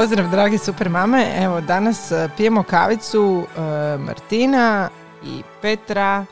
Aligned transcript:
Pozdrav 0.00 0.30
dragi 0.30 0.58
super 0.58 0.88
mame, 0.88 1.26
evo 1.36 1.60
danas 1.60 2.10
e, 2.12 2.28
pijemo 2.36 2.62
kavicu 2.62 3.46
e, 3.56 3.60
Martina 3.98 4.88
i 5.24 5.42
Petra 5.62 6.24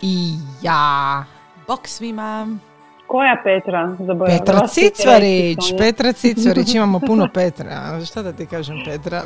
i 0.00 0.34
ja. 0.62 1.24
Bok 1.66 1.88
svima. 1.88 2.46
Koja 3.16 3.36
Petra? 3.44 3.96
Zaboravila. 3.98 4.38
Petra 4.38 4.68
Cicvarić, 4.68 5.58
Petra 5.78 6.12
Cicvarić, 6.22 6.74
imamo 6.74 7.00
puno 7.00 7.28
Petra. 7.34 8.00
Šta 8.06 8.22
da 8.22 8.32
ti 8.32 8.46
kažem 8.46 8.76
Petra? 8.84 9.22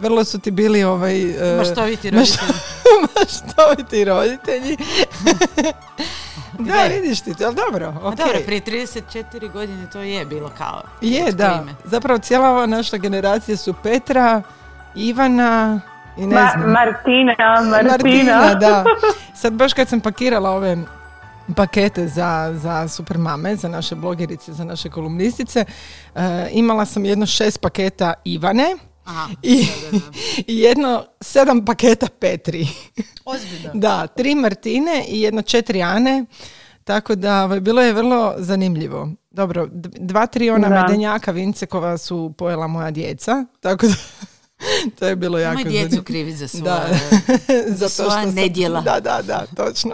Vrlo 0.00 0.24
su 0.24 0.38
ti 0.38 0.50
bili 0.50 0.84
ovaj... 0.84 1.20
e, 1.20 1.56
Maštoviti 1.56 2.10
roditelji. 2.10 2.38
maštoviti 3.16 4.04
roditelji. 4.12 4.76
da, 6.68 6.82
vidiš 6.84 7.20
ti, 7.20 7.34
ali 7.38 7.54
dobro, 7.56 7.86
A 7.94 8.08
ok. 8.08 8.14
dobro, 8.16 8.38
prije 8.46 8.60
34 8.62 9.52
godine 9.52 9.86
to 9.92 10.00
je 10.00 10.24
bilo 10.24 10.50
kao 10.50 10.82
Je, 11.00 11.32
da. 11.32 11.60
ime. 11.62 11.72
Zapravo 11.84 12.18
cijela 12.18 12.50
ova 12.50 12.66
naša 12.66 12.96
generacija 12.96 13.56
su 13.56 13.74
Petra, 13.74 14.42
Ivana 14.94 15.80
i 16.16 16.26
ne 16.26 16.34
Ma- 16.34 16.50
znam. 16.52 16.70
Martina, 16.70 17.34
Martina. 17.62 17.82
Martina, 17.82 18.54
da. 18.54 18.84
Sad 19.34 19.52
baš 19.52 19.72
kad 19.72 19.88
sam 19.88 20.00
pakirala 20.00 20.50
ove 20.50 20.76
pakete 21.48 22.08
za, 22.08 22.54
za 22.56 22.88
super 22.88 23.18
mame, 23.18 23.56
za 23.56 23.68
naše 23.68 23.94
blogerice, 23.94 24.52
za 24.52 24.64
naše 24.64 24.90
kolumnistice, 24.90 25.64
e, 26.14 26.20
imala 26.52 26.84
sam 26.84 27.04
jedno 27.04 27.26
šest 27.26 27.60
paketa 27.60 28.14
Ivane 28.24 28.76
Aha, 29.04 29.28
i, 29.42 29.66
da, 29.82 29.90
da, 29.90 29.98
da. 29.98 30.04
i 30.46 30.58
jedno 30.58 31.04
sedam 31.20 31.64
paketa 31.64 32.06
Petri. 32.10 32.68
Ozbiljno. 33.24 33.70
Da, 33.74 34.06
tri 34.06 34.34
Martine 34.34 35.04
i 35.08 35.20
jedno 35.20 35.42
četiri 35.42 35.82
Ane, 35.82 36.24
tako 36.84 37.14
da 37.14 37.44
ovaj, 37.44 37.60
bilo 37.60 37.82
je 37.82 37.92
vrlo 37.92 38.34
zanimljivo. 38.38 39.08
Dobro, 39.30 39.68
dva, 39.72 40.26
tri 40.26 40.50
ona 40.50 40.68
Da. 40.68 40.82
medenjaka 40.82 41.30
Vincekova 41.30 41.98
su 41.98 42.34
pojela 42.38 42.66
moja 42.66 42.90
djeca, 42.90 43.44
tako 43.60 43.86
da 43.86 43.94
to 44.98 45.06
je 45.06 45.16
bilo 45.16 45.38
jako 45.38 45.56
Nemoj 45.56 45.70
djecu 45.70 45.82
zanimljivo. 45.84 46.04
krivi 46.04 46.32
za 46.32 46.48
svoje... 46.48 46.64
Da. 46.64 46.88
Zato 47.68 47.88
svoja 47.88 48.10
što 48.10 48.20
sam- 48.20 48.34
nedjela. 48.34 48.80
Da, 48.80 49.00
da, 49.00 49.22
da, 49.22 49.44
točno. 49.56 49.92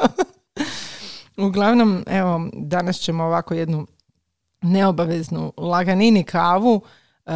Uglavnom, 1.37 2.05
evo, 2.07 2.49
danas 2.53 2.97
ćemo 2.97 3.25
ovako 3.25 3.55
jednu 3.55 3.87
neobaveznu 4.63 5.53
laganini 5.57 6.25
kavu 6.25 6.83
e, 7.27 7.31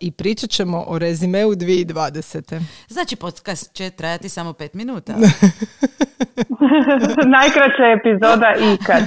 i 0.00 0.10
pričat 0.10 0.50
ćemo 0.50 0.84
o 0.86 0.98
rezimeu 0.98 1.50
2020. 1.50 2.60
Znači, 2.88 3.16
podcast 3.16 3.72
će 3.72 3.90
trajati 3.90 4.28
samo 4.28 4.52
pet 4.52 4.74
minuta. 4.74 5.16
Najkraća 7.36 7.84
epizoda 7.98 8.54
ikad. 8.74 9.02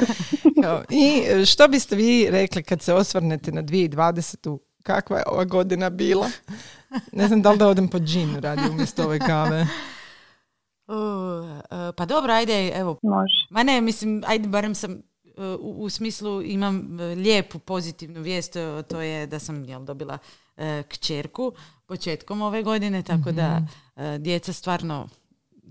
I 1.04 1.24
što 1.46 1.68
biste 1.68 1.96
vi 1.96 2.28
rekli 2.32 2.64
kad 2.64 2.82
se 2.82 2.94
osvrnete 2.94 3.52
na 3.52 3.64
2020. 3.64 4.58
Kakva 4.84 5.18
je 5.18 5.24
ova 5.28 5.46
godina 5.46 5.90
bila? 5.90 6.30
Ne 7.12 7.28
znam 7.28 7.42
da 7.42 7.52
li 7.52 7.58
da 7.58 7.68
odem 7.68 7.88
po 7.88 8.00
džin 8.00 8.36
radi 8.36 8.62
umjesto 8.72 9.04
ove 9.04 9.20
kave. 9.20 9.68
Pa 12.00 12.06
dobro, 12.06 12.34
ajde, 12.34 12.72
evo. 12.76 13.00
Može. 13.04 13.48
Ma 13.50 13.64
ne, 13.64 13.82
mislim, 13.82 14.24
ajde, 14.28 14.48
barem 14.48 14.76
sam 14.76 14.92
uh, 14.92 15.00
u, 15.60 15.84
u 15.84 15.90
smislu 15.90 16.42
imam 16.42 16.78
uh, 16.78 17.18
lijepu 17.18 17.60
pozitivnu 17.60 18.22
vijest, 18.22 18.56
uh, 18.56 18.86
to 18.88 19.02
je 19.02 19.28
da 19.28 19.40
sam 19.40 19.64
jel, 19.66 19.84
dobila 19.86 20.18
kćerku 20.88 21.52
početkom 21.86 22.42
ove 22.42 22.64
godine, 22.64 23.04
tako 23.04 23.32
da 23.32 23.62
uh, 23.96 24.02
djeca 24.20 24.54
stvarno 24.54 25.08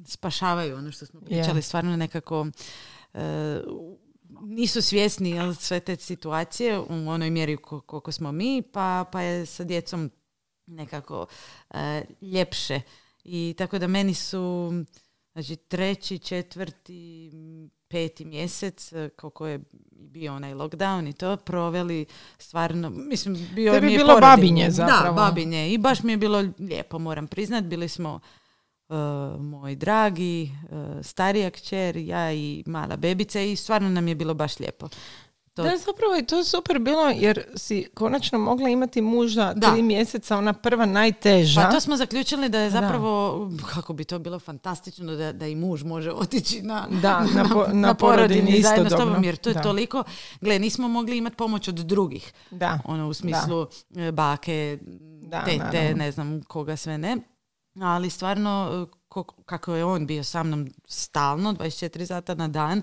spašavaju 0.04 0.76
ono 0.76 0.92
što 0.92 1.06
smo 1.06 1.20
pričali, 1.20 1.58
Je. 1.58 1.62
stvarno 1.62 1.96
nekako 1.96 2.46
nisu 4.42 4.82
svjesni 4.82 5.30
jel, 5.30 5.54
sve 5.54 5.80
te 5.80 5.96
situacije 5.96 6.78
u 6.78 7.08
onoj 7.08 7.30
mjeri 7.30 7.56
ko- 7.56 7.80
koliko 7.80 8.12
smo 8.12 8.32
mi, 8.32 8.62
pa, 8.72 9.04
pa 9.12 9.20
je 9.20 9.46
sa 9.46 9.64
djecom 9.64 10.10
nekako 10.66 11.26
e, 11.70 12.02
ljepše. 12.22 12.80
I 13.24 13.54
tako 13.58 13.78
da 13.78 13.86
meni 13.86 14.14
su 14.14 14.72
znači 15.42 15.56
treći, 15.56 16.18
četvrti, 16.18 17.30
peti 17.88 18.24
mjesec, 18.24 18.92
e, 18.92 19.08
koliko 19.08 19.46
je 19.46 19.60
bio 19.90 20.34
onaj 20.34 20.54
lockdown 20.54 21.08
i 21.10 21.12
to, 21.12 21.36
proveli 21.36 22.06
stvarno, 22.38 22.90
mislim, 22.90 23.48
bio 23.54 23.72
Tebi 23.72 23.86
mi 23.86 23.92
je 23.92 23.98
bilo 23.98 24.14
porodiljno. 24.14 24.36
babinje 24.36 24.70
zapravo. 24.70 25.16
Da, 25.16 25.22
babinje. 25.22 25.72
I 25.72 25.78
baš 25.78 26.02
mi 26.02 26.12
je 26.12 26.16
bilo 26.16 26.44
lijepo, 26.58 26.98
moram 26.98 27.26
priznat. 27.26 27.64
Bili 27.64 27.88
smo 27.88 28.20
e, 28.88 28.94
moj 29.38 29.74
dragi, 29.76 30.42
e, 30.42 31.02
starija 31.02 31.50
kćer, 31.50 31.96
ja 31.96 32.32
i 32.32 32.62
mala 32.66 32.96
bebica 32.96 33.40
i 33.40 33.56
stvarno 33.56 33.88
nam 33.88 34.08
je 34.08 34.14
bilo 34.14 34.34
baš 34.34 34.58
lijepo. 34.58 34.88
To, 35.58 35.62
Da, 35.64 35.76
zapravo 35.78 36.14
je 36.14 36.22
to 36.24 36.44
super 36.44 36.78
bilo 36.78 37.08
jer 37.10 37.44
si 37.56 37.88
konačno 37.94 38.38
mogla 38.40 38.68
imati 38.68 39.00
muža 39.02 39.52
Da. 39.54 39.70
tri 39.70 39.82
mjeseca, 39.82 40.36
ona 40.36 40.52
prva 40.52 40.86
najteža. 40.86 41.60
Pa 41.60 41.70
to 41.70 41.80
smo 41.80 41.96
zaključili 41.96 42.48
da 42.48 42.58
je 42.58 42.70
zapravo, 42.70 43.38
kako 43.66 43.92
bi 43.92 44.04
to 44.04 44.18
bilo 44.18 44.38
fantastično 44.40 45.14
da, 45.14 45.32
da 45.32 45.46
i 45.46 45.54
muž 45.56 45.82
može 45.84 46.12
otići 46.12 46.62
na, 46.62 46.86
Da, 46.92 47.20
na 47.36 47.44
po- 47.44 47.66
na 47.68 47.94
porodini 47.94 48.40
porodini 48.40 48.62
zajedno 48.62 48.90
s 48.90 48.94
tobom, 48.94 49.24
jer 49.24 49.36
to 49.36 49.50
je 49.50 49.54
Da. 49.54 49.62
toliko, 49.62 50.04
gle, 50.40 50.58
nismo 50.58 50.88
mogli 50.88 51.18
imati 51.18 51.36
pomoć 51.36 51.68
od 51.68 51.74
drugih, 51.76 52.32
Da. 52.50 52.78
ono 52.84 53.08
u 53.08 53.14
smislu 53.14 53.66
e, 53.96 54.12
bake, 54.12 54.78
Da, 55.22 55.44
tete, 55.44 55.58
naravno. 55.58 55.96
ne 55.96 56.12
znam 56.12 56.42
koga 56.42 56.76
sve 56.76 56.98
ne, 56.98 57.16
ali 57.76 58.10
stvarno 58.10 58.68
e, 58.88 58.96
ko- 59.08 59.22
kako 59.46 59.74
je 59.74 59.84
on 59.84 60.06
bio 60.06 60.24
sa 60.24 60.42
mnom 60.42 60.68
stalno, 60.86 61.52
24 61.52 62.06
sata 62.06 62.34
na 62.34 62.48
dan, 62.48 62.82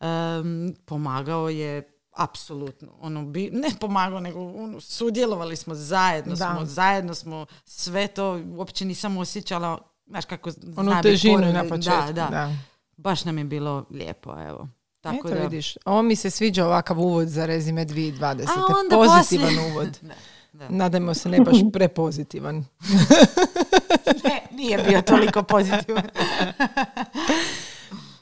em, 0.00 0.74
pomagao 0.86 1.48
je 1.48 1.92
apsolutno, 2.16 2.88
ono, 3.00 3.22
bi, 3.24 3.50
ne 3.52 3.68
pomagao, 3.80 4.20
nego 4.20 4.40
ono, 4.42 4.80
sudjelovali 4.80 5.56
smo 5.56 5.74
zajedno, 5.74 6.34
Da. 6.34 6.36
smo, 6.46 6.64
zajedno 6.64 7.14
smo 7.14 7.46
sve 7.64 8.06
to, 8.06 8.42
uopće 8.48 8.84
nisam 8.84 9.16
osjećala, 9.16 9.78
znaš 10.06 10.24
kako 10.24 10.50
Onu 10.76 10.90
zna 10.90 11.02
težinu 11.02 11.52
na 11.52 11.64
početku. 11.64 12.06
Da, 12.06 12.12
da, 12.14 12.28
da. 12.30 12.52
baš 12.96 13.24
nam 13.24 13.38
je 13.38 13.44
bilo 13.44 13.84
lijepo, 13.90 14.36
evo. 14.40 14.68
Tako 15.00 15.28
Eto 15.28 15.28
da, 15.30 15.42
vidiš, 15.42 15.76
ovo 15.84 16.02
mi 16.02 16.16
se 16.16 16.30
sviđa 16.30 16.66
ovakav 16.66 17.00
uvod 17.00 17.28
za 17.28 17.46
rezime 17.46 17.84
2020. 17.84 18.22
A 18.22 18.32
onda 18.74 18.96
Pozitivan 18.96 19.48
poslije- 19.48 19.72
uvod. 19.72 19.98
Da. 20.52 20.68
Nadajmo 20.68 21.14
se 21.14 21.28
ne 21.28 21.40
baš 21.40 21.56
prepozitivan. 21.72 22.64
Ne, 24.24 24.42
nije 24.52 24.78
bio 24.78 25.02
toliko 25.02 25.42
pozitivan. 25.42 26.02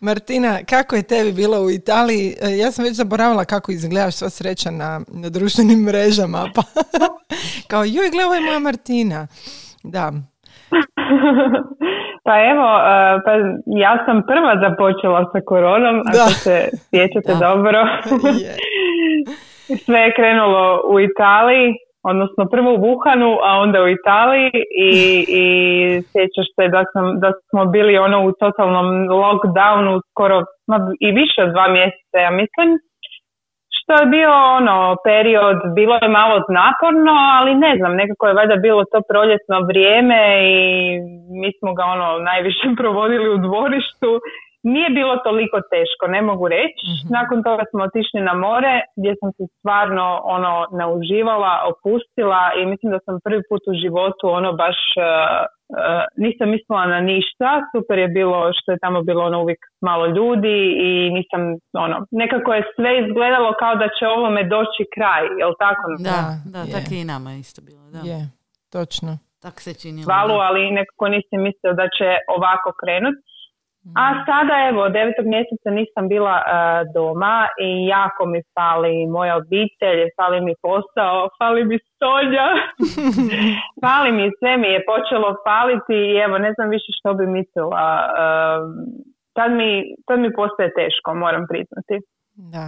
Martina, 0.05 0.59
kako 0.71 0.97
je 0.97 1.03
tebi 1.03 1.33
bilo 1.33 1.59
u 1.61 1.71
Italiji? 1.71 2.35
E, 2.43 2.57
Ja 2.57 2.71
sam 2.71 2.85
već 2.85 2.95
zaboravila 2.95 3.45
kako 3.45 3.73
izgledaš 3.73 4.15
sva 4.15 4.31
sreća 4.31 4.71
na, 4.71 5.01
na 5.09 5.29
društvenim 5.29 5.79
mrežama. 5.81 6.43
Pa, 6.55 6.63
kao, 7.71 7.85
joj, 7.85 8.11
gle, 8.13 8.25
ovo 8.25 8.35
je 8.35 8.41
moja 8.41 8.59
Martina. 8.59 9.27
Da, 9.85 10.13
Pa 12.27 12.35
evo, 12.53 12.69
e, 12.93 12.95
pa 13.25 13.33
ja 13.85 13.93
sam 14.07 14.17
prva 14.31 14.53
započela 14.65 15.21
sa 15.33 15.41
koronom, 15.47 15.97
Da. 16.13 16.23
ako 16.23 16.31
se 16.31 16.57
sjećate 16.91 17.33
Da. 17.33 17.39
dobro. 17.49 17.79
Sve 19.85 19.99
je 19.99 20.15
krenulo 20.19 20.65
u 20.93 21.01
Italiji, 21.01 21.69
odnosno 22.11 22.43
prvo 22.55 22.71
u 22.75 22.83
Wuhanu, 22.87 23.31
a 23.49 23.51
onda 23.65 23.79
u 23.83 23.89
Italiji 23.89 24.51
i, 24.89 24.91
i 25.41 25.45
sjećaš 26.11 26.49
se 26.57 26.65
da, 26.75 26.83
sam, 26.93 27.05
da 27.23 27.31
smo 27.49 27.65
bili 27.65 27.99
ono 27.99 28.19
u 28.29 28.33
totalnom 28.43 28.87
lockdownu 29.23 30.01
skoro 30.11 30.37
i 31.07 31.09
više 31.21 31.39
od 31.47 31.51
dva 31.55 31.67
mjeseca, 31.69 32.17
ja 32.27 32.31
mislim. 32.31 32.69
Što 33.77 33.93
je 34.01 34.13
bio 34.17 34.33
ono 34.59 34.97
period, 35.09 35.59
bilo 35.79 35.95
je 36.03 36.09
malo 36.21 36.37
naporno, 36.63 37.15
ali 37.39 37.53
ne 37.55 37.73
znam, 37.79 37.93
nekako 38.01 38.27
je 38.27 38.39
valjda 38.41 38.57
bilo 38.57 38.83
to 38.93 38.99
proljetno 39.11 39.57
vrijeme 39.71 40.21
i 40.57 40.59
mi 41.41 41.51
smo 41.59 41.71
ga 41.79 41.85
ono 41.95 42.09
najviše 42.31 42.67
provodili 42.81 43.29
u 43.35 43.43
dvorištu. 43.47 44.11
Nije 44.73 44.89
bilo 44.99 45.15
toliko 45.29 45.57
teško, 45.75 46.05
ne 46.17 46.21
mogu 46.31 46.47
reći. 46.57 46.85
Nakon 47.17 47.39
toga 47.49 47.65
smo 47.71 47.81
otišli 47.89 48.21
na 48.29 48.35
more 48.45 48.75
gdje 48.99 49.13
sam 49.21 49.31
se 49.37 49.45
stvarno 49.57 50.07
ono 50.37 50.55
nauživala, 50.81 51.53
opustila 51.73 52.43
i 52.59 52.61
mislim 52.73 52.89
da 52.95 53.01
sam 53.05 53.15
prvi 53.27 53.43
put 53.49 53.63
u 53.73 53.75
životu 53.83 54.25
ono 54.39 54.51
baš 54.63 54.79
uh, 54.97 55.05
uh, 55.79 56.03
nisam 56.25 56.47
mislila 56.55 56.85
na 56.95 57.01
ništa. 57.11 57.51
Super 57.73 57.97
je 58.05 58.09
bilo 58.19 58.39
što 58.59 58.69
je 58.73 58.83
tamo 58.85 58.99
bilo 59.09 59.23
ono 59.31 59.39
uvijek 59.45 59.63
malo 59.89 60.05
ljudi 60.19 60.59
i 60.89 60.91
nisam 61.19 61.41
ono 61.85 61.97
nekako 62.23 62.51
je 62.55 62.63
sve 62.77 62.91
izgledalo 63.03 63.51
kao 63.63 63.75
da 63.83 63.89
će 63.97 64.05
ovome 64.17 64.43
doći 64.55 64.83
kraj, 64.95 65.25
jel 65.41 65.53
tako? 65.65 65.85
Da, 66.09 66.19
Da, 66.55 66.59
da, 66.59 66.61
je. 66.67 66.73
tako 66.77 66.91
je 66.95 67.01
i 67.01 67.11
nama 67.15 67.31
isto 67.45 67.61
bilo. 67.69 67.85
Da. 67.95 68.01
Je, 68.11 68.19
točno. 68.77 69.13
Tak 69.45 69.57
se 69.65 69.73
činilo. 69.83 70.07
Valu, 70.15 70.37
ali 70.49 70.77
nekako 70.81 71.05
nisam 71.17 71.39
mislio 71.49 71.73
da 71.81 71.87
će 71.97 72.09
ovako 72.37 72.71
krenut. 72.81 73.19
A 74.03 74.25
sada 74.27 74.55
evo, 74.71 74.89
devetog 74.89 75.27
mjeseca 75.27 75.71
nisam 75.71 76.09
bila 76.09 76.37
e, 76.39 76.45
doma 76.95 77.49
i 77.67 77.87
jako 77.87 78.27
mi 78.27 78.41
fali 78.55 79.07
moja 79.07 79.37
obitelj, 79.37 80.01
fali 80.19 80.41
mi 80.41 80.55
posao, 80.63 81.29
fali 81.39 81.65
mi 81.65 81.79
Sonja, 81.99 82.49
fali 83.85 84.11
mi 84.13 84.31
sve 84.39 84.57
mi 84.57 84.69
je 84.75 84.87
počelo 84.93 85.29
faliti 85.47 85.99
i 86.13 86.19
evo 86.27 86.39
ne 86.39 86.51
znam 86.57 86.69
više 86.69 86.91
što 86.99 87.15
bi 87.15 87.27
mislila. 87.27 87.85
E, 88.01 88.27
tad, 89.37 89.51
mi, 89.59 89.71
tad 90.07 90.19
mi 90.21 90.33
postaje 90.33 90.71
teško, 90.81 91.15
moram 91.15 91.45
priznati. 91.51 91.97
Da. 92.55 92.65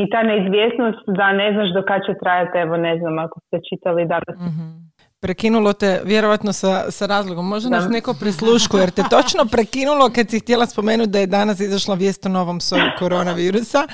I 0.00 0.10
ta 0.10 0.22
neizvjesnost 0.22 1.02
da 1.06 1.32
ne 1.32 1.52
znaš 1.52 1.70
do 1.76 1.82
kad 1.88 2.00
će 2.06 2.14
trajati, 2.22 2.58
evo 2.58 2.76
ne 2.76 2.98
znam 2.98 3.18
ako 3.18 3.40
ste 3.46 3.56
čitali 3.68 4.10
danas 4.14 4.36
Mhm. 4.50 4.91
Prekinulo 5.22 5.72
te 5.72 6.00
vjerojatno 6.04 6.52
sa, 6.52 6.90
sa 6.90 7.06
razlogom. 7.06 7.48
Možda 7.48 7.70
nas 7.70 7.84
neko 7.90 8.14
prisluškuje 8.14 8.80
jer 8.80 8.90
te 8.90 9.02
točno 9.10 9.44
prekinulo 9.44 10.10
kad 10.10 10.30
si 10.30 10.40
htjela 10.40 10.66
spomenuti 10.66 11.10
da 11.10 11.18
je 11.18 11.26
danas 11.26 11.60
izašla 11.60 11.94
vijest 11.94 12.26
o 12.26 12.28
novom 12.28 12.60
soju 12.60 12.90
koronavirusa. 12.98 13.86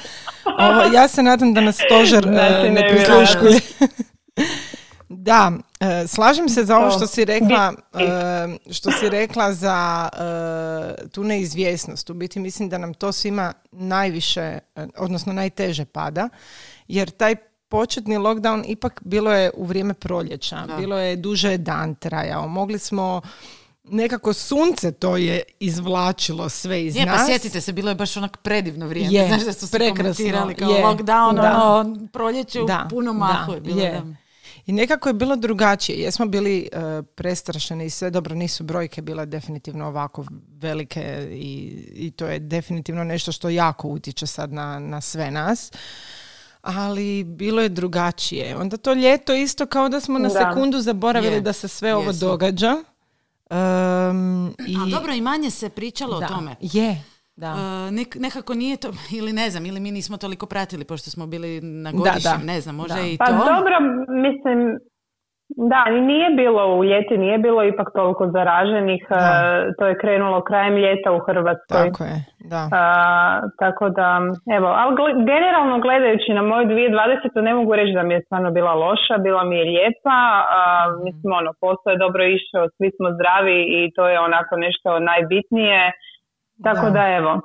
Ovo, 0.45 0.83
ja 0.95 1.09
se 1.09 1.23
nadam 1.23 1.55
da 1.55 1.61
nas 1.61 1.77
stožer 1.87 2.29
e, 2.29 2.31
Znači, 2.33 2.69
ne 2.69 2.71
ne 2.71 2.89
prisluškuje. 2.91 3.61
Da, 5.11 5.53
e, 5.81 6.07
slažem 6.07 6.49
se 6.49 6.65
za 6.65 6.79
ovo 6.79 6.91
što 6.91 7.07
si 7.07 7.25
rekla, 7.25 7.73
e, 7.95 8.73
što 8.73 8.91
si 8.91 9.09
rekla 9.09 9.53
za 9.53 10.09
tu 11.13 11.25
neizvjesnost. 11.25 12.11
U 12.11 12.15
biti 12.15 12.41
mislim 12.41 12.69
da 12.69 12.79
nam 12.79 12.95
to 12.95 13.13
svima 13.13 13.53
najviše, 13.73 14.59
odnosno 14.97 15.33
najteže 15.33 15.85
pada, 15.85 16.29
jer 16.89 17.11
taj 17.11 17.37
početni 17.69 18.17
lockdown 18.17 18.65
ipak 18.67 19.01
bilo 19.05 19.33
je 19.33 19.51
u 19.55 19.65
vrijeme 19.65 19.95
proljeća, 19.95 20.67
bilo 20.79 20.99
je 20.99 21.17
duže 21.17 21.51
je 21.51 21.59
dan 21.59 21.95
trajao, 21.95 22.49
mogli 22.49 22.79
smo 22.79 23.21
nekako 23.85 24.33
sunce 24.33 24.93
to 24.93 25.17
je 25.17 25.43
izvlačilo 25.61 26.49
sve 26.49 26.85
iz 26.85 26.97
Je, 26.97 27.07
pa 27.07 27.13
nas. 27.13 27.27
sjetite 27.27 27.61
se, 27.61 27.73
bilo 27.73 27.89
je 27.91 27.95
baš 27.95 28.17
onak 28.17 28.37
predivno 28.37 28.87
vrijeme. 28.87 29.15
Je, 29.15 29.27
Znaš 29.29 29.43
da 29.43 29.53
su 29.53 29.67
se 29.67 29.79
komentirali 29.91 30.55
kao 30.55 30.71
je, 30.71 30.85
lockdown, 30.85 31.35
da. 31.35 31.65
ono, 31.65 32.07
proljeće 32.13 32.61
u 32.63 32.67
Da, 32.67 32.87
punom 32.91 33.19
da, 33.19 33.25
mahu 33.25 33.53
je 33.53 33.61
bilo. 33.61 33.81
je. 33.81 33.93
da. 33.93 34.03
I 34.67 34.73
nekako 34.73 35.09
je 35.09 35.13
bilo 35.13 35.37
drugačije. 35.37 35.99
Jesmo 35.99 36.27
bili 36.27 36.69
e, 36.73 36.79
prestrašeni 37.15 37.85
i 37.87 37.91
sve 37.91 38.11
dobro, 38.11 38.35
nisu 38.35 38.65
brojke 38.65 39.03
bile 39.03 39.27
definitivno 39.27 39.87
ovako 39.87 40.25
velike 40.51 41.29
i, 41.33 41.73
i 41.95 42.11
to 42.11 42.27
je 42.27 42.39
definitivno 42.39 43.05
nešto 43.05 43.33
što 43.33 43.49
jako 43.49 43.89
utječe 43.89 44.27
sad 44.27 44.53
na, 44.53 44.79
na 44.79 45.01
sve 45.01 45.31
nas. 45.31 45.73
Ali 46.69 47.25
bilo 47.25 47.63
je 47.63 47.69
drugačije. 47.71 48.57
Onda 48.57 48.77
to 48.77 48.93
ljeto 48.95 49.35
isto 49.35 49.67
kao 49.67 49.89
da 49.89 50.01
smo 50.01 50.19
na 50.19 50.29
Da. 50.29 50.35
sekundu 50.35 50.81
zaboravili 50.81 51.35
Je. 51.35 51.41
da 51.41 51.53
se 51.53 51.69
sve 51.69 51.95
ovo 51.95 52.05
Jesmo. 52.05 52.29
događa. 52.29 52.77
Um, 53.51 54.47
i, 54.61 54.77
A 54.77 54.91
dobro, 54.91 55.13
i 55.13 55.21
manje 55.21 55.51
se 55.51 55.69
pričalo 55.69 56.21
da, 56.21 56.27
o 56.27 56.29
tome. 56.29 56.57
Je, 56.63 57.05
da. 57.37 57.47
E, 57.47 57.53
nek- 57.91 58.17
nekako 58.17 58.55
nije 58.55 58.77
to, 58.77 58.93
ili 59.13 59.33
ne 59.33 59.51
znam, 59.51 59.67
ili 59.67 59.81
mi 59.81 59.91
nismo 59.91 60.17
toliko 60.17 60.47
pratili 60.47 60.85
pošto 60.85 61.11
smo 61.11 61.27
bili 61.27 61.61
na 61.61 61.93
godišnjem, 61.93 62.41
ne 62.45 62.61
znam, 62.61 62.75
možda 62.75 62.95
Da. 62.95 63.01
i 63.03 63.17
Pa 63.19 63.27
to. 63.27 63.33
dobro, 63.33 63.75
mislim, 64.23 64.79
da, 65.57 65.85
nije 65.91 66.31
bilo 66.31 66.77
u 66.77 66.85
ljeti, 66.85 67.19
nije 67.19 67.39
bilo 67.39 67.65
ipak 67.65 67.89
toliko 67.95 68.31
zaraženih. 68.31 69.07
Da. 69.11 69.17
e, 69.17 69.73
to 69.79 69.87
je 69.87 69.99
krenulo 69.99 70.45
krajem 70.45 70.77
ljeta 70.77 71.13
u 71.13 71.19
Hrvatskoj. 71.19 71.85
Tako 71.85 72.05
je, 72.05 72.17
da. 72.39 72.69
A, 72.73 73.41
tako 73.59 73.89
da, 73.89 74.21
evo, 74.57 74.69
ali 74.69 75.25
generalno 75.25 75.81
gledajući 75.81 76.33
na 76.35 76.43
moju 76.43 76.67
2020. 76.67 77.43
ne 77.43 77.55
mogu 77.55 77.77
reći 77.77 77.93
da 77.93 78.03
mi 78.03 78.15
je 78.15 78.23
stvarno 78.23 78.51
bila 78.51 78.75
loša, 78.75 79.19
bila 79.19 79.45
mi 79.45 79.57
je 79.59 79.65
lijepa, 79.65 80.19
a, 80.59 80.61
mislim, 81.05 81.33
ono, 81.33 81.53
posao 81.61 81.91
je 81.91 82.03
dobro 82.05 82.23
išao, 82.25 82.69
svi 82.77 82.89
smo 82.97 83.09
zdravi 83.17 83.59
i 83.79 83.93
to 83.95 84.09
je 84.09 84.21
onako 84.21 84.57
nešto 84.57 84.99
najbitnije, 84.99 85.93
tako 86.65 86.87
Da. 86.87 86.91
da, 86.91 87.05
evo, 87.21 87.41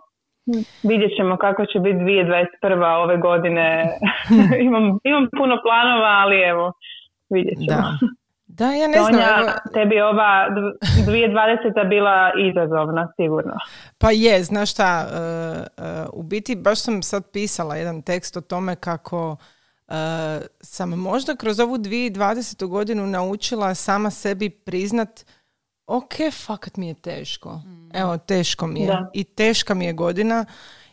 vidjet 0.90 1.12
ćemo 1.18 1.38
kako 1.38 1.66
će 1.66 1.80
biti 1.80 1.98
2021. 1.98 3.04
ove 3.04 3.18
godine, 3.18 3.68
imam, 4.68 4.86
imam 5.04 5.26
puno 5.38 5.56
planova, 5.66 6.12
ali 6.24 6.38
evo, 6.42 6.72
vidjet 7.30 7.58
ćemo. 7.58 7.82
Da. 7.82 7.98
Da, 8.46 8.72
ja 8.72 8.88
ne 8.88 8.94
znam. 8.98 9.14
Sonja, 9.14 9.38
evo- 9.40 9.52
tebi 9.74 10.02
ova 10.02 10.48
dv- 10.50 11.06
2020. 11.06 11.90
bila 11.90 12.32
izazovna, 12.52 13.14
sigurno. 13.16 13.54
Pa 13.98 14.12
je, 14.12 14.44
znaš 14.44 14.72
šta, 14.72 15.08
e, 15.12 15.18
e, 15.84 16.06
u 16.14 16.24
biti 16.24 16.56
baš 16.56 16.82
sam 16.82 17.04
sad 17.04 17.32
pisala 17.32 17.76
jedan 17.76 18.02
tekst 18.02 18.38
o 18.38 18.42
tome 18.42 18.76
kako 18.76 19.36
e, 19.88 19.94
sam 20.62 20.90
možda 20.90 21.36
kroz 21.36 21.60
ovu 21.60 21.78
2020. 21.78 22.66
godinu 22.68 23.08
naučila 23.08 23.76
sama 23.76 24.10
sebi 24.10 24.50
priznat 24.50 25.26
ok, 25.88 26.14
fakat 26.46 26.78
mi 26.78 26.88
je 26.88 26.94
teško. 26.94 27.62
Evo, 27.94 28.18
teško 28.18 28.68
mi 28.68 28.80
je. 28.80 28.88
Da. 28.88 29.10
I 29.14 29.24
teška 29.24 29.74
mi 29.74 29.86
je 29.86 29.94
godina 29.94 30.46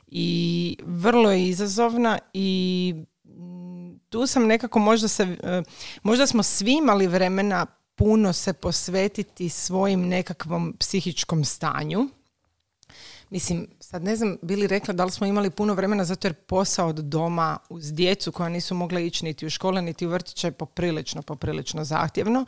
i 0.07 0.77
vrlo 0.87 1.31
je 1.31 1.49
izazovna 1.49 2.19
i 2.33 2.95
mm, 2.97 3.20
tu 4.11 4.27
sam 4.27 4.47
nekako 4.47 4.79
možda 4.79 5.09
se, 5.09 5.23
e, 5.43 5.63
možda 6.03 6.27
smo 6.27 6.43
svi 6.43 6.73
imali 6.73 7.07
vremena 7.07 7.67
puno 7.95 8.33
se 8.33 8.53
posvetiti 8.53 9.49
svojim 9.49 10.09
nekakvom 10.09 10.75
psihičkom 10.79 11.45
stanju. 11.45 12.09
Mislim, 13.31 13.67
sad 13.81 14.05
ne 14.05 14.17
znam, 14.17 14.37
bili 14.43 14.67
rekla 14.67 14.95
da 14.95 15.05
li 15.05 15.11
smo 15.11 15.27
imali 15.27 15.51
puno 15.51 15.75
vremena 15.75 16.05
zato 16.05 16.27
jer 16.27 16.35
posao 16.35 16.89
od 16.89 16.97
doma 16.97 17.59
uz 17.69 17.93
djecu 17.93 18.33
koja 18.33 18.49
nisu 18.49 18.75
mogla 18.75 19.01
ići 19.01 19.25
niti 19.25 19.47
u 19.47 19.51
škole 19.51 19.83
niti 19.83 20.07
u 20.07 20.11
vrtiće 20.11 20.47
je 20.47 20.53
poprilično, 20.53 21.23
poprilično 21.23 21.85
zahtjevno. 21.85 22.45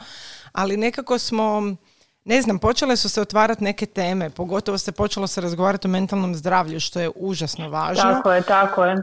Ali 0.52 0.76
nekako 0.76 1.18
smo, 1.18 1.76
ne 2.24 2.42
znam, 2.42 2.58
počele 2.58 2.96
su 2.96 3.08
se 3.08 3.20
otvarati 3.20 3.64
neke 3.64 3.86
teme, 3.86 4.30
pogotovo 4.30 4.78
se 4.78 4.92
počelo 4.92 5.26
se 5.26 5.40
razgovarati 5.40 5.86
o 5.86 5.90
mentalnom 5.90 6.34
zdravlju, 6.34 6.80
što 6.80 7.00
je 7.00 7.10
užasno 7.16 7.68
važno. 7.70 8.02
Tako 8.02 8.32
je, 8.32 8.42
tako 8.42 8.84
je. 8.84 8.92
E, 8.92 8.98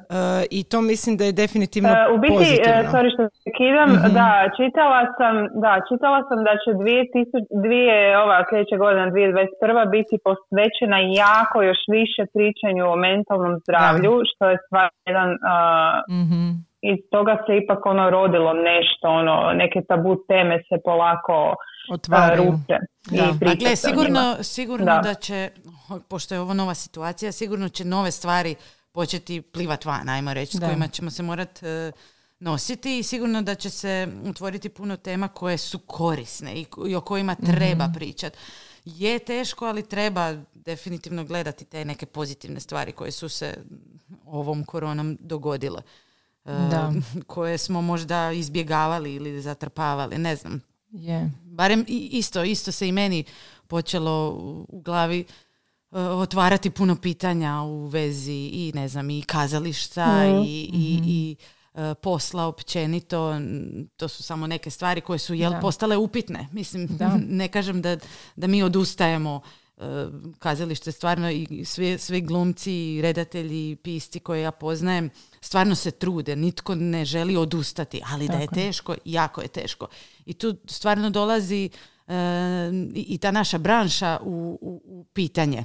I 0.52 0.64
to 0.64 0.82
mislim 0.82 1.18
da 1.18 1.24
je 1.26 1.32
definitivno 1.44 1.90
E, 1.90 2.14
u 2.14 2.18
biti, 2.18 2.34
e, 2.34 2.38
pozitivno. 2.38 2.92
sorry 2.94 3.10
što 3.14 3.24
se 3.44 3.50
kidam, 3.60 3.90
da, 4.20 4.30
čitala 4.58 5.02
sam, 5.18 5.34
da, 5.64 5.72
čitala 5.90 6.20
sam 6.30 6.38
da 6.48 6.54
će 6.64 6.70
2000, 6.72 7.46
dvije, 7.64 7.98
ova 8.24 8.38
sljedeća 8.50 8.78
godina, 8.78 9.06
2021. 9.08 9.90
biti 9.98 10.16
posvećena 10.28 10.98
jako 11.26 11.58
još 11.70 11.82
više 11.98 12.22
pričanju 12.36 12.84
o 12.94 13.00
mentalnom 13.08 13.54
zdravlju, 13.64 14.14
što 14.32 14.44
je 14.52 14.58
stvar 14.66 14.90
jedan, 15.10 15.30
a, 15.54 15.58
Mhm. 16.24 16.69
Iz 16.82 16.98
toga 17.12 17.38
se 17.46 17.58
ipak 17.64 17.86
ono 17.86 18.10
rodilo 18.10 18.54
nešto, 18.54 19.08
ono, 19.08 19.52
neke 19.54 19.82
tabu 19.88 20.16
teme 20.28 20.58
se 20.58 20.82
polako 20.84 21.34
a, 21.34 21.94
Otvaraju. 21.94 22.44
ruče. 22.44 22.78
Da. 23.12 23.56
Gle, 23.56 23.72
o 23.74 23.76
sigurno, 23.76 24.36
sigurno 24.44 24.86
Da. 24.86 25.02
da. 25.04 25.14
će, 25.14 25.50
pošto 26.10 26.36
je 26.36 26.42
ovo 26.42 26.54
nova 26.54 26.74
situacija, 26.74 27.32
sigurno 27.32 27.70
će 27.70 27.86
nove 27.86 28.12
stvari 28.12 28.56
početi 28.92 29.42
plivat 29.42 29.86
van, 29.86 30.10
ajmo 30.10 30.34
reći, 30.34 30.58
s 30.58 30.60
Da. 30.60 30.66
kojima 30.68 30.88
ćemo 30.88 31.10
se 31.12 31.24
morat 31.24 31.64
e, 31.64 31.92
nositi 32.40 33.00
i 33.00 33.04
sigurno 33.04 33.42
da 33.42 33.56
će 33.56 33.70
se 33.70 34.08
otvoriti 34.30 34.70
puno 34.70 34.98
tema 34.98 35.28
koje 35.28 35.58
su 35.58 35.80
korisne 35.88 36.54
i, 36.54 36.66
i 36.88 36.96
o 36.96 37.02
kojima 37.02 37.36
treba 37.36 37.90
pričati. 37.96 38.38
Je 38.86 39.20
teško, 39.20 39.66
ali 39.66 39.90
treba 39.90 40.34
definitivno 40.54 41.24
gledati 41.24 41.66
te 41.66 41.86
neke 41.86 42.06
pozitivne 42.06 42.60
stvari 42.60 42.92
koje 42.92 43.12
su 43.12 43.30
se 43.30 43.54
ovom 44.26 44.64
koronom 44.64 45.18
dogodile. 45.20 45.82
E, 46.46 46.52
Da. 46.52 46.94
koje 47.28 47.58
smo 47.58 47.82
možda 47.82 48.32
izbjegavali 48.32 49.14
ili 49.14 49.42
zatrpavali, 49.42 50.18
ne 50.18 50.36
znam 50.36 50.62
Je. 50.92 51.32
barem 51.44 51.86
isto, 51.88 52.44
isto 52.44 52.72
se 52.72 52.88
i 52.88 52.92
meni 52.92 53.24
počelo 53.68 54.30
u- 54.32 54.82
glavi 54.82 55.20
e, 55.20 55.26
otvarati 56.00 56.70
puno 56.70 56.96
pitanja 56.96 57.62
u 57.62 57.86
vezi 57.86 58.32
i 58.54 58.72
ne 58.76 58.88
znam 58.88 59.10
i 59.10 59.22
kazališta 59.22 60.06
i, 60.40 60.70
i, 60.74 61.00
i 61.06 61.36
e, 61.76 61.96
posla 61.96 62.46
općenito 62.46 63.34
to 63.98 64.08
su 64.08 64.24
samo 64.24 64.48
neke 64.48 64.70
stvari 64.70 65.02
koje 65.02 65.20
su 65.20 65.34
jel 65.34 65.52
Da. 65.52 65.60
postale 65.60 65.98
upitne 65.98 66.48
mislim 66.52 66.88
Da. 66.88 67.18
ne 67.30 67.48
kažem 67.48 67.82
da, 67.82 67.98
da 68.36 68.48
mi 68.48 68.64
odustajemo 68.64 69.42
kazalište 70.40 70.92
stvarno 70.92 71.30
i 71.32 71.66
svi, 71.66 71.98
svi 71.98 72.22
glumci 72.22 72.74
i 72.74 73.02
redatelji 73.02 73.72
i 73.72 73.76
pisci 73.76 74.20
koje 74.20 74.42
ja 74.42 74.52
poznajem 74.52 75.10
stvarno 75.42 75.76
se 75.76 75.92
trude 75.92 76.36
nitko 76.36 76.76
ne 76.76 77.06
želi 77.06 77.38
odustati 77.38 78.02
ali 78.06 78.28
da 78.28 78.34
je 78.34 78.40
Tako 78.40 78.56
teško 78.56 78.96
jako 79.06 79.42
je 79.42 79.48
teško. 79.48 79.88
I 80.26 80.34
tu 80.34 80.56
stvarno 80.66 81.10
dolazi 81.10 81.70
e, 82.08 82.14
i 82.96 83.18
ta 83.18 83.32
naša 83.32 83.58
branša 83.58 84.20
u, 84.22 84.30
u, 84.62 84.82
u 84.86 85.04
pitanje. 85.06 85.64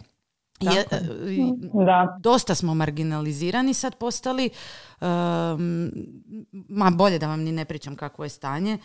Je- 0.60 0.84
Tako 0.84 1.04
i- 1.28 1.84
Da. 1.86 2.18
dosta 2.20 2.54
smo 2.54 2.74
marginalizirani 2.74 3.74
sad 3.74 3.94
postali 3.96 4.50
um, 5.00 5.90
ma 6.68 6.90
bolje 6.90 7.18
da 7.18 7.26
vam 7.26 7.40
ni 7.40 7.52
ne 7.52 7.64
pričam 7.64 7.96
kakvo 7.96 8.24
je 8.24 8.28
stanje 8.28 8.72
e, 8.72 8.78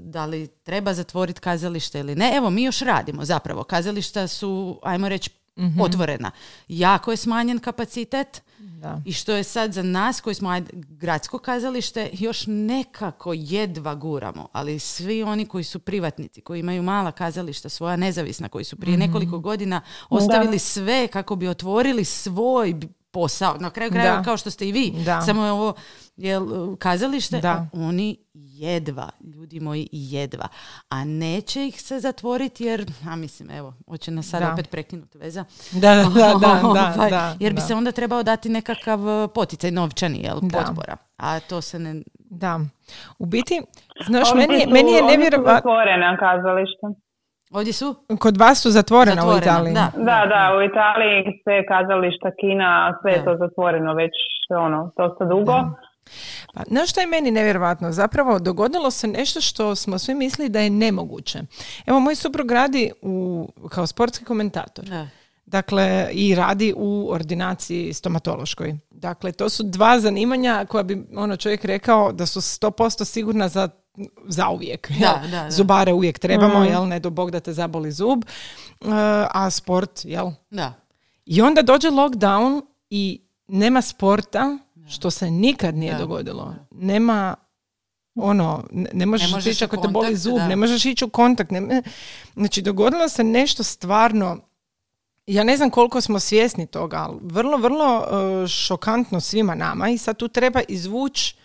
da 0.00 0.26
li 0.26 0.46
treba 0.46 0.94
zatvoriti 0.94 1.40
kazalište 1.40 2.00
ili 2.00 2.14
ne. 2.14 2.32
Evo, 2.36 2.50
mi 2.50 2.62
još 2.62 2.80
radimo 2.80 3.24
zapravo. 3.24 3.64
Kazališta 3.64 4.28
su, 4.28 4.80
ajmo 4.82 5.08
reći, 5.08 5.30
otvorena. 5.80 6.30
Jako 6.68 7.10
je 7.10 7.16
smanjen 7.16 7.58
kapacitet 7.58 8.42
Da. 8.58 9.02
i 9.04 9.12
što 9.12 9.32
je 9.32 9.44
sad 9.44 9.72
za 9.72 9.82
nas 9.82 10.20
koji 10.20 10.34
smo 10.34 10.48
ajde, 10.48 10.70
gradsko 10.72 11.38
kazalište 11.38 12.10
još 12.12 12.44
nekako 12.46 13.32
jedva 13.32 13.94
guramo, 13.94 14.48
ali 14.52 14.78
svi 14.78 15.22
oni 15.22 15.46
koji 15.46 15.64
su 15.64 15.78
privatnici, 15.78 16.40
koji 16.40 16.60
imaju 16.60 16.82
mala 16.82 17.12
kazališta, 17.12 17.68
svoja 17.68 17.96
nezavisna, 17.96 18.48
koji 18.48 18.64
su 18.64 18.76
prije 18.76 18.98
nekoliko 18.98 19.38
godina 19.38 19.80
ostavili 20.08 20.58
sve 20.58 21.08
kako 21.08 21.36
bi 21.36 21.48
otvorili 21.48 22.04
svoj 22.04 22.74
posao. 23.16 23.56
Na 23.56 23.70
kraju 23.70 23.90
krajeva 23.90 24.16
Da. 24.16 24.22
kao 24.22 24.36
što 24.36 24.50
ste 24.50 24.68
i 24.68 24.72
vi, 24.72 24.92
Da. 24.96 25.20
samo 25.22 25.44
je 25.44 25.52
ovo 25.52 25.74
jel, 26.16 26.46
kazalište, 26.76 27.40
Da. 27.40 27.66
oni 27.74 28.16
jedva, 28.34 29.08
ljudi 29.26 29.60
moji 29.60 29.88
jedva. 29.92 30.48
A 30.88 31.04
neće 31.04 31.66
ih 31.66 31.82
se 31.82 32.00
zatvoriti 32.00 32.64
jer, 32.64 32.86
a 33.06 33.16
mislim, 33.16 33.50
evo, 33.50 33.74
hoće 33.86 34.10
nas 34.10 34.26
sad 34.26 34.42
Da. 34.42 34.52
opet 34.52 34.70
prekinuti 34.70 35.18
veza. 35.18 35.44
Da, 35.72 35.94
da, 35.94 36.02
da, 36.04 36.10
da, 36.10 36.60
da, 36.74 36.92
Ovaj, 36.96 37.10
da, 37.10 37.36
jer 37.40 37.52
bi 37.52 37.60
da. 37.60 37.66
se 37.66 37.74
onda 37.74 37.92
trebao 37.92 38.22
dati 38.22 38.48
nekakav 38.48 39.00
uh, 39.00 39.30
poticaj 39.34 39.70
novčani, 39.70 40.18
jel, 40.18 40.38
Da. 40.42 40.58
potpora. 40.58 40.96
A 41.16 41.40
to 41.40 41.60
se 41.60 41.78
ne, 41.78 42.02
Da. 42.20 42.60
U 43.18 43.26
biti, 43.26 43.62
znaš, 44.06 44.28
meni, 44.34 44.54
je- 44.54 44.66
meni 44.66 44.92
je 44.92 45.02
nevjerovatno... 45.04 45.54
zatvorena 45.54 46.16
kazališta. 46.18 47.05
Ovdje 47.50 47.72
su? 47.72 47.94
Kod 48.20 48.36
vas 48.36 48.62
su 48.62 48.70
zatvorena, 48.70 49.26
u 49.26 49.38
Italiji. 49.38 49.74
da. 49.74 49.90
Da, 49.96 50.26
da, 50.26 50.56
u 50.58 50.62
Italiji 50.62 51.40
sve 51.42 51.66
kazališta, 51.66 52.30
kina, 52.40 52.98
sve 53.02 53.12
je 53.12 53.18
Da. 53.18 53.24
to 53.24 53.36
zatvoreno 53.36 53.94
već 53.94 54.12
ono, 54.58 54.90
dosta 54.96 55.24
dugo. 55.24 55.54
Pa, 56.54 56.62
znaš 56.68 56.90
što 56.90 57.00
je 57.00 57.06
meni 57.06 57.30
nevjerojatno? 57.30 57.92
Zapravo 57.92 58.38
dogodilo 58.38 58.90
se 58.90 59.06
nešto 59.08 59.40
što 59.40 59.74
smo 59.74 59.98
svi 59.98 60.14
mislili 60.14 60.48
da 60.48 60.60
je 60.60 60.70
nemoguće. 60.70 61.38
Evo, 61.86 62.00
moj 62.00 62.14
suprug 62.14 62.50
radi 62.50 62.92
u, 63.02 63.46
kao 63.70 63.86
sportski 63.86 64.24
komentator. 64.24 64.84
Da. 64.84 65.06
Dakle, 65.46 66.08
i 66.12 66.34
radi 66.34 66.74
u 66.76 67.08
ordinaciji 67.10 67.92
stomatološkoj. 67.92 68.74
Dakle, 68.90 69.32
to 69.32 69.48
su 69.48 69.62
dva 69.62 70.00
zanimanja 70.00 70.64
koja 70.68 70.82
bi 70.82 71.06
ono 71.16 71.36
čovjek 71.36 71.64
rekao 71.64 72.12
da 72.12 72.26
su 72.26 72.40
100% 72.40 73.04
sigurna 73.04 73.48
za 73.48 73.68
zauvijek. 74.28 74.90
Da, 75.00 75.22
da, 75.22 75.28
da. 75.28 75.50
Zubare 75.50 75.92
uvijek 75.92 76.18
trebamo, 76.18 76.64
jel? 76.64 76.88
Ne 76.88 77.00
do 77.00 77.10
Bog 77.10 77.30
da 77.30 77.40
te 77.40 77.52
zaboli 77.52 77.92
zub. 77.92 78.24
E, 78.24 78.26
a 79.30 79.50
sport, 79.50 80.00
jel? 80.04 80.30
Da. 80.50 80.72
I 81.26 81.42
onda 81.42 81.62
dođe 81.62 81.90
lockdown 81.90 82.62
i 82.90 83.20
nema 83.48 83.82
sporta, 83.82 84.58
što 84.88 85.10
se 85.10 85.30
nikad 85.30 85.76
nije 85.76 85.92
Da. 85.92 85.98
dogodilo. 85.98 86.54
Nema 86.70 87.34
ono, 88.14 88.64
ne, 88.70 88.90
ne 88.92 89.06
možeš, 89.06 89.30
možeš 89.32 89.54
ići 89.54 89.64
ako 89.64 89.76
te 89.76 89.88
boli 89.88 90.06
kontakt, 90.06 90.20
zub, 90.20 90.36
da. 90.36 90.48
ne 90.48 90.56
možeš 90.56 90.84
ići 90.84 91.04
u 91.04 91.08
kontakt. 91.08 91.50
Ne, 91.50 91.82
znači, 92.34 92.62
dogodilo 92.62 93.08
se 93.08 93.24
nešto 93.24 93.62
stvarno 93.62 94.38
ja 95.26 95.44
ne 95.44 95.56
znam 95.56 95.70
koliko 95.70 96.00
smo 96.00 96.20
svjesni 96.20 96.66
toga, 96.66 96.96
ali 96.96 97.18
vrlo, 97.22 97.56
vrlo 97.56 98.04
e, 98.44 98.48
šokantno 98.48 99.20
svima 99.20 99.54
nama 99.54 99.88
i 99.88 99.98
sad 99.98 100.16
tu 100.16 100.28
treba 100.28 100.60
izvući 100.68 101.36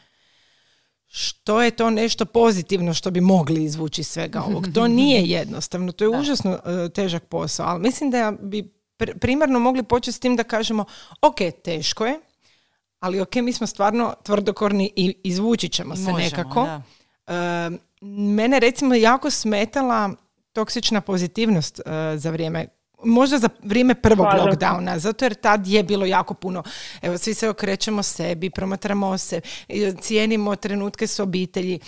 što 1.14 1.62
je 1.62 1.72
to 1.72 1.90
nešto 1.90 2.26
pozitivno 2.26 2.94
što 2.94 3.12
bi 3.12 3.22
mogli 3.22 3.64
izvući 3.64 4.02
iz 4.02 4.08
svega 4.08 4.42
ovog. 4.48 4.68
To 4.74 4.88
nije 4.88 5.22
jednostavno, 5.24 5.92
to 5.92 6.04
je 6.04 6.20
užasno 6.20 6.52
e, 6.52 6.90
težak 6.90 7.24
posao, 7.24 7.66
ali 7.68 7.82
mislim 7.82 8.12
da 8.12 8.34
bi 8.42 8.74
pr- 9.00 9.18
primarno 9.18 9.60
mogli 9.60 9.84
početi 9.84 10.18
s 10.18 10.20
tim 10.20 10.36
da 10.36 10.44
kažemo 10.44 10.86
ok, 11.22 11.38
teško 11.64 12.06
je, 12.06 12.20
ali 13.00 13.22
ok, 13.22 13.36
mi 13.36 13.54
smo 13.54 13.68
stvarno 13.68 14.14
tvrdokorni 14.24 14.92
i 14.96 15.16
izvući 15.24 15.70
ćemo 15.70 15.96
se 15.96 16.02
Možemo, 16.02 16.18
nekako. 16.18 16.64
da. 16.66 16.82
E, 17.28 17.70
mene 18.02 18.60
recimo 18.60 18.96
jako 18.96 19.30
smetala 19.30 20.10
toksična 20.54 21.02
pozitivnost 21.02 21.80
e, 21.80 21.84
za 22.18 22.32
vrijeme 22.32 22.68
možda 23.04 23.38
za 23.38 23.50
vrijeme 23.64 23.96
prvog 23.96 24.28
se. 24.32 24.38
lockdowna, 24.38 24.98
zato 24.98 25.26
jer 25.26 25.34
tad 25.34 25.68
je 25.68 25.84
bilo 25.84 26.06
jako 26.06 26.34
puno. 26.34 26.64
Evo, 27.02 27.18
svi 27.18 27.34
se 27.34 27.50
okrećemo 27.50 28.04
sebi, 28.04 28.50
promatramo 28.50 29.18
se, 29.18 29.42
cijenimo 30.02 30.56
trenutke 30.56 31.08
s 31.08 31.20
obitelji. 31.20 31.80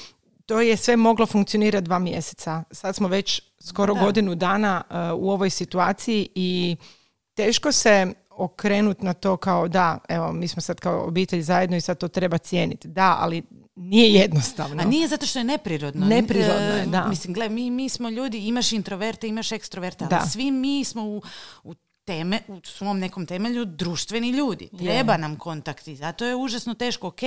To 0.46 0.62
je 0.62 0.77
sve 0.77 0.96
moglo 0.98 1.25
funkcionirati 1.25 1.86
dva 1.86 2.00
mjeseca. 2.00 2.63
Sad 2.72 2.96
smo 2.96 3.08
već 3.08 3.41
skoro 3.60 3.93
Da. 3.93 4.00
godinu 4.00 4.36
dana 4.36 4.84
e, 4.89 5.12
u 5.12 5.32
ovoj 5.32 5.50
situaciji 5.50 6.29
i 6.36 6.75
teško 7.34 7.72
se 7.72 8.13
okrenut 8.29 9.01
na 9.01 9.13
to 9.13 9.38
kao 9.38 9.67
da, 9.67 9.98
evo, 10.10 10.32
mi 10.32 10.48
smo 10.48 10.62
sad 10.62 10.79
kao 10.79 11.08
obitelj 11.08 11.41
zajedno 11.41 11.77
i 11.77 11.82
sad 11.82 11.98
to 11.98 12.08
treba 12.08 12.38
cijeniti. 12.38 12.88
Da, 12.88 13.17
ali 13.20 13.43
nije 13.75 14.12
jednostavno. 14.12 14.82
A 14.82 14.86
nije 14.86 15.08
zato 15.08 15.25
što 15.25 15.39
je 15.39 15.46
neprirodno. 15.46 16.06
Neprirodno 16.06 16.53
je, 16.56 16.82
E, 16.82 16.86
da. 16.86 17.08
Mislim, 17.08 17.34
gle, 17.34 17.50
mi, 17.50 17.72
mi 17.72 17.89
smo 17.89 18.10
ljudi, 18.10 18.38
imaš 18.39 18.72
introverte, 18.72 19.27
imaš 19.27 19.51
ekstroverte, 19.51 20.06
ali 20.06 20.10
Da. 20.12 20.22
svi 20.22 20.51
mi 20.51 20.84
smo 20.84 21.03
u, 21.03 21.22
u 21.63 21.74
teme, 22.06 22.39
u 22.48 22.60
svom 22.63 23.00
nekom 23.00 23.25
temelju 23.25 23.65
društveni 23.65 24.30
ljudi. 24.30 24.70
Treba 24.77 25.18
nam 25.18 25.36
kontakt 25.36 25.88
i 25.88 25.96
zato 25.96 26.25
je 26.25 26.36
užasno 26.36 26.74
teško, 26.74 27.08
ok, 27.08 27.20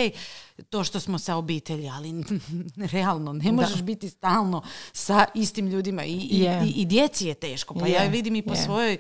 to 0.71 0.85
što 0.85 1.01
smo 1.01 1.19
sa 1.19 1.37
obitelji, 1.37 1.89
ali 1.89 2.25
realno, 2.93 3.33
ne 3.33 3.53
možeš 3.53 3.83
biti 3.83 4.09
stalno 4.09 4.63
sa 4.93 5.25
istim 5.35 5.69
ljudima 5.69 6.05
i, 6.05 6.13
i, 6.13 6.47
i, 6.65 6.71
i 6.71 6.85
djeci 6.85 7.27
je 7.27 7.35
teško. 7.35 7.75
Pa 7.75 7.87
Je, 7.87 7.93
ja 7.93 8.05
vidim 8.05 8.37
i 8.37 8.43
po 8.43 8.55
je. 8.55 8.63
svojoj 8.63 8.99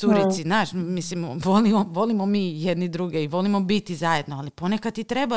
curici, 0.00 0.42
znaš, 0.42 0.68
mislim, 0.72 1.24
volimo, 1.44 1.84
volimo 1.88 2.26
mi 2.26 2.62
jedni 2.62 2.88
druge 2.88 3.22
i 3.24 3.28
volimo 3.28 3.60
biti 3.60 3.94
zajedno, 3.94 4.36
ali 4.36 4.50
ponekad 4.50 4.98
i 4.98 5.04
treba 5.04 5.36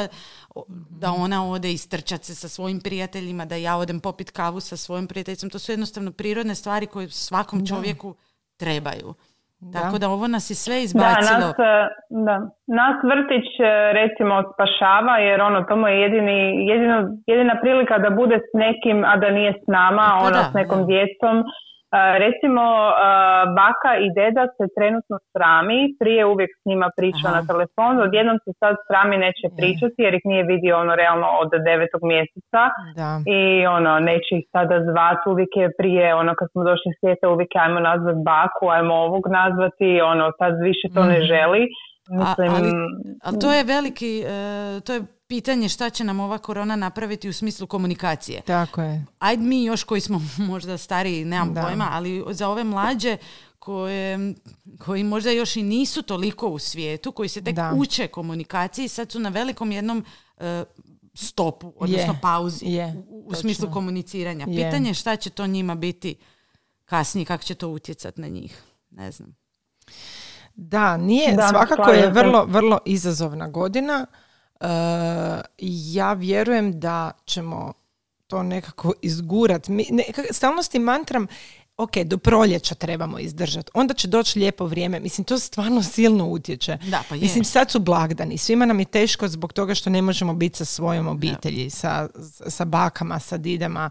da 0.89 1.12
ona 1.12 1.50
ode 1.50 1.72
istrčat 1.72 2.24
se 2.24 2.36
sa 2.36 2.48
svojim 2.48 2.79
prijateljima, 2.82 3.46
da 3.46 3.55
ja 3.55 3.77
odem 3.77 4.00
popit 4.00 4.32
kavu 4.32 4.60
sa 4.60 4.77
svojim 4.77 5.08
prijateljicom. 5.08 5.50
To 5.50 5.60
su 5.60 5.72
jednostavno 5.72 6.12
prirodne 6.12 6.55
stvari 6.55 6.86
koje 6.86 7.10
svakom 7.10 7.67
čovjeku 7.67 8.15
trebaju. 8.60 9.13
Tako 9.74 9.98
da 9.98 10.10
ovo 10.10 10.27
nas 10.27 10.50
je 10.51 10.55
sve 10.55 10.75
Da, 10.75 10.82
izbacilo. 10.88 11.39
nas, 11.48 11.60
e, 11.60 11.74
da. 12.27 12.36
nas 12.79 12.98
vrtić 13.12 13.48
e, 13.60 13.63
recimo 14.00 14.34
spasava 14.53 15.15
jer 15.27 15.41
ono 15.41 15.60
to 15.67 15.75
mu 15.75 15.88
je 15.88 15.96
jedini, 16.05 16.39
jedino, 16.72 16.98
jedina 17.32 17.53
prilika 17.62 17.96
da 18.05 18.10
bude 18.22 18.38
s 18.48 18.51
nekim, 18.63 18.98
a 19.12 19.13
da 19.17 19.29
nije 19.38 19.51
s 19.62 19.63
nama, 19.67 20.05
Pa 20.20 20.25
ono 20.27 20.38
da, 20.39 20.50
s 20.51 20.53
nekom 20.60 20.79
da. 20.79 20.86
djecom. 20.93 21.36
E, 21.94 22.20
recimo 22.26 22.64
e, 22.90 22.94
baka 23.60 23.92
i 24.06 24.08
deda 24.20 24.44
se 24.58 24.66
trenutno 24.78 25.16
srami, 25.32 25.80
prije 26.02 26.22
uvijek 26.34 26.52
s 26.60 26.62
njima 26.70 26.88
pričao 26.98 27.30
Aha. 27.30 27.38
na 27.38 27.42
telefonu, 27.52 27.98
odjednom 28.08 28.38
se 28.46 28.52
sad 28.62 28.74
srami 28.88 29.16
neće 29.26 29.46
pričati 29.60 29.98
jer 30.06 30.14
ih 30.14 30.26
nije 30.32 30.44
vidio 30.54 30.74
ono 30.84 30.94
realno 31.02 31.28
od 31.42 31.52
devetog 31.68 32.02
mjeseca. 32.12 32.62
Da. 33.00 33.12
I 33.40 33.42
ono, 33.78 33.92
neće 34.10 34.32
ih 34.40 34.46
sada 34.56 34.78
zvat, 34.90 35.22
uvijek 35.32 35.52
je 35.62 35.68
prije, 35.80 36.06
ono, 36.22 36.32
kad 36.40 36.48
smo 36.52 36.62
došli 36.70 36.90
s 36.94 36.98
svijeta, 37.00 37.34
uvijek 37.34 37.52
je, 37.56 37.62
ajmo 37.66 37.80
nazvat 37.90 38.18
baku, 38.32 38.66
ajmo 38.76 38.96
ovog 39.08 39.24
nazvati, 39.40 39.90
ono, 40.12 40.26
sad 40.40 40.54
više 40.70 40.86
to 40.96 41.02
ne 41.14 41.20
želi. 41.32 41.64
Mislim, 42.22 42.50
ali, 42.58 42.70
ali 43.26 43.40
to 43.44 43.50
je 43.58 43.64
veliki, 43.76 44.14
e, 44.36 44.38
to 44.86 44.92
je 44.94 45.02
pitanje 45.34 45.70
šta 45.70 45.90
će 45.90 46.04
nam 46.04 46.20
ova 46.20 46.38
korona 46.38 46.75
napraviti 46.75 47.30
u 47.30 47.34
smislu 47.34 47.68
komunikacije. 47.68 48.42
Tako 48.42 48.82
je. 48.82 49.06
Ajde 49.20 49.44
mi 49.44 49.63
još 49.63 49.84
koji 49.84 50.02
smo 50.02 50.22
možda 50.52 50.78
stariji, 50.78 51.25
nemam 51.25 51.54
Da. 51.54 51.62
pojma, 51.62 51.88
ali 51.92 52.24
za 52.30 52.50
ove 52.50 52.63
mlađe 52.63 53.18
koje, 53.60 54.34
koji 54.80 55.04
možda 55.04 55.32
još 55.32 55.56
i 55.56 55.63
nisu 55.63 56.02
toliko 56.02 56.48
u 56.48 56.60
svijetu, 56.60 57.12
koji 57.12 57.30
se 57.30 57.44
tek 57.44 57.56
Da. 57.56 57.74
uče 57.78 58.08
komunikaciji, 58.08 58.88
sad 58.88 59.12
su 59.12 59.20
na 59.20 59.30
velikom 59.30 59.72
jednom 59.72 60.06
e, 60.38 60.63
stopu, 61.13 61.74
odnosno 61.78 62.13
Je, 62.13 62.20
pauzi 62.22 62.66
je, 62.66 63.04
u, 63.08 63.24
u 63.28 63.34
smislu 63.36 63.72
komuniciranja. 63.72 64.46
Je. 64.50 64.66
Pitanje 64.66 64.90
je 64.90 64.94
šta 64.94 65.16
će 65.16 65.30
to 65.30 65.48
njima 65.48 65.75
biti 65.75 66.16
kasnije, 66.86 67.25
kako 67.25 67.44
će 67.44 67.56
to 67.56 67.70
utjecati 67.70 68.22
na 68.22 68.28
njih. 68.28 68.62
Ne 68.90 69.12
znam. 69.12 69.36
Da, 70.56 70.98
nije, 70.98 71.36
Da, 71.36 71.48
svakako 71.48 71.92
je 71.92 72.10
vrlo, 72.10 72.46
vrlo 72.46 72.80
izazovna 72.86 73.48
godina. 73.48 74.06
E, 74.63 75.41
ja 75.67 76.13
vjerujem 76.13 76.79
da 76.79 77.12
ćemo 77.25 77.74
to 78.27 78.43
nekako 78.43 78.93
izgurat. 79.01 79.67
Mi, 79.67 79.88
ne, 79.91 80.03
stalno 80.32 80.63
s 80.63 80.70
tim 80.70 80.82
mantram, 80.82 81.27
ok, 81.77 81.98
do 81.98 82.17
proljeća 82.17 82.75
trebamo 82.75 83.20
izdržati, 83.20 83.72
onda 83.74 83.93
će 83.93 84.08
doći 84.08 84.39
lijepo 84.39 84.65
vrijeme. 84.65 85.00
Mislim, 85.00 85.25
to 85.25 85.39
stvarno 85.39 85.84
silno 85.84 86.27
utječe. 86.27 86.77
Da, 86.89 87.03
pa 87.10 87.15
je. 87.15 87.22
Mislim, 87.22 87.43
sad 87.43 87.72
su 87.72 87.79
blagdani, 87.79 88.38
svima 88.38 88.65
nam 88.65 88.79
je 88.79 88.86
teško 88.86 89.27
zbog 89.27 89.53
toga 89.53 89.75
što 89.75 89.89
ne 89.89 90.01
možemo 90.01 90.34
biti 90.34 90.58
sa 90.58 90.65
svojom 90.65 91.08
obitelji, 91.08 91.70
sa, 91.70 92.10
sa 92.48 92.65
bakama, 92.65 93.20
sa 93.20 93.38
didama. 93.38 93.89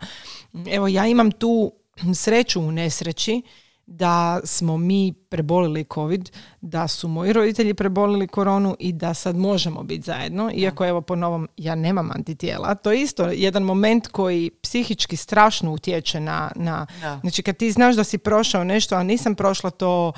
Evo, 0.71 0.89
ja 0.89 1.07
imam 1.07 1.31
tu 1.31 1.73
sreću 2.15 2.61
u 2.61 2.73
nesreći 2.73 3.43
da 3.87 4.41
smo 4.45 4.77
mi 4.79 5.13
prebolili 5.29 5.85
covid, 5.95 6.31
da 6.61 6.89
su 6.89 7.09
moji 7.09 7.33
roditelji 7.33 7.75
prebolili 7.75 8.27
koronu 8.27 8.77
i 8.79 8.93
da 8.93 9.15
sad 9.15 9.37
možemo 9.37 9.83
biti 9.83 10.03
zajedno, 10.03 10.51
iako 10.55 10.87
evo 10.87 11.01
po 11.01 11.17
novom 11.17 11.49
ja 11.57 11.75
nemam 11.75 12.11
antitijela. 12.11 12.75
To 12.75 12.93
je 12.93 13.03
isto 13.03 13.25
jedan 13.25 13.63
moment 13.63 14.09
koji 14.09 14.51
psihički 14.51 15.17
strašno 15.17 15.73
utječe 15.73 16.21
na, 16.21 16.53
na 16.57 16.87
Da. 17.01 17.19
znači 17.21 17.43
kad 17.43 17.57
ti 17.57 17.73
znaš 17.73 17.97
da 17.97 18.05
si 18.05 18.19
prošao 18.19 18.65
nešto, 18.65 18.97
a 18.97 19.03
nisam 19.03 19.35
prošla 19.35 19.71
to 19.71 20.13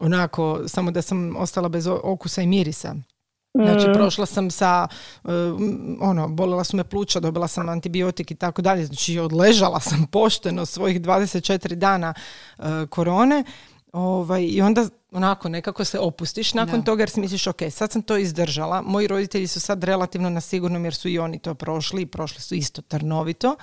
onako, 0.00 0.60
samo 0.66 0.90
da 0.90 1.02
sam 1.02 1.36
ostala 1.36 1.68
bez 1.68 1.86
okusa 1.86 2.42
i 2.42 2.46
mirisa. 2.46 2.94
Znači, 3.64 3.86
prošla 3.94 4.26
sam 4.26 4.50
sa, 4.50 4.88
m, 5.24 5.98
ono, 6.00 6.28
bolela 6.28 6.64
su 6.64 6.76
me 6.76 6.84
pluća, 6.84 7.20
dobila 7.20 7.48
sam 7.48 7.68
antibiotik 7.68 8.30
i 8.30 8.34
tako 8.34 8.62
dalje. 8.62 8.86
Znači, 8.86 9.18
odležala 9.18 9.80
sam 9.80 10.06
pošteno 10.12 10.66
svojih 10.66 11.00
24 11.00 11.74
dana 11.74 12.14
e, 12.58 12.62
korone. 12.90 13.44
Ovaj, 13.92 14.44
I 14.50 14.62
onda 14.62 14.86
onako 15.12 15.48
nekako 15.48 15.84
se 15.84 15.98
opustiš 15.98 16.54
nakon 16.54 16.80
Da. 16.80 16.84
toga 16.84 17.02
jer 17.02 17.10
si 17.10 17.20
misliš, 17.20 17.46
ok, 17.46 17.60
sad 17.70 17.92
sam 17.92 18.02
to 18.02 18.16
izdržala. 18.16 18.82
Moji 18.82 19.06
roditelji 19.06 19.46
su 19.46 19.60
sad 19.60 19.84
relativno 19.84 20.30
na 20.30 20.40
sigurnom 20.40 20.84
jer 20.84 20.94
su 20.94 21.08
i 21.08 21.18
oni 21.18 21.38
to 21.38 21.54
prošli 21.54 22.02
i 22.02 22.06
prošli 22.06 22.40
su 22.40 22.54
isto 22.54 22.82
trnovito. 22.82 23.56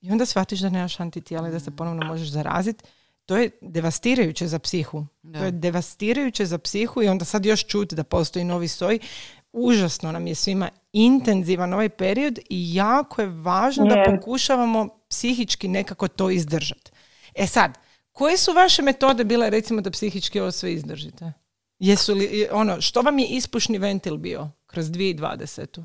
I 0.00 0.10
onda 0.10 0.26
shvatiš 0.26 0.60
da 0.60 0.70
nemaš 0.70 1.00
antitijela 1.00 1.48
i 1.48 1.52
da 1.52 1.60
se 1.60 1.70
ponovno 1.70 2.06
možeš 2.06 2.28
zaraziti. 2.28 2.84
To 3.26 3.36
je 3.36 3.50
devastirajuće 3.60 4.46
za 4.46 4.58
psihu. 4.58 5.06
Da. 5.22 5.38
To 5.38 5.44
je 5.44 5.50
devastirajuće 5.50 6.46
za 6.46 6.58
psihu 6.58 7.02
i 7.02 7.08
onda 7.08 7.24
sad 7.24 7.46
još 7.46 7.66
čuti 7.66 7.94
da 7.94 8.04
postoji 8.04 8.44
novi 8.44 8.68
soj. 8.68 8.98
Užasno 9.52 10.12
nam 10.12 10.26
je 10.26 10.34
svima 10.34 10.68
intenzivan 10.92 11.72
ovaj 11.72 11.88
period 11.88 12.38
i 12.50 12.74
jako 12.74 13.22
je 13.22 13.28
važno 13.28 13.84
da 13.84 13.94
Je. 13.94 14.04
pokušavamo 14.04 14.88
psihički 15.08 15.68
nekako 15.68 16.08
to 16.08 16.30
izdržati. 16.30 16.90
E 17.34 17.46
sad, 17.46 17.78
koje 18.12 18.36
su 18.36 18.52
vaše 18.52 18.82
metode 18.82 19.24
bile 19.24 19.50
recimo 19.50 19.80
da 19.80 19.90
psihički 19.90 20.40
ovo 20.40 20.50
sve 20.50 20.72
izdržite? 20.72 21.32
Jesu 21.78 22.14
li, 22.14 22.48
ono, 22.52 22.80
što 22.80 23.00
vam 23.00 23.18
je 23.18 23.26
ispušni 23.26 23.78
ventil 23.78 24.16
bio 24.16 24.50
kroz 24.66 24.86
2020? 24.86 25.84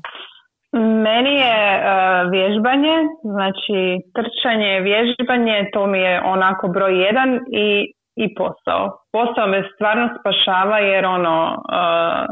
Meni 0.74 1.34
je 1.34 1.58
uh, 1.78 2.30
vježbanje, 2.30 2.96
znači 3.22 3.80
trčanje, 4.16 4.80
vježbanje, 4.80 5.70
to 5.72 5.86
mi 5.86 5.98
je 5.98 6.22
onako 6.24 6.68
broj 6.68 7.04
jedan 7.06 7.40
i, 7.52 7.92
i 8.16 8.34
posao. 8.34 8.98
Posao 9.12 9.46
me 9.46 9.68
stvarno 9.74 10.08
spašava 10.20 10.78
jer 10.78 11.06
ono, 11.06 11.36
uh, 11.50 12.24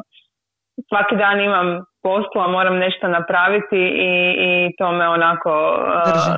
svaki 0.89 1.17
dan 1.17 1.41
imam 1.41 1.85
posla, 2.03 2.49
moram 2.49 2.77
nešto 2.79 3.09
napraviti 3.09 3.81
i, 4.11 4.13
i 4.49 4.71
to 4.79 4.93
me 4.93 5.09
onako, 5.09 5.53
uh, 5.77 6.37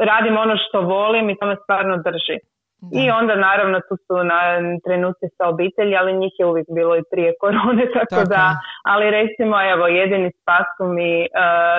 radim 0.00 0.36
ono 0.36 0.54
što 0.56 0.80
volim 0.80 1.30
i 1.30 1.36
to 1.40 1.46
me 1.46 1.56
stvarno 1.62 1.96
drži. 1.96 2.38
I 2.92 3.10
onda 3.10 3.34
naravno 3.48 3.78
tu 3.88 3.94
su 4.06 4.14
na 4.32 4.40
trenuci 4.84 5.26
sa 5.36 5.44
obitelji, 5.48 5.96
ali 5.96 6.20
njih 6.22 6.34
je 6.38 6.46
uvijek 6.46 6.66
bilo 6.78 6.96
i 6.96 7.08
prije 7.10 7.32
korone, 7.40 7.84
tako, 7.96 8.28
da, 8.28 8.56
ali 8.84 9.10
recimo 9.10 9.56
evo 9.72 9.86
jedini 9.86 10.30
spas 10.40 10.66
su 10.76 10.84
mi 10.96 11.12
uh, 11.20 11.26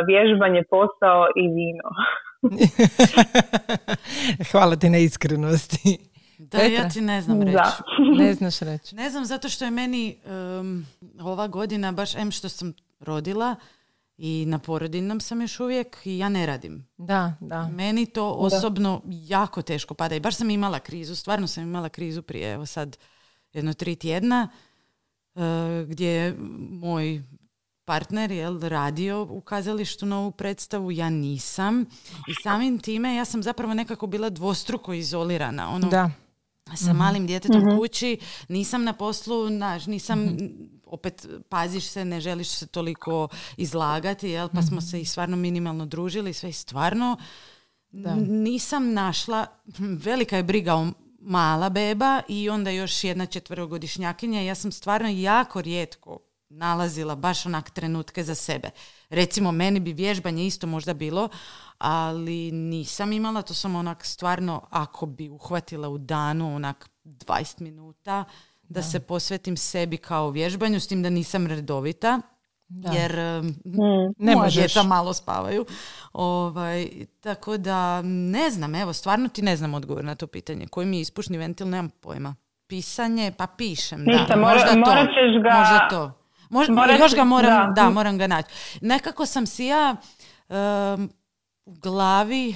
vježbanje, 0.08 0.62
posao 0.70 1.22
i 1.42 1.44
vino. 1.58 1.89
Hvala 4.51 4.75
ti 4.75 4.89
na 4.89 4.98
iskrenosti. 4.98 5.98
Da, 6.38 6.58
ja 6.58 6.89
ti 6.89 7.01
ne 7.01 7.22
znam 7.22 7.42
reći. 7.42 7.58
ne 8.18 8.34
znaš 8.34 8.60
reći. 8.60 8.96
Ne 8.96 9.10
znam, 9.10 9.25
zato 9.25 9.50
što 9.50 9.66
je 9.66 9.72
meni 9.72 10.18
ova 11.22 11.48
godina, 11.48 11.92
baš 11.92 12.16
em 12.16 12.32
što 12.32 12.50
sam 12.50 12.74
rodila, 13.00 13.56
i 14.18 14.46
na 14.48 14.60
porodiljnom 14.60 15.20
sam 15.20 15.42
još 15.42 15.60
uvijek 15.60 15.98
i 16.06 16.18
ja 16.18 16.30
ne 16.30 16.46
radim. 16.46 16.88
Da, 16.98 17.34
da. 17.40 17.68
Meni 17.68 18.06
to 18.06 18.32
osobno 18.32 19.02
jako 19.06 19.62
teško 19.62 19.94
pada 19.94 20.16
i 20.16 20.20
baš 20.20 20.36
sam 20.36 20.50
imala 20.50 20.80
krizu, 20.80 21.16
stvarno 21.16 21.48
sam 21.48 21.64
imala 21.64 21.90
krizu 21.90 22.22
prije, 22.22 22.54
evo 22.54 22.66
sad 22.66 22.98
jedno 23.54 23.74
tri 23.74 23.96
tjedna, 23.96 24.50
uh, 25.36 25.42
gdje 25.88 26.08
je 26.08 26.36
moj 26.70 27.24
partner 27.86 28.32
jel, 28.32 28.60
radio 28.62 29.28
u 29.30 29.42
kazalištu 29.42 30.06
novu 30.06 30.32
predstavu, 30.32 30.92
ja 30.92 31.10
nisam 31.10 31.86
i 32.28 32.34
samim 32.44 32.80
time 32.80 33.16
ja 33.16 33.26
sam 33.26 33.44
zapravo 33.44 33.74
nekako 33.74 34.08
bila 34.08 34.30
dvostruko 34.30 34.94
izolirana. 34.94 35.70
Ono, 35.70 35.90
da. 35.90 36.12
Sa 36.76 36.90
mhm. 36.90 36.98
malim 36.98 37.28
djetetom 37.28 37.62
mm 37.62 37.78
kući, 37.78 38.20
nisam 38.50 38.84
na 38.84 38.94
poslu, 38.94 39.50
naš, 39.50 39.86
nisam 39.86 40.20
mhm 40.20 40.77
opet 40.89 41.27
paziš 41.50 41.86
se, 41.86 42.06
ne 42.06 42.22
želiš 42.22 42.48
se 42.48 42.67
toliko 42.67 43.27
izlagati, 43.58 44.29
jel? 44.29 44.50
pa 44.50 44.62
smo 44.62 44.77
mhm. 44.77 44.86
se 44.86 45.01
i 45.01 45.06
stvarno 45.06 45.38
minimalno 45.38 45.86
družili, 45.86 46.34
sve 46.34 46.50
i 46.50 46.53
stvarno 46.53 47.17
da. 47.91 48.15
nisam 48.15 48.94
našla, 48.94 49.46
velika 49.77 50.38
je 50.38 50.44
briga 50.44 50.75
o 50.75 50.88
mala 51.20 51.70
beba 51.70 52.22
i 52.27 52.50
onda 52.50 52.70
još 52.70 53.03
jedna 53.03 53.25
četvrogodišnjakinja. 53.25 54.41
Ja 54.41 54.56
sam 54.56 54.72
stvarno 54.72 55.10
jako 55.10 55.62
rijetko 55.62 56.20
nalazila 56.50 57.15
baš 57.15 57.46
onak 57.46 57.70
trenutke 57.70 58.24
za 58.24 58.36
sebe. 58.36 58.70
Recimo, 59.10 59.51
meni 59.51 59.79
bi 59.79 59.94
vježbanje 59.94 60.46
isto 60.46 60.67
možda 60.67 60.94
bilo, 60.94 61.29
ali 61.77 62.51
nisam 62.51 63.13
imala, 63.13 63.41
to 63.41 63.53
sam 63.53 63.75
onak 63.75 64.06
stvarno, 64.06 64.67
ako 64.70 65.06
bi 65.06 65.29
uhvatila 65.29 65.89
u 65.89 65.98
danu 65.98 66.56
onak 66.56 66.89
20 67.04 67.62
minuta, 67.62 68.23
da, 68.69 68.82
se 68.82 68.99
posvetim 68.99 69.58
sebi 69.58 69.97
kao 69.97 70.30
vježbanju, 70.30 70.80
s 70.80 70.88
tim 70.88 71.03
da 71.03 71.10
nisam 71.10 71.47
redovita, 71.47 72.21
da. 72.67 72.91
jer 72.91 73.12
mm. 73.65 74.13
ne 74.17 74.36
moja 74.36 74.49
djeca 74.49 74.84
malo 74.84 75.13
spavaju. 75.13 75.65
Ovaj, 76.13 76.89
tako 77.19 77.58
da 77.58 78.01
ne 78.01 78.49
znam, 78.49 78.75
evo, 78.75 78.93
stvarno 78.93 79.27
ti 79.30 79.41
ne 79.41 79.58
znam 79.58 79.73
odgovor 79.73 80.03
na 80.03 80.15
to 80.15 80.27
pitanje. 80.27 80.67
Koji 80.67 80.88
mi 80.88 80.97
je 80.97 81.01
ispušni 81.01 81.38
ventil, 81.38 81.69
nemam 81.69 81.89
pojma. 81.89 82.36
Pisanje, 82.67 83.32
pa 83.38 83.47
pišem, 83.47 84.06
da. 84.06 84.36
Možda 84.36 84.67
to. 84.73 84.91
ga... 84.91 85.08
Možda 85.45 85.89
to. 85.89 86.12
još 87.03 87.15
ga 87.15 87.23
moram, 87.23 87.73
da. 87.73 87.89
moram 87.89 88.17
ga 88.17 88.27
naći. 88.27 88.49
Nekako 88.82 89.25
sam 89.25 89.45
si 89.45 89.65
ja 89.65 89.95
u 91.67 91.73
glavi 91.73 92.56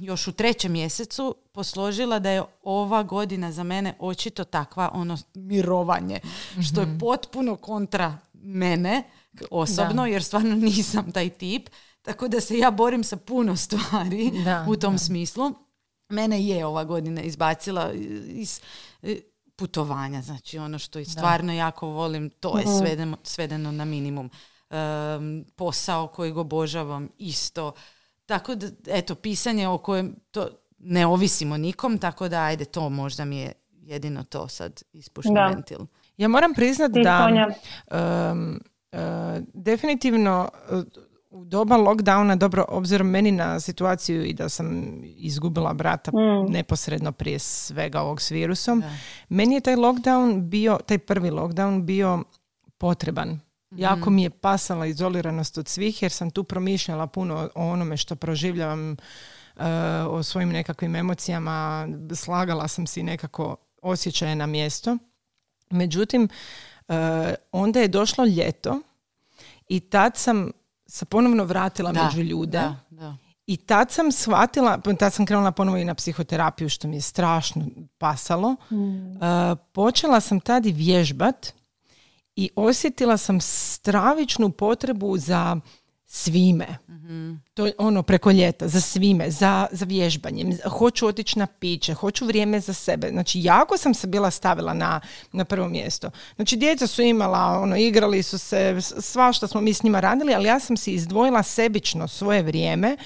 još 0.00 0.28
u 0.28 0.32
trećem 0.32 0.72
mjesecu 0.72 1.36
posložila 1.52 2.18
da 2.18 2.30
je 2.30 2.42
ova 2.62 3.02
godina 3.02 3.52
za 3.52 3.62
mene 3.62 3.94
očito 3.98 4.44
takva 4.44 4.90
ono 4.94 5.18
mirovanje, 5.34 6.20
što 6.68 6.80
je 6.80 6.86
mhm. 6.86 6.98
potpuno 6.98 7.56
kontra 7.56 8.18
mene 8.32 9.02
osobno, 9.50 10.06
jer 10.06 10.24
stvarno 10.24 10.54
nisam 10.54 11.12
taj 11.12 11.30
tip, 11.30 11.68
tako 12.02 12.28
da 12.28 12.40
se 12.40 12.58
ja 12.58 12.70
borim 12.70 13.04
sa 13.04 13.16
puno 13.16 13.56
stvari 13.56 14.32
u 14.68 14.76
tom 14.76 14.98
smislu. 14.98 15.54
Mene 16.08 16.44
je 16.44 16.66
ova 16.66 16.84
godina 16.84 17.22
izbacila 17.22 17.92
iz 18.28 18.60
putovanja, 19.56 20.22
znači 20.22 20.58
ono 20.58 20.78
što 20.78 21.04
stvarno 21.04 21.52
jako 21.52 21.86
volim, 21.86 22.30
to 22.30 22.58
je 22.58 22.64
mhm. 22.64 22.78
svedeno, 22.78 23.16
svedeno 23.22 23.72
na 23.72 23.84
minimum. 23.84 24.30
posao 25.56 26.06
kojeg 26.06 26.36
obožavam 26.36 27.08
isto 27.18 27.72
tako 28.28 28.54
da, 28.54 28.66
eto, 28.86 29.14
pisanje 29.14 29.68
o 29.68 29.78
kojem 29.78 30.14
to 30.30 30.48
ne 30.78 31.06
ovisimo 31.06 31.56
nikom, 31.56 31.98
tako 31.98 32.28
da, 32.28 32.42
ajde, 32.42 32.64
to 32.64 32.88
možda 32.88 33.24
mi 33.24 33.38
je 33.38 33.52
jedino 33.70 34.24
to 34.24 34.48
sad 34.48 34.82
ispušten 34.92 35.34
ventil. 35.54 35.78
Ja 36.16 36.28
moram 36.28 36.54
priznati 36.54 37.02
da 37.02 37.46
um, 38.32 38.60
definitivno 39.54 40.48
uh, 40.70 40.82
u 41.30 41.44
doba 41.44 41.76
lockdowna, 41.76 42.36
dobro, 42.36 42.64
obzirom 42.68 43.06
meni 43.10 43.32
na 43.32 43.60
situaciju 43.60 44.24
i 44.24 44.32
da 44.32 44.48
sam 44.48 45.00
izgubila 45.04 45.72
brata 45.74 46.10
mm. 46.10 46.52
neposredno 46.52 47.12
prije 47.12 47.38
svega 47.38 48.00
ovog 48.00 48.20
s 48.20 48.30
virusom, 48.30 48.82
meni 49.28 49.54
je 49.54 49.60
taj 49.60 49.76
lockdown 49.76 50.40
bio, 50.40 50.78
taj 50.86 50.98
prvi 50.98 51.30
lockdown 51.30 51.82
bio 51.82 52.24
potreban 52.78 53.40
Jako 53.70 54.10
mi 54.10 54.22
je 54.22 54.30
pasala 54.30 54.86
izoliranost 54.86 55.58
od 55.58 55.68
svih 55.68 56.02
jer 56.02 56.12
sam 56.12 56.30
tu 56.30 56.44
promišljala 56.44 57.06
puno 57.06 57.50
o 57.54 57.68
onome 57.68 57.96
što 57.96 58.16
proživljavam, 58.16 58.96
uh, 59.56 59.62
o 60.08 60.22
svojim 60.22 60.48
nekakvim 60.48 60.96
emocijama, 60.96 61.88
slagala 62.14 62.68
sam 62.68 62.86
si 62.86 63.02
nekako 63.02 63.56
osjećaje 63.82 64.36
na 64.36 64.46
mjesto. 64.46 64.96
Međutim, 65.70 66.28
uh, 66.88 66.94
onda 67.52 67.80
je 67.80 67.88
došlo 67.88 68.24
ljeto 68.24 68.80
i 69.68 69.80
tad 69.80 70.16
sam 70.16 70.50
se 70.86 71.04
ponovno 71.04 71.44
vratila 71.44 71.92
među 71.92 72.20
ljude. 72.22 72.58
Da, 72.58 72.76
da. 72.90 73.16
I 73.46 73.56
tad 73.56 73.90
sam 73.90 74.12
shvatila, 74.12 74.80
tad 74.98 75.12
sam 75.12 75.26
krenula 75.26 75.52
ponovo 75.52 75.76
i 75.76 75.84
na 75.84 75.94
psihoterapiju 75.94 76.68
što 76.68 76.88
mi 76.88 76.96
je 76.96 77.00
strašno 77.00 77.66
pasalo. 77.98 78.56
Mm. 78.70 79.10
Uh, 79.10 79.58
počela 79.72 80.20
sam 80.20 80.40
tad 80.40 80.66
i 80.66 80.72
vježbat 80.72 81.52
i 82.38 82.50
osjetila 82.56 83.16
sam 83.16 83.40
stravičnu 83.40 84.50
potrebu 84.50 85.18
za 85.18 85.60
svime. 86.06 86.66
mm 86.88 87.36
To 87.54 87.66
je 87.66 87.72
ono 87.78 88.02
preko 88.02 88.30
ljeta, 88.30 88.68
za 88.68 88.80
svime, 88.80 89.30
za, 89.30 89.66
za 89.72 89.84
vježbanje. 89.84 90.56
Hoću 90.68 91.06
otići 91.06 91.38
na 91.38 91.46
piće, 91.46 91.94
hoću 91.94 92.26
vrijeme 92.26 92.60
za 92.60 92.72
sebe. 92.72 93.08
Znači, 93.10 93.42
jako 93.42 93.76
sam 93.76 93.94
se 93.94 94.06
bila 94.06 94.30
stavila 94.30 94.74
na, 94.74 95.00
na 95.32 95.44
prvo 95.44 95.68
mjesto. 95.68 96.10
Znači, 96.36 96.56
djeca 96.56 96.86
su 96.86 97.02
imala, 97.02 97.60
ono, 97.62 97.76
igrali 97.76 98.22
su 98.22 98.38
se, 98.38 98.76
sva 98.80 99.32
što 99.32 99.46
smo 99.46 99.60
mi 99.60 99.74
s 99.74 99.82
njima 99.82 100.00
radili, 100.00 100.34
ali 100.34 100.48
ja 100.48 100.60
sam 100.60 100.76
si 100.76 100.92
izdvojila 100.92 101.42
sebično 101.42 102.08
svoje 102.08 102.42
vrijeme 102.42 102.96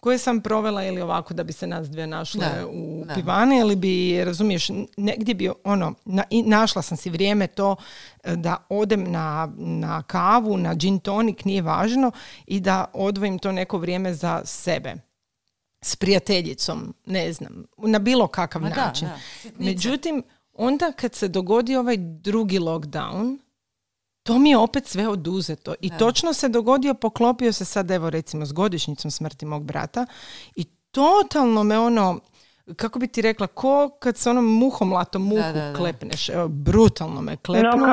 koje 0.00 0.18
sam 0.18 0.40
provela 0.40 0.84
ili 0.84 1.00
ovako 1.00 1.34
da 1.34 1.44
bi 1.44 1.52
se 1.52 1.66
nas 1.66 1.90
dvije 1.90 2.06
našle 2.06 2.46
u 2.70 3.04
da. 3.04 3.14
pivani 3.14 3.58
ili 3.58 3.76
bi, 3.76 4.24
razumiješ, 4.24 4.68
negdje 4.96 5.34
bi 5.34 5.50
ono, 5.64 5.94
na, 6.04 6.24
i 6.30 6.42
našla 6.42 6.82
sam 6.82 6.96
si 6.96 7.10
vrijeme 7.10 7.46
to 7.46 7.76
e, 8.24 8.36
da 8.36 8.66
odem 8.68 9.04
na, 9.12 9.52
na 9.56 10.02
kavu, 10.02 10.56
na 10.56 10.74
gin 10.74 10.98
tonic, 10.98 11.44
nije 11.44 11.62
važno 11.62 12.12
i 12.46 12.60
da 12.60 12.84
odvojim 12.92 13.38
to 13.38 13.52
neko 13.52 13.78
vrijeme 13.78 14.14
za 14.14 14.42
sebe 14.44 14.94
s 15.80 15.96
prijateljicom, 15.96 16.94
ne 17.06 17.32
znam, 17.32 17.64
na 17.76 17.98
bilo 17.98 18.26
kakav 18.26 18.62
način. 18.62 19.08
Međutim, 19.58 20.22
onda 20.52 20.92
kad 20.92 21.14
se 21.14 21.28
dogodi 21.28 21.76
ovaj 21.76 21.96
drugi 21.96 22.58
lockdown, 22.58 23.38
to 24.28 24.38
mi 24.38 24.50
je 24.50 24.56
opet 24.58 24.86
sve 24.86 25.08
oduzeto. 25.08 25.74
I 25.80 25.90
točno 25.98 26.32
se 26.32 26.48
dogodio, 26.48 26.94
poklopio 26.94 27.52
se 27.52 27.64
sad, 27.64 27.90
evo 27.90 28.10
recimo, 28.10 28.46
s 28.46 28.52
godišnjicom 28.52 29.10
smrti 29.10 29.46
mog 29.46 29.64
brata 29.64 30.06
i 30.54 30.64
totalno 30.90 31.62
me 31.62 31.78
ono, 31.78 32.20
kako 32.76 32.98
bi 32.98 33.06
ti 33.06 33.22
rekla, 33.22 33.46
ko 33.46 33.90
kad 34.00 34.16
se 34.16 34.30
onom 34.30 34.44
muhom 34.44 34.92
latom 34.92 35.22
muhu 35.22 35.42
klepneš, 35.76 36.28
evo, 36.28 36.48
brutalno 36.48 37.20
me 37.20 37.36
klepnulo. 37.36 37.86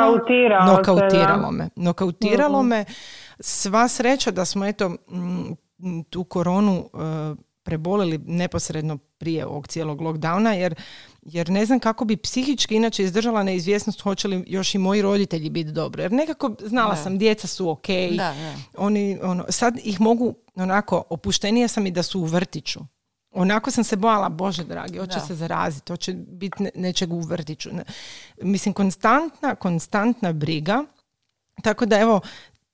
Nokautiralo 0.65 1.51
me. 1.51 1.69
Nokautiralo 1.75 2.59
mhm. 2.59 2.69
me. 2.69 2.85
Sva 3.39 3.87
sreća 3.87 4.31
da 4.31 4.45
smo, 4.45 4.65
eto, 4.65 4.91
tu 6.09 6.23
koronu 6.23 6.89
uh, 6.93 7.37
prebolili 7.65 8.17
neposredno 8.17 8.97
prije 8.97 9.45
ovog 9.45 9.67
cijelog 9.67 10.01
lockdowna, 10.01 10.49
jer 10.49 10.75
jer 11.21 11.49
ne 11.49 11.65
znam 11.65 11.80
kako 11.80 12.06
bi 12.06 12.17
psihički 12.17 12.75
inače 12.75 13.04
izdržala 13.04 13.43
neizvjesnost 13.43 14.01
hoće 14.01 14.28
li 14.28 14.43
još 14.47 14.75
i 14.75 14.78
moji 14.78 15.01
roditelji 15.01 15.49
biti 15.49 15.71
dobro. 15.71 16.04
Jer 16.04 16.12
nekako 16.12 16.56
znala 16.65 16.95
sam, 16.95 17.17
djeca 17.17 17.47
su 17.47 17.69
ok, 17.69 17.88
oni, 18.78 19.19
ono, 19.23 19.45
sad 19.49 19.80
ih 19.84 20.01
mogu, 20.01 20.36
onako, 20.56 21.04
opuštenija 21.10 21.67
sam 21.67 21.86
i 21.86 21.91
da 21.91 22.04
su 22.04 22.19
u 22.19 22.25
vrtiću. 22.25 22.80
Onako 23.32 23.71
sam 23.71 23.84
se 23.84 23.95
bojala, 23.95 24.30
Bože 24.30 24.63
dragi, 24.63 24.97
hoće 24.97 25.19
se 25.19 25.36
zaraziti, 25.36 25.91
hoće 25.91 26.13
biti 26.13 26.63
nečeg 26.75 27.13
u 27.13 27.19
vrtiću. 27.19 27.69
Mislim, 28.41 28.73
konstantna, 28.73 29.56
konstantna 29.56 30.34
briga. 30.34 30.84
Tako 31.63 31.86
da 31.86 31.99
evo, 31.99 32.21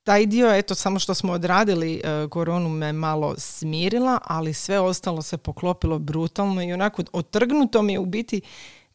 taj 0.04 0.26
dio, 0.26 0.54
eto, 0.54 0.74
samo 0.74 0.98
što 0.98 1.14
smo 1.14 1.32
odradili 1.32 1.94
e, 2.04 2.28
koronu 2.28 2.68
me 2.68 2.92
malo 2.92 3.34
smirila, 3.38 4.18
ali 4.24 4.54
sve 4.54 4.80
ostalo 4.80 5.22
se 5.22 5.36
poklopilo 5.36 5.98
brutalno 5.98 6.62
i 6.62 6.72
onako 6.72 7.02
otrgnuto 7.12 7.82
mi 7.82 7.92
je 7.92 7.98
u 7.98 8.06
biti 8.06 8.40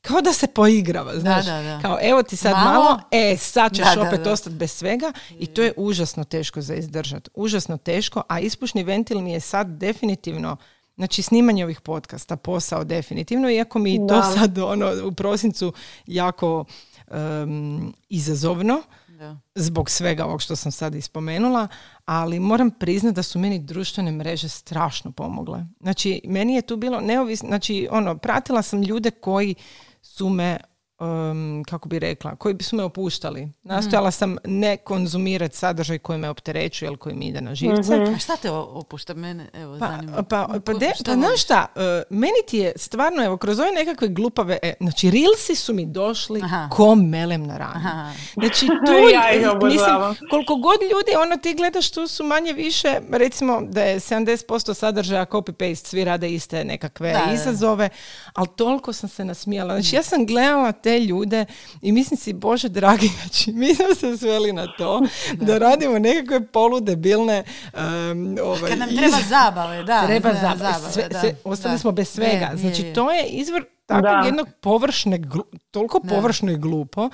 kao 0.02 0.22
da 0.22 0.34
se 0.34 0.48
poigrava, 0.48 1.20
znaš. 1.20 1.46
da, 1.46 1.62
da. 1.62 1.80
Kao 1.82 1.98
evo 2.02 2.24
ti 2.24 2.36
sad 2.36 2.52
Malo. 2.52 2.84
malo, 2.84 3.00
e 3.12 3.38
sad 3.38 3.76
ćeš 3.76 3.86
Da, 3.86 3.96
da, 3.96 4.08
opet 4.08 4.22
da. 4.24 4.32
ostati 4.32 4.56
bez 4.56 4.72
svega 4.72 5.12
i 5.39 5.46
to 5.46 5.62
je 5.62 5.74
užasno 5.78 6.24
teško 6.24 6.62
za 6.62 6.76
izdržati. 6.76 7.30
Užasno 7.36 7.78
teško, 7.78 8.24
a 8.30 8.39
ispušni 8.39 8.84
ventil 8.84 9.20
mi 9.22 9.32
je 9.32 9.39
sad 9.39 9.67
definitivno 9.67 10.58
Znači, 10.98 11.22
snimanje 11.22 11.63
ovih 11.63 11.82
podcasta, 11.82 12.36
posao 12.36 12.84
definitivno, 12.84 13.50
iako 13.50 13.80
mi 13.80 13.98
to 13.98 14.15
Da. 14.15 14.22
sad 14.22 14.58
ono, 14.58 14.91
u 15.06 15.12
prosincu 15.12 15.74
jako 16.06 16.65
em, 17.12 17.93
izazovno, 18.10 18.82
Da. 19.17 19.38
zbog 19.56 19.89
svega 19.89 20.25
ovog 20.25 20.41
što 20.41 20.56
sam 20.56 20.71
sad 20.71 20.95
ispomenula, 20.95 21.67
ali 22.06 22.39
moram 22.39 22.71
priznati 22.71 23.15
da 23.15 23.23
su 23.23 23.39
meni 23.39 23.60
društvene 23.60 24.12
mreže 24.12 24.49
strašno 24.49 25.12
pomogle. 25.12 25.65
Znači, 25.80 26.21
meni 26.25 26.56
je 26.56 26.62
tu 26.62 26.77
bilo 26.77 27.01
neovisno, 27.01 27.47
znači, 27.47 27.88
ono, 27.91 28.17
pratila 28.17 28.62
sam 28.62 28.82
ljude 28.82 29.12
koji 29.12 29.56
su 30.01 30.30
me, 30.30 30.58
um, 31.00 31.64
kako 31.68 31.90
bi 31.90 32.00
rekla, 32.00 32.36
koji 32.36 32.56
su 32.60 32.76
me 32.76 32.84
opuštali. 32.84 33.48
Nastojala 33.64 34.12
sam 34.12 34.38
ne 34.46 34.78
konzumirati 34.78 35.58
sadržaj 35.58 35.98
koji 35.98 36.20
me 36.20 36.30
opterećuje 36.30 36.88
ili 36.88 36.98
koji 36.98 37.16
mi 37.16 37.26
ide 37.26 37.42
na 37.42 37.56
živce. 37.56 37.96
A 37.96 38.18
šta 38.18 38.36
te 38.36 38.52
opušta 38.52 39.14
mene? 39.14 39.50
Evo, 39.54 39.78
Pa, 39.80 39.88
zanima. 39.88 40.18
pa, 40.18 40.24
pa, 40.56 40.74
Ko- 40.74 40.80
de, 40.80 40.92
pa 41.06 41.14
znaš 41.14 41.42
šta, 41.44 41.66
e, 41.76 41.80
meni 42.10 42.34
ti 42.48 42.58
je 42.58 42.74
stvarno, 42.76 43.24
evo, 43.24 43.38
kroz 43.38 43.60
ove 43.60 43.72
nekakve 43.72 44.08
glupave, 44.08 44.58
e, 44.64 44.74
znači, 44.80 45.12
rilsi 45.12 45.56
su 45.56 45.74
mi 45.74 45.86
došli 45.86 46.42
Aha. 46.44 46.70
ko 46.72 46.96
melem 46.96 47.44
na 47.44 47.58
ranu. 47.58 47.74
Aha. 47.76 48.12
Znači, 48.34 48.68
tu, 48.86 48.92
Ja 49.14 49.54
mislim, 49.56 50.28
koliko 50.30 50.56
god 50.56 50.78
ljudi, 50.84 51.24
ono, 51.24 51.38
ti 51.38 51.54
gledaš, 51.54 51.92
tu 51.92 52.08
su 52.08 52.24
manje 52.24 52.54
više, 52.54 53.00
recimo, 53.12 53.62
da 53.64 53.82
je 53.82 54.00
70% 54.00 54.74
sadržaja 54.74 55.26
copy-paste, 55.26 55.86
svi 55.86 56.04
rade 56.04 56.30
iste 56.30 56.64
nekakve 56.66 57.12
Da, 57.12 57.20
da, 57.20 57.26
da. 57.26 57.32
izazove, 57.34 57.90
ali 58.34 58.48
toliko 58.48 58.94
sam 58.94 59.10
se 59.10 59.26
nasmijala. 59.26 59.74
Znači, 59.74 59.96
ja 59.96 60.04
sam 60.04 60.26
gledala 60.26 60.72
te 60.72 60.87
ljude 60.91 61.45
i 61.82 61.91
mislim 61.91 62.17
si, 62.17 62.34
Bože 62.34 62.69
dragi, 62.69 63.08
znači, 63.21 63.52
mi 63.52 63.76
smo 63.76 63.95
se 63.95 64.17
sveli 64.17 64.54
na 64.54 64.67
to 64.78 65.02
da, 65.41 65.58
radimo 65.58 66.00
nekakve 66.00 66.47
poludebilne 66.47 67.43
um, 67.73 68.38
ovaj, 68.43 68.69
Kad 68.69 68.80
nam 68.80 68.89
treba 68.89 69.17
zabave, 69.30 69.84
da. 69.84 70.08
treba 70.08 70.30
da, 70.30 70.39
zabave. 70.39 70.58
zabave, 70.73 70.93
Sve, 70.93 71.08
da, 71.10 71.19
sve- 71.19 71.36
ostali 71.43 71.73
da. 71.73 71.78
smo 71.78 71.91
bez 71.91 72.10
svega. 72.10 72.45
Je, 72.45 72.58
znači, 72.58 72.84
to 72.93 73.12
je 73.12 73.26
izvor 73.28 73.65
takvog 73.88 74.04
Da. 74.12 74.26
jednog 74.26 74.47
površne, 74.62 75.19
glu- 75.19 75.43
toliko 75.71 76.00
Da. 76.00 76.10
površno 76.10 76.52
i 76.52 76.58
glupo, 76.58 77.10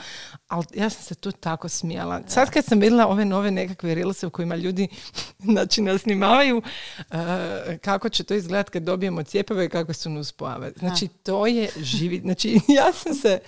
ali 0.47 0.65
ja 0.73 0.89
sam 0.89 1.03
se 1.03 1.15
tu 1.15 1.31
tako 1.33 1.69
smijala. 1.69 2.21
Sad 2.27 2.49
kad 2.49 2.65
sam 2.65 2.79
vidjela 2.79 3.07
ove 3.07 3.25
nove 3.25 3.51
nekakve 3.51 3.95
rilse 3.95 4.27
u 4.27 4.31
kojima 4.31 4.55
ljudi 4.55 4.87
znači, 5.43 5.81
nas 5.81 6.01
snimavaju 6.01 6.61
eh, 7.01 7.17
kako 7.77 8.09
će 8.09 8.23
to 8.23 8.33
izgledati 8.33 8.71
kad 8.71 8.83
dobijemo 8.83 9.23
cijepove 9.23 9.65
i 9.65 9.69
kakve 9.69 9.93
su 9.93 10.09
nuspojave. 10.09 10.71
Znači, 10.75 11.07
to 11.07 11.47
je 11.47 11.69
živi... 11.77 12.19
Znači, 12.19 12.49
ja 12.77 12.93
sam 12.93 13.13
se... 13.13 13.39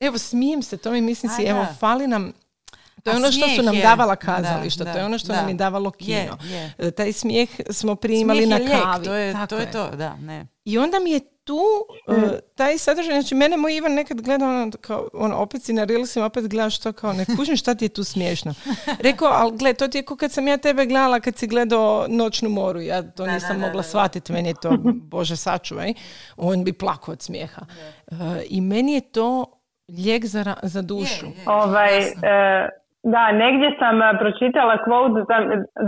Evo, 0.00 0.18
smijem 0.18 0.62
se 0.62 0.76
tome 0.76 0.98
i 0.98 1.02
mislim 1.02 1.32
A, 1.32 1.36
si, 1.36 1.42
evo, 1.42 1.58
da. 1.60 1.74
fali 1.74 2.06
nam 2.06 2.32
to 3.02 3.10
je 3.10 3.16
ono 3.16 3.32
što 3.32 3.48
su 3.48 3.62
nam 3.62 3.74
je- 3.74 3.82
davala 3.82 4.12
da, 4.12 4.16
kazališta, 4.16 4.84
da, 4.84 4.92
to 4.92 4.98
je 4.98 5.04
ono 5.04 5.18
što 5.18 5.28
da. 5.28 5.36
nam 5.36 5.48
je 5.48 5.54
davalo 5.54 5.92
Je, 5.98 6.22
kino. 6.24 6.38
je. 6.46 6.72
E, 6.78 6.90
Taj 6.90 7.12
smijeh 7.12 7.48
smo 7.70 7.94
prije 7.94 8.20
imali 8.20 8.38
Smijeh 8.38 8.50
na 8.50 8.56
je 8.56 8.62
lijek, 8.64 8.82
kavi. 8.82 9.04
To 9.04 9.14
je, 9.14 9.32
Tako 9.32 9.46
to 9.46 9.56
je 9.56 9.70
to, 9.70 9.90
da, 9.90 10.16
ne. 10.16 10.46
I 10.64 10.78
onda 10.78 10.98
mi 10.98 11.10
je 11.10 11.20
tu 11.50 11.60
e, 12.08 12.38
taj 12.54 12.78
sadržaj, 12.78 13.14
znači 13.20 13.34
mene 13.34 13.56
moj 13.56 13.76
Ivan 13.76 13.94
nekad 13.94 14.20
gleda 14.20 14.44
ono, 14.48 14.70
kao, 14.80 15.08
ono, 15.12 15.36
opet 15.36 15.62
si 15.62 15.72
na 15.72 15.84
Reelsima, 15.84 16.26
opet 16.26 16.48
gledaš 16.48 16.78
to 16.78 16.92
kao, 16.92 17.12
ne 17.12 17.24
kužim 17.36 17.56
šta 17.56 17.74
ti 17.74 17.84
je 17.84 17.88
tu 17.88 18.04
smiješno. 18.04 18.54
Rekao, 19.08 19.28
ali 19.28 19.56
gle, 19.56 19.72
to 19.74 19.88
ti 19.88 19.98
je 19.98 20.02
kao 20.02 20.16
kad 20.16 20.32
sam 20.32 20.48
ja 20.48 20.56
tebe 20.56 20.86
gledala 20.86 21.20
kad 21.20 21.36
si 21.36 21.46
gledao 21.46 22.06
Noćnu 22.08 22.48
moru, 22.48 22.80
ja 22.80 23.02
to 23.02 23.24
Da, 23.24 23.32
nisam 23.32 23.48
da, 23.48 23.60
da, 23.60 23.66
mogla 23.66 23.82
da. 23.82 23.88
shvatiti, 23.88 24.32
meni 24.32 24.48
je 24.48 24.54
to, 24.62 24.76
bože 25.12 25.36
sačuvaj, 25.36 25.94
on 26.36 26.64
bi 26.64 26.72
plakao 26.72 27.12
od 27.12 27.22
smijeha. 27.22 27.62
E, 28.06 28.14
I 28.48 28.60
meni 28.60 28.92
je 28.94 29.00
to 29.00 29.44
lijek 29.88 30.26
za, 30.26 30.56
za 30.62 30.82
dušu. 30.82 31.26
Je, 31.26 31.30
je, 31.30 31.42
Ovaj, 31.46 31.98
jasno. 31.98 32.20
Da, 33.04 33.32
negdje 33.34 33.68
sam 33.78 34.02
e, 34.02 34.18
pročitala 34.18 34.74
quote, 34.86 35.18
za, 35.28 35.36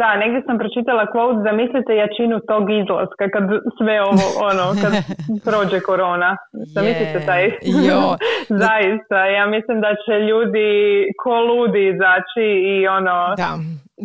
da, 0.00 0.16
negdje 0.16 0.40
sam 0.46 0.58
pročitala 0.58 1.04
quote, 1.06 1.42
zamislite 1.42 1.92
jačinu 1.96 2.36
tog 2.50 2.62
izlaska 2.72 3.24
kad 3.34 3.44
sve 3.78 4.02
ovo, 4.02 4.26
ono, 4.50 4.64
kad 4.82 4.92
prođe 5.44 5.80
korona. 5.80 6.36
Zamislite 6.74 7.18
Je, 7.18 7.26
taj. 7.26 7.44
jo. 7.88 8.02
Zaista, 8.64 9.18
ja 9.28 9.46
mislim 9.46 9.76
da 9.80 9.90
će 10.04 10.14
ljudi 10.20 10.68
ko 11.22 11.34
ludi 11.40 11.82
izaći 11.88 12.46
i 12.72 12.86
ono... 12.88 13.34
Da. 13.36 13.50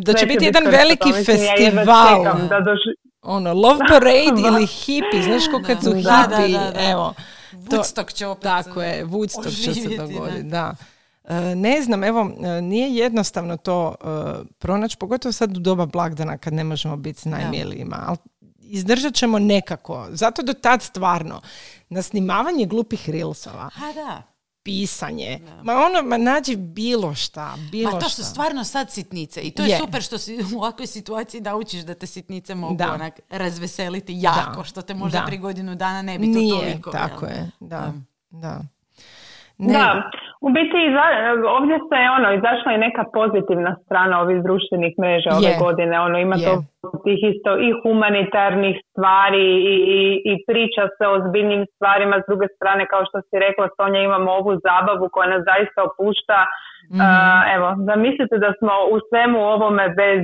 Da 0.05 0.13
će 0.13 0.25
biti 0.25 0.37
bit 0.37 0.45
jedan 0.45 0.63
veliki 0.71 1.09
Mislim, 1.09 1.37
ja 1.37 1.53
festival. 1.55 2.17
čekam 2.17 2.47
da 2.47 2.59
doži- 2.61 2.97
Ono, 3.23 3.53
Love 3.55 3.79
Parade 3.89 4.39
ili 4.47 4.65
hippie, 4.67 5.21
znaš 5.21 5.47
ko 5.47 5.57
kad 5.67 5.77
su 5.83 5.89
Da, 5.89 5.99
da, 6.29 6.35
hippie, 6.37 6.59
da, 6.59 6.71
da. 6.71 6.91
evo. 6.91 7.13
To- 7.69 7.77
Woodstock 7.77 8.13
će 8.13 8.27
opet... 8.27 8.43
Tako 8.43 8.81
je, 8.81 9.05
Woodstock 9.05 9.65
će 9.65 9.73
se 9.73 9.89
dogoditi, 9.97 10.43
da. 10.43 10.71
E, 11.27 11.55
ne 11.55 11.81
znam, 11.81 12.03
evo, 12.03 12.31
e, 12.39 12.61
nije 12.61 12.95
jednostavno 12.95 13.57
to 13.57 13.95
e, 13.95 14.05
pronaći, 14.57 14.97
pogotovo 14.97 15.31
sad 15.31 15.57
u 15.57 15.59
doba 15.59 15.85
blagdana 15.85 16.37
kad 16.37 16.53
ne 16.53 16.63
možemo 16.63 16.95
biti 16.97 17.21
s 17.21 17.25
najmilijima, 17.25 17.97
ali 17.99 18.17
izdržat 18.59 19.13
ćemo 19.13 19.39
nekako. 19.39 20.07
Zato 20.09 20.43
do 20.43 20.53
tad 20.53 20.81
stvarno, 20.81 21.41
na 21.89 22.01
snimavanje 22.01 22.65
glupih 22.65 23.09
reelsova, 23.09 23.69
A 23.75 23.93
da. 23.95 24.23
pisanje, 24.63 25.39
ma 25.63 25.73
ono, 25.75 26.01
ma 26.03 26.17
nađi 26.17 26.55
bilo 26.55 27.15
šta, 27.15 27.57
bilo 27.71 27.91
Ma 27.91 27.99
to 27.99 28.09
šta. 28.09 28.23
su 28.23 28.31
stvarno 28.31 28.63
sad 28.63 28.91
sitnice 28.91 29.41
i 29.41 29.51
to 29.51 29.63
je, 29.63 29.69
Je. 29.69 29.77
super 29.77 30.01
što 30.01 30.17
si 30.17 30.37
u 30.55 30.57
ovakvoj 30.57 30.87
situaciji 30.87 31.41
naučiš 31.41 31.81
da 31.81 31.93
te 31.93 32.07
sitnice 32.07 32.55
mogu 32.55 32.75
Da. 32.75 32.93
onak 32.93 33.19
razveseliti 33.29 34.13
jako, 34.15 34.57
Da. 34.57 34.63
što 34.63 34.81
te 34.81 34.93
možda 34.93 35.19
Da. 35.19 35.25
prije 35.25 35.39
godinu 35.39 35.75
dana 35.75 36.01
ne 36.01 36.19
bi 36.19 36.33
to 36.33 36.39
Nije, 36.39 36.61
toliko. 36.61 36.91
tako 36.91 37.25
jel? 37.25 37.35
je, 37.35 37.51
da, 37.59 37.93
Da. 38.31 38.39
da. 38.39 38.61
Ne, 39.57 39.73
Da, 39.73 40.11
u 40.45 40.49
biti 40.57 40.79
ovdje 41.57 41.77
se 41.89 41.99
ono, 42.17 42.27
izašla 42.39 42.71
je 42.71 42.85
neka 42.87 43.03
pozitivna 43.17 43.71
strana 43.85 44.15
ovih 44.21 44.39
društvenih 44.47 44.93
mreža 45.01 45.29
ove 45.39 45.51
Je. 45.53 45.59
godine. 45.65 45.95
Ono, 46.07 46.17
ima 46.19 46.35
Je. 46.35 46.45
to 46.45 46.53
tih 47.05 47.19
isto 47.31 47.51
i 47.67 47.69
humanitarnih 47.81 48.75
stvari 48.89 49.45
i, 49.73 49.75
i, 49.97 50.01
i 50.31 50.33
priča 50.47 50.83
se 50.97 51.05
o 51.13 51.15
zbiljnim 51.27 51.63
stvarima. 51.73 52.15
S 52.23 52.25
druge 52.29 52.47
strane, 52.55 52.83
kao 52.91 53.03
što 53.07 53.17
si 53.27 53.35
rekla, 53.45 53.73
Sonja, 53.75 54.01
imamo 54.01 54.29
ovu 54.39 54.51
zabavu 54.67 55.05
koja 55.13 55.27
nas 55.33 55.43
zaista 55.51 55.79
opušta. 55.89 56.39
Mhm. 56.93 57.01
A, 57.05 57.07
evo, 57.55 57.67
zamislite 57.89 58.35
da 58.45 58.51
smo 58.59 58.73
u 58.93 58.97
svemu 59.09 59.39
ovome 59.55 59.85
bez, 60.01 60.21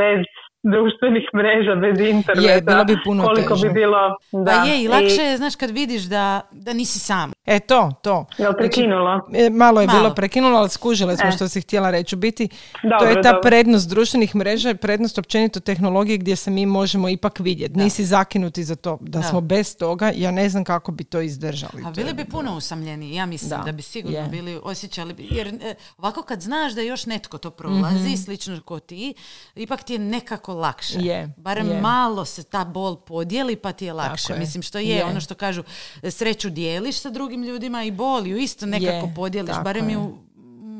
bez 0.00 0.20
društvenih 0.64 1.22
mreža, 1.34 1.74
bez 1.76 2.08
interneta. 2.08 2.52
Je, 2.52 2.60
bilo 2.62 2.84
bi 2.84 2.96
puno 3.04 3.24
Koliko 3.24 3.54
teže. 3.54 3.68
bi 3.68 3.74
bilo... 3.74 3.98
Da. 4.34 4.44
Pa 4.46 4.64
je 4.64 4.82
i 4.82 4.88
lakše 4.88 5.22
je, 5.22 5.36
znaš, 5.36 5.56
kad 5.56 5.70
vidiš 5.70 6.02
da, 6.04 6.40
da 6.52 6.72
nisi 6.72 6.98
sam. 6.98 7.32
E, 7.46 7.60
to, 7.60 7.92
to. 8.02 8.26
Jel 8.38 8.52
prekinulo? 8.54 9.20
E, 9.34 9.50
Malo 9.50 9.80
je 9.80 9.86
Malo. 9.86 9.98
bilo 9.98 10.14
prekinulo, 10.14 10.58
ali 10.58 10.68
skužile 10.70 11.16
smo 11.16 11.28
E. 11.28 11.32
što 11.32 11.48
si 11.48 11.60
htjela 11.60 11.90
reći. 11.90 12.14
U 12.14 12.18
biti, 12.18 12.48
to 12.48 12.88
Dobro, 12.90 13.08
je 13.08 13.14
ta 13.14 13.22
dobro. 13.22 13.40
prednost 13.42 13.88
društvenih 13.88 14.34
mreža, 14.34 14.74
prednost 14.74 15.18
općenito 15.18 15.60
tehnologije 15.60 16.18
gdje 16.18 16.36
se 16.36 16.50
mi 16.50 16.66
možemo 16.66 17.08
ipak 17.08 17.38
vidjeti. 17.38 17.78
Nisi 17.78 18.04
zakinuti 18.04 18.64
za 18.64 18.76
to. 18.76 18.98
Da, 19.00 19.18
Da. 19.18 19.22
smo 19.22 19.40
bez 19.40 19.76
toga, 19.76 20.12
ja 20.14 20.30
ne 20.30 20.48
znam 20.48 20.64
kako 20.64 20.92
bi 20.92 21.04
to 21.04 21.20
izdržali. 21.20 21.82
A 21.82 21.84
To 21.84 21.90
bili 21.92 22.12
bi 22.14 22.24
puno 22.24 22.56
usamljeni, 22.56 23.14
ja 23.14 23.26
mislim 23.26 23.50
Da, 23.50 23.56
da, 23.58 23.72
bi 23.72 23.82
sigurno 23.82 24.18
je. 24.18 24.24
bili 24.24 24.60
osjećali, 24.62 25.14
bi- 25.14 25.28
jer 25.30 25.48
e, 25.48 25.74
ovako 25.98 26.22
kad 26.22 26.40
znaš 26.40 26.72
da 26.72 26.80
još 26.80 27.06
netko 27.06 27.38
to 27.38 27.50
prolazi, 27.50 27.80
Mhm. 28.06 28.16
slično 28.16 28.60
ko 28.60 28.78
ti, 28.78 29.14
ipak 29.56 29.82
ti 29.82 29.92
je 29.92 29.98
nekako 29.98 30.49
lakše. 30.50 30.98
Je, 30.98 31.28
Barem 31.36 31.68
je. 31.68 31.80
malo 31.80 32.24
se 32.24 32.42
ta 32.42 32.64
bol 32.64 32.96
podijeli 32.96 33.56
pa 33.56 33.72
ti 33.72 33.84
je 33.84 33.92
lakše. 33.92 34.32
je. 34.32 34.38
Mislim 34.38 34.62
što 34.62 34.78
je, 34.78 34.88
Je. 34.88 35.04
ono 35.04 35.20
što 35.20 35.34
kažu, 35.34 35.62
sreću 36.04 36.50
dijeliš 36.50 36.98
sa 36.98 37.10
drugim 37.10 37.42
ljudima 37.42 37.82
i 37.82 37.90
bol 37.90 38.26
ju 38.26 38.36
isto 38.36 38.66
nekako 38.66 39.06
Je, 39.06 39.12
podijeliš, 39.14 39.50
tako 39.50 39.64
barem 39.64 39.88
je. 39.88 39.92
ju 39.94 40.18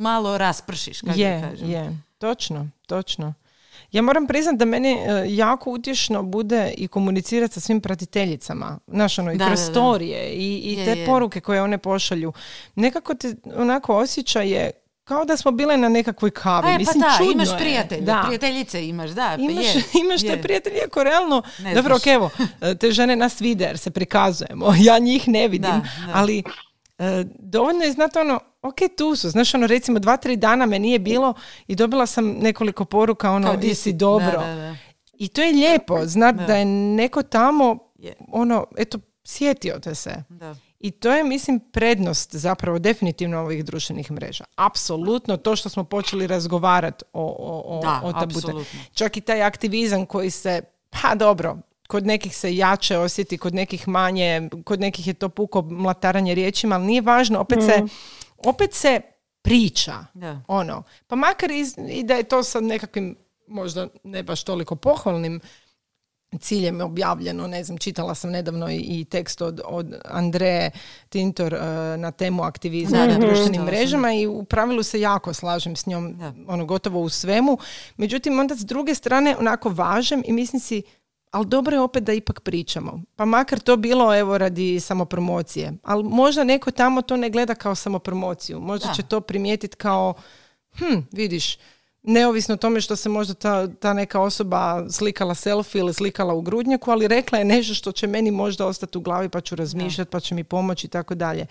malo 0.01 0.39
raspršiš, 0.39 1.01
kako 1.01 1.19
je, 1.19 1.41
kažem. 1.43 1.71
je, 1.71 1.97
točno, 2.19 2.69
točno. 2.87 3.35
Ja 3.93 4.03
moram 4.03 4.27
priznati 4.27 4.59
da 4.59 4.65
meni 4.65 4.93
e, 4.93 5.01
jako 5.29 5.71
utješno 5.71 6.23
bude 6.23 6.73
i 6.73 6.89
komunicirati 6.89 7.55
sa 7.55 7.61
svim 7.61 7.81
pratiteljicama. 7.81 8.79
Znaš, 8.87 9.19
ono, 9.19 9.33
i 9.33 9.37
Da, 9.37 9.47
kroz 9.47 9.61
da, 9.61 9.67
da. 9.67 9.71
storije 9.71 10.29
i, 10.29 10.57
i 10.57 10.73
Je, 10.73 10.85
te 10.85 11.01
je. 11.01 11.07
poruke 11.07 11.41
koje 11.41 11.63
one 11.63 11.79
pošalju. 11.79 12.33
Nekako 12.75 13.15
te 13.15 13.35
onako 13.57 13.97
osjećaje 13.97 14.71
kao 15.11 15.25
da 15.25 15.37
smo 15.37 15.51
bile 15.51 15.77
na 15.77 15.89
nekakvoj 15.89 16.31
kavi. 16.33 16.67
A 16.67 16.71
je, 16.71 16.75
pa 16.75 16.79
Mislim, 16.79 17.01
da, 17.01 17.15
čudno 17.19 17.33
imaš 17.33 17.49
je. 17.49 17.59
prijatelje, 17.59 18.01
Da. 18.01 18.23
prijateljice 18.25 18.89
imaš, 18.89 19.11
da, 19.11 19.35
pa 19.37 19.43
Imaš, 19.43 19.65
je, 19.65 19.83
imaš 20.03 20.21
te 20.21 20.27
je. 20.27 20.43
prijatelje, 20.43 20.77
iako 20.77 21.03
realno, 21.05 21.43
Ne 21.59 21.75
dobro, 21.75 21.99
znaš. 21.99 22.03
ok, 22.03 22.07
evo, 22.09 22.31
te 22.81 22.91
žene 22.91 23.17
nas 23.17 23.41
vide 23.41 23.65
jer 23.65 23.79
se 23.79 23.91
prikazujemo, 23.91 24.73
ja 24.83 24.99
njih 24.99 25.29
ne 25.29 25.49
vidim, 25.49 25.71
Da, 25.71 25.77
da. 26.07 26.13
ali 26.15 26.43
e, 26.99 27.25
dovoljno 27.31 27.85
je 27.85 27.93
znati 27.93 28.19
ono, 28.19 28.41
ok, 28.63 28.77
tu 28.97 29.17
su, 29.17 29.31
znaš 29.31 29.55
ono, 29.55 29.67
recimo 29.67 29.99
dva, 29.99 30.17
tri 30.17 30.37
dana 30.37 30.67
me 30.67 30.79
nije 30.79 30.99
bilo 30.99 31.35
i 31.67 31.75
dobila 31.75 32.07
sam 32.07 32.27
nekoliko 32.27 32.85
poruka, 32.85 33.31
ono, 33.31 33.57
di 33.57 33.75
si? 33.75 33.93
dobro. 33.93 34.31
Da, 34.33 34.47
da, 34.47 34.55
da. 34.55 34.77
I 35.15 35.29
to 35.29 35.43
je 35.43 35.53
lijepo, 35.53 36.07
znat 36.07 36.35
da. 36.35 36.45
Da. 36.45 36.57
je 36.57 36.65
neko 36.65 37.23
tamo, 37.23 37.79
ono, 38.29 38.67
eto, 38.77 38.99
sjetio 39.25 39.79
te 39.79 39.95
se. 39.95 40.15
Da. 40.31 40.55
I 40.81 40.91
to 40.91 41.11
je, 41.11 41.25
mislim, 41.25 41.61
prednost 41.63 42.35
zapravo 42.35 42.79
definitivno 42.79 43.41
ovih 43.41 43.65
društvenih 43.65 44.11
mreža. 44.11 44.45
Apsolutno 44.57 45.37
to 45.37 45.57
što 45.57 45.69
smo 45.69 45.85
počeli 45.85 46.27
razgovarati 46.27 47.05
o, 47.13 47.23
o, 47.23 47.79
o, 47.79 47.81
Da, 47.81 48.01
o. 48.51 48.65
Čak 48.93 49.17
i 49.17 49.21
taj 49.21 49.43
aktivizam 49.43 50.07
koji 50.07 50.31
se, 50.31 50.63
pa 50.93 51.15
dobro, 51.15 51.57
kod 51.89 52.07
nekih 52.07 52.37
se 52.37 52.57
jače 52.57 52.99
osjeti, 52.99 53.39
kod 53.39 53.55
nekih 53.55 53.89
manje, 53.89 54.49
kod 54.65 54.81
nekih 54.81 55.07
je 55.07 55.15
to 55.15 55.29
puko 55.29 55.63
mlataranje 55.63 56.35
riječima, 56.35 56.75
ali 56.75 56.87
nije 56.87 57.01
važno, 57.01 57.41
opet 57.41 57.59
se, 57.63 57.83
opet 58.39 58.75
se 58.75 59.01
priča. 59.43 59.95
Da. 60.15 60.43
Ono, 60.49 60.83
pa 61.07 61.17
makar 61.17 61.51
iz- 61.51 61.79
i 61.89 62.03
da 62.03 62.15
je 62.15 62.23
to 62.23 62.43
sa 62.43 62.61
nekakvim 62.61 63.17
možda 63.49 63.89
ne 64.05 64.23
baš 64.23 64.43
toliko 64.43 64.77
pohvalnim 64.77 65.41
ciljem 66.39 66.81
objavljeno, 66.81 67.47
ne 67.47 67.65
znam, 67.65 67.79
čitala 67.79 68.15
sam 68.15 68.31
nedavno 68.31 68.71
i, 68.71 69.05
tekst 69.11 69.43
od, 69.43 69.61
od 69.65 69.95
Andreje 70.05 70.71
Tintor 71.09 71.55
eh, 71.55 71.59
na 71.97 72.11
temu 72.11 72.43
aktivizma 72.43 72.99
na 72.99 73.07
da, 73.07 73.19
društvenim 73.19 73.63
mrežama 73.63 74.13
i 74.13 74.27
u 74.27 74.45
pravilu 74.45 74.83
se 74.83 75.01
jako 75.01 75.35
slažem 75.35 75.77
s 75.77 75.87
njom, 75.87 76.15
Da. 76.15 76.33
ono 76.47 76.65
gotovo 76.65 77.01
u 77.01 77.09
svemu. 77.09 77.59
Međutim, 77.97 78.39
onda 78.39 78.55
s 78.55 78.65
druge 78.65 78.95
strane 78.95 79.37
onako 79.37 79.69
važem 79.69 80.23
i 80.27 80.33
mislim 80.33 80.61
si, 80.61 80.83
ali 81.31 81.47
dobro 81.47 81.77
je 81.77 81.81
opet 81.81 82.05
da 82.05 82.13
ipak 82.13 82.41
pričamo. 82.41 83.03
Pa 83.17 83.25
makar 83.25 83.59
to 83.59 83.77
bilo 83.77 84.19
evo 84.19 84.39
radi 84.39 84.81
samopromocije. 84.81 85.73
Ali 85.83 86.05
možda 86.05 86.45
neko 86.45 86.71
tamo 86.71 87.03
to 87.03 87.17
ne 87.17 87.31
gleda 87.31 87.55
kao 87.55 87.75
samopromociju. 87.75 88.61
Možda 88.61 88.87
Da. 88.89 88.95
će 88.95 89.03
to 89.03 89.21
primijetiti 89.21 89.77
kao, 89.77 90.15
hm, 90.79 90.99
vidiš, 91.13 91.59
neovisno 92.03 92.55
o 92.55 92.59
tome 92.59 92.81
što 92.81 92.97
se 92.97 93.09
možda 93.09 93.35
ta, 93.35 93.69
ta 93.69 93.93
neka 93.93 94.21
osoba 94.21 94.85
slikala 94.91 95.35
selfie 95.35 95.79
ili 95.79 95.95
slikala 95.95 96.35
u 96.35 96.43
grudnjaku, 96.43 96.91
ali 96.91 97.09
rekla 97.09 97.39
je 97.39 97.45
nešto 97.45 97.75
što 97.75 97.93
će 97.93 98.07
meni 98.07 98.31
možda 98.31 98.67
ostati 98.67 98.99
u 98.99 99.01
glavi 99.01 99.29
pa 99.29 99.41
ću 99.41 99.57
razmišljati, 99.57 100.11
pa 100.11 100.21
će 100.21 100.35
mi 100.35 100.45
pomoći 100.45 100.87
i 100.87 100.91
tako 100.91 101.15
dalje. 101.15 101.47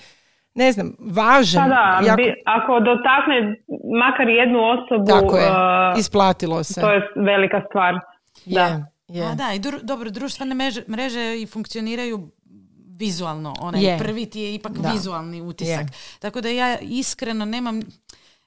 Ne 0.53 0.71
znam, 0.71 0.93
važan. 0.99 1.63
Pa 1.63 1.69
da, 1.69 2.07
jako- 2.07 2.17
bi- 2.17 2.43
ako 2.45 2.79
dotakne 2.79 3.55
makar 3.99 4.27
jednu 4.29 4.59
osobu, 4.65 5.05
tako 5.07 5.37
je, 5.37 5.49
uh, 5.49 5.99
isplatilo 5.99 6.63
se. 6.63 6.81
to 6.81 6.91
je 6.91 7.01
velika 7.15 7.61
stvar. 7.69 7.95
Da. 8.45 8.65
Je, 8.65 8.85
je. 9.19 9.25
A 9.25 9.35
da, 9.35 9.53
i 9.53 9.59
dru- 9.59 9.83
dobro, 9.83 10.09
društvene 10.09 10.55
mreže, 10.55 10.81
mreže 10.87 11.41
i 11.41 11.45
funkcioniraju 11.45 12.29
vizualno. 12.97 13.53
Onaj 13.59 13.81
Je. 13.83 13.97
prvi 13.97 14.25
ti 14.25 14.39
je 14.39 14.53
ipak 14.53 14.71
Da. 14.71 14.89
vizualni 14.89 15.41
utisak. 15.41 15.81
Je. 15.81 15.89
Tako 16.19 16.41
da 16.41 16.49
ja 16.49 16.77
iskreno 16.79 17.45
nemam... 17.45 17.81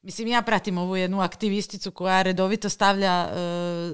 Mislim, 0.03 0.29
ja 0.29 0.43
pratim 0.43 0.79
ovu 0.79 0.97
jednu 0.97 1.21
aktivisticu 1.21 1.91
koja 1.91 2.23
redovito 2.23 2.69
stavlja 2.69 3.29
e, 3.29 3.93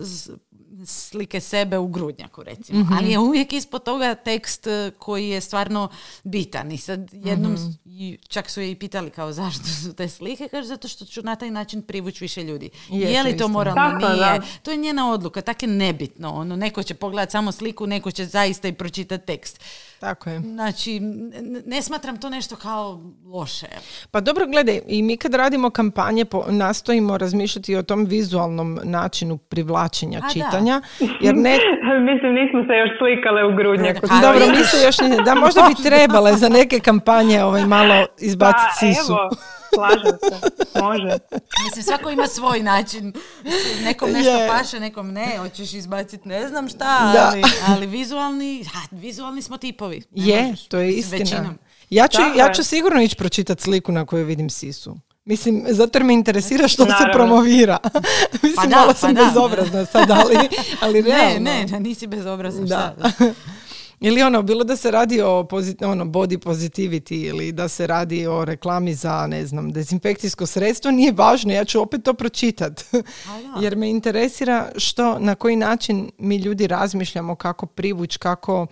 slike 0.85 1.41
sebe 1.41 1.79
u 1.79 1.87
grudnjaku, 1.87 2.43
recimo. 2.43 2.81
Mhm. 2.81 2.93
Ali 2.93 3.11
je 3.11 3.19
uvijek 3.19 3.53
ispod 3.53 3.83
toga 3.83 4.15
tekst 4.15 4.67
e, 4.67 4.91
koji 4.99 5.29
je 5.29 5.41
stvarno 5.41 5.89
bitan. 6.25 6.73
I 6.73 6.79
sad 6.79 7.09
jednom, 7.13 7.53
Mhm. 7.53 7.63
i 7.87 8.19
čak 8.29 8.51
su 8.51 8.61
je 8.61 8.71
i 8.71 8.75
pitali 8.75 9.11
kao 9.11 9.33
zašto 9.33 9.65
su 9.65 9.93
te 9.93 10.09
slike, 10.09 10.49
kaže 10.49 10.69
zato 10.69 10.89
što 10.89 11.05
ću 11.05 11.23
na 11.23 11.37
taj 11.37 11.51
način 11.51 11.83
privući 11.83 12.25
više 12.25 12.45
ljudi. 12.45 12.71
Je, 12.91 13.01
Je, 13.03 13.23
to 13.23 13.29
li 13.29 13.37
to 13.37 13.49
moralno? 13.49 13.83
Tako, 13.83 14.09
Nije. 14.09 14.19
da. 14.19 14.39
To 14.63 14.71
je 14.71 14.77
njena 14.77 15.11
odluka, 15.13 15.41
tako 15.41 15.65
je 15.65 15.69
nebitno. 15.69 16.31
Ono, 16.31 16.57
neko 16.57 16.83
će 16.83 16.95
pogledati 16.95 17.33
samo 17.33 17.53
sliku, 17.53 17.87
neko 17.87 18.11
će 18.11 18.27
zaista 18.27 18.69
i 18.69 18.73
pročitati 18.73 19.27
tekst. 19.27 19.61
Tako 20.01 20.31
je. 20.31 20.41
Znači, 20.41 21.01
ne 21.67 21.83
smatram 21.83 22.17
to 22.17 22.31
nešto 22.31 22.57
kao 22.57 23.03
loše. 23.25 23.67
Pa 24.11 24.21
dobro, 24.21 24.47
gledaj, 24.47 24.81
i 24.87 25.03
mi 25.03 25.17
kad 25.17 25.35
radimo 25.35 25.71
kampanje 25.71 26.25
po, 26.25 26.45
nastojimo 26.49 27.19
razmišljati 27.19 27.77
o 27.77 27.83
tom 27.83 28.05
vizualnom 28.05 28.81
načinu 28.85 29.39
privlačenja 29.39 30.19
A, 30.19 30.21
da. 30.21 30.29
Čitanja, 30.69 30.81
jer 31.21 31.35
ne... 31.37 31.59
Mislim, 32.13 32.33
nismo 32.35 32.61
se 32.63 32.73
još 32.75 32.91
slikale 32.99 33.45
u 33.45 33.57
grudnjaku. 33.57 34.07
Dobro, 34.23 34.47
mi 34.47 34.65
se 34.65 34.77
još 34.87 34.99
ne... 34.99 35.17
Da, 35.25 35.35
možda 35.35 35.63
bi 35.69 35.83
trebale 35.89 36.37
za 36.37 36.49
neke 36.49 36.81
kampanje 36.81 37.45
ovaj, 37.45 37.67
malo 37.67 38.07
izbaciti 38.19 38.65
Pa 38.71 38.77
sisu. 38.77 39.13
evo, 39.13 39.31
slažem 39.75 40.19
se, 40.23 40.51
može. 40.83 41.19
Mislim, 41.65 41.83
svako 41.83 42.11
ima 42.11 42.27
svoj 42.27 42.61
način. 42.63 43.13
Nekom 43.85 44.11
nešto 44.11 44.31
Je. 44.31 44.49
paše, 44.49 44.81
nekom 44.81 45.13
ne. 45.13 45.39
Hoćeš 45.39 45.73
izbaciti 45.75 46.29
ne 46.29 46.49
znam 46.49 46.69
šta, 46.69 47.11
Da. 47.15 47.31
ali, 47.33 47.43
ali 47.69 47.87
vizualni, 47.87 48.65
ha, 48.65 48.79
vizualni 48.91 49.43
smo 49.43 49.57
tipovi. 49.57 50.03
Ne 50.11 50.27
Je, 50.27 50.43
možeš. 50.43 50.67
to 50.69 50.79
je 50.79 50.87
Mislim, 50.87 51.01
istina. 51.01 51.19
Većinom. 51.41 51.59
Ja 51.91 52.09
ću, 52.09 52.19
Tako 52.19 52.39
ja 52.39 52.53
ću 52.53 52.65
sigurno 52.65 53.03
ići 53.03 53.17
pročitati 53.17 53.63
sliku 53.63 53.93
na 53.93 54.07
kojoj 54.07 54.25
vidim 54.25 54.51
sisu. 54.51 54.97
Mislim, 55.29 55.65
zato 55.69 55.99
jer 55.99 56.05
me 56.05 56.15
interesira 56.15 56.69
što 56.69 56.85
se 56.85 56.91
Naravno. 56.91 57.13
promovira. 57.13 57.79
Mislim, 58.43 58.53
Pa 58.57 58.67
da, 58.67 58.77
malo 58.77 58.89
pa 58.89 58.95
sam 58.95 59.15
da. 59.15 59.25
bezobrazna 59.25 59.87
sad, 59.87 60.11
ali, 60.11 60.37
ali 60.83 61.03
Ne, 61.03 61.09
realno. 61.09 61.41
ne, 61.41 61.67
ne, 61.67 61.81
nisi 61.81 62.07
bezobrazan. 62.07 62.67
Da. 62.67 62.95
šta? 62.99 63.11
Ili 64.01 64.23
ono, 64.23 64.43
bilo 64.43 64.65
da 64.65 64.77
se 64.77 64.91
radi 64.91 65.21
o 65.21 65.45
pozit, 65.45 65.83
ono, 65.83 66.05
body 66.05 66.39
positivity 66.39 67.25
ili 67.25 67.53
da 67.53 67.69
se 67.69 67.87
radi 67.87 68.27
o 68.27 68.45
reklami 68.45 68.95
za, 68.95 69.27
ne 69.27 69.47
znam, 69.47 69.73
dezinfekcijsko 69.73 70.47
sredstvo, 70.47 70.91
nije 70.91 71.13
važno, 71.13 71.53
ja 71.53 71.65
ću 71.65 71.83
opet 71.83 72.03
to 72.03 72.15
pročitat. 72.15 72.85
da. 72.93 73.03
Jer 73.61 73.77
me 73.77 73.91
interesira 73.91 74.69
što, 74.77 75.19
na 75.19 75.35
koji 75.35 75.57
način 75.57 76.11
mi 76.19 76.37
ljudi 76.37 76.67
razmišljamo, 76.67 77.35
kako 77.35 77.67
privući, 77.67 78.19
kako, 78.19 78.67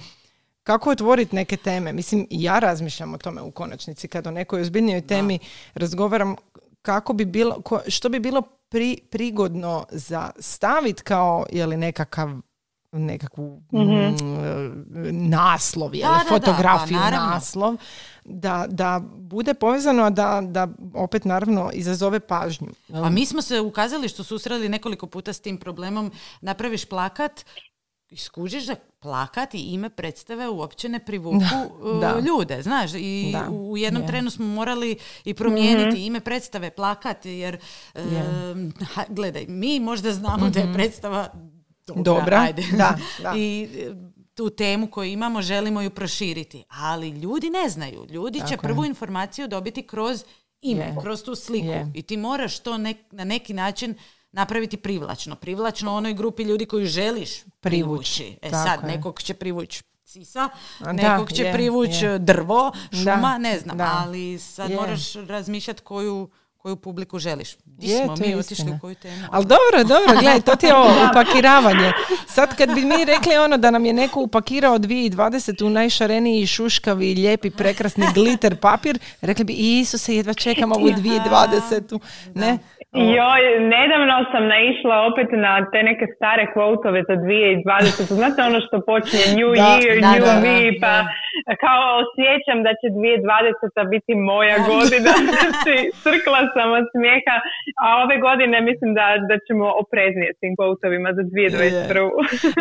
kako 0.67 0.91
otvoriti 0.91 1.37
neke 1.37 1.57
teme. 1.57 1.93
Mislim, 1.93 2.27
ja 2.31 2.59
razmišljam 2.59 3.15
o 3.15 3.19
tome 3.19 3.43
u 3.43 3.51
konačnici, 3.51 4.09
kad 4.09 4.27
o 4.27 4.31
nekoj 4.31 4.61
ozbiljnijoj 4.61 5.01
temi 5.03 5.39
razgovaram, 5.75 6.37
kako 6.83 7.13
bi 7.13 7.25
bilo, 7.25 7.55
ko- 7.55 7.81
što 7.89 8.09
bi 8.09 8.21
bilo 8.21 8.43
pri, 8.69 8.99
prigodno 9.11 9.87
za 9.91 10.31
staviti 10.39 11.03
kao, 11.03 11.47
je 11.53 11.67
li 11.67 11.77
nekakav 11.77 12.31
nekakvu 12.93 13.63
mm, 13.73 14.17
naslov, 15.29 15.95
je 15.95 15.99
li, 15.99 16.03
Da, 16.05 16.19
da, 16.19 16.25
da, 16.25 16.29
fotografiju, 16.29 16.99
pa 16.99 17.05
naravno. 17.05 17.27
naslov, 17.27 17.77
da, 18.25 18.67
da 18.69 19.01
bude 19.13 19.55
povezano, 19.55 20.03
a 20.03 20.11
da, 20.11 20.43
da 20.43 20.69
opet 20.95 21.25
naravno 21.25 21.71
izazove 21.73 22.21
pažnju. 22.21 22.69
Pa 22.89 23.11
mi 23.11 23.27
smo 23.27 23.43
se 23.43 23.61
u 23.61 23.71
kazalištu 23.71 24.25
susreli 24.25 24.69
nekoliko 24.69 25.07
puta 25.07 25.33
s 25.33 25.41
tim 25.41 25.57
problemom. 25.59 26.13
Napraviš 26.41 26.85
plakat, 26.85 27.45
iskužiš 28.11 28.65
da 28.65 28.75
plakat 29.01 29.55
i 29.55 29.59
ime 29.59 29.91
predstave 29.91 30.49
uopće 30.49 30.89
ne 30.89 30.99
privuku 30.99 31.37
uh, 31.83 32.01
da. 32.01 32.21
ljude, 32.21 32.63
znaš. 32.63 32.91
I 32.95 33.31
Da, 33.33 33.51
u 33.51 33.77
jednom 33.77 34.03
je. 34.03 34.09
trenu 34.09 34.31
smo 34.31 34.47
morali 34.47 34.97
i 35.25 35.35
promijeniti 35.35 36.07
ime 36.07 36.21
predstave, 36.21 36.71
plakat, 36.71 37.27
jer 37.27 37.59
um, 37.95 38.03
ha, 38.87 39.05
gledaj, 39.09 39.45
mi 39.49 39.81
možda 39.81 40.13
znamo 40.13 40.51
da 40.51 40.61
je 40.61 40.73
predstava 40.75 41.29
dobra, 41.87 42.03
Dobra, 42.03 42.39
ajde. 42.39 42.63
da, 42.73 42.97
da. 43.23 43.35
I 43.39 43.69
e, 43.77 43.91
tu 44.35 44.51
temu 44.51 44.87
koju 44.87 45.11
imamo 45.11 45.43
želimo 45.43 45.81
ju 45.81 45.91
proširiti. 45.91 46.65
Ali 46.69 47.09
ljudi 47.11 47.51
ne 47.51 47.69
znaju. 47.69 48.07
Ljudi 48.07 48.39
će 48.39 48.45
Tako 48.45 48.53
je. 48.55 48.59
prvu 48.59 48.85
informaciju 48.85 49.49
dobiti 49.49 49.83
kroz 49.83 50.25
ime, 50.61 50.97
kroz 51.03 51.23
tu 51.23 51.35
sliku. 51.35 51.67
I 51.95 52.03
ti 52.03 52.17
moraš 52.17 52.59
to 52.59 52.73
nek- 52.73 53.13
na 53.13 53.25
neki 53.25 53.55
način 53.55 53.95
napraviti 54.33 54.77
privlačno. 54.77 55.37
Privlačno 55.37 55.95
onoj 55.95 56.15
grupi 56.15 56.43
ljudi 56.43 56.67
koju 56.67 56.87
želiš 56.87 57.31
Privući. 57.61 58.39
E 58.43 58.51
Tako 58.51 58.69
sad, 58.69 58.81
je. 58.83 58.97
nekog 58.97 59.23
će 59.23 59.35
privući 59.35 59.83
sisa, 60.05 60.49
da, 60.81 60.93
nekog 60.93 61.33
će 61.33 61.51
privući 61.53 62.07
drvo, 62.19 62.73
šuma, 62.93 63.17
Da, 63.17 63.39
ne 63.39 63.59
znam. 63.59 63.77
da. 63.79 64.03
Ali 64.07 64.39
sad 64.39 64.71
Je. 64.71 64.77
moraš 64.77 65.13
razmišljati 65.15 65.83
koju, 65.83 66.29
koju 66.57 66.77
publiku 66.77 67.19
želiš. 67.19 67.57
Di 67.65 67.89
Je, 67.89 68.05
smo 68.05 68.17
to 68.17 68.23
mi 68.23 68.29
je 68.29 68.39
otišli 68.39 68.71
u 68.71 68.79
koju 68.81 68.95
temu? 68.95 69.27
Ali 69.31 69.45
dobro, 69.45 69.85
dobro, 69.97 70.21
gledaj, 70.21 70.41
to 70.41 70.57
ti 70.57 70.67
je 70.67 70.75
ovo 70.77 70.91
upakiravanje. 71.11 71.93
Sad 72.29 72.57
kad 72.57 72.75
bi 72.75 72.85
mi 72.85 73.05
rekli 73.05 73.37
ono 73.37 73.57
da 73.57 73.71
nam 73.71 73.85
je 73.85 73.93
neko 73.93 74.21
upakirao 74.21 74.79
2020 74.79 75.65
u 75.65 75.71
najšareniji 75.71 76.47
šuškavi, 76.47 77.15
lijepi, 77.15 77.51
prekrasni 77.51 78.07
gliter 78.15 78.57
papir, 78.61 78.99
rekli 79.21 79.45
bi 79.45 79.53
Isuse, 79.53 80.15
jedva 80.17 80.35
čekam 80.35 80.73
ovu 80.73 80.87
2020. 80.89 81.99
Ne? 82.35 82.59
Joj, 83.17 83.43
nedavno 83.75 84.17
sam 84.33 84.43
naišla 84.55 84.97
opet 85.09 85.29
na 85.45 85.53
te 85.73 85.81
neke 85.91 86.07
stare 86.17 86.45
kvotove 86.55 87.01
za 87.11 87.17
2020. 87.17 88.21
Znate 88.21 88.39
ono 88.51 88.59
što 88.67 88.77
počinje 88.91 89.27
New 89.39 89.51
Da, 89.57 89.69
Year, 89.81 89.97
da, 90.05 90.11
New 90.13 90.25
da, 90.31 90.35
Me, 90.45 90.59
da, 90.71 90.77
pa 90.83 90.95
da. 91.49 91.55
kao 91.65 91.83
osjećam 92.03 92.59
da 92.67 92.73
će 92.81 92.87
2020. 92.89 93.95
biti 93.95 94.13
moja 94.31 94.57
godina. 94.73 95.13
Znači, 95.37 95.75
crkla 96.05 96.41
sam 96.55 96.69
od 96.79 96.85
smijeha, 96.93 97.37
a 97.83 97.87
ove 98.05 98.17
godine 98.29 98.57
mislim 98.71 98.91
da, 98.99 99.07
da 99.31 99.37
ćemo 99.47 99.67
opreznije 99.83 100.31
s 100.37 100.39
tim 100.43 100.53
kvotovima 100.59 101.11
za 101.19 101.23
2021. 101.23 102.11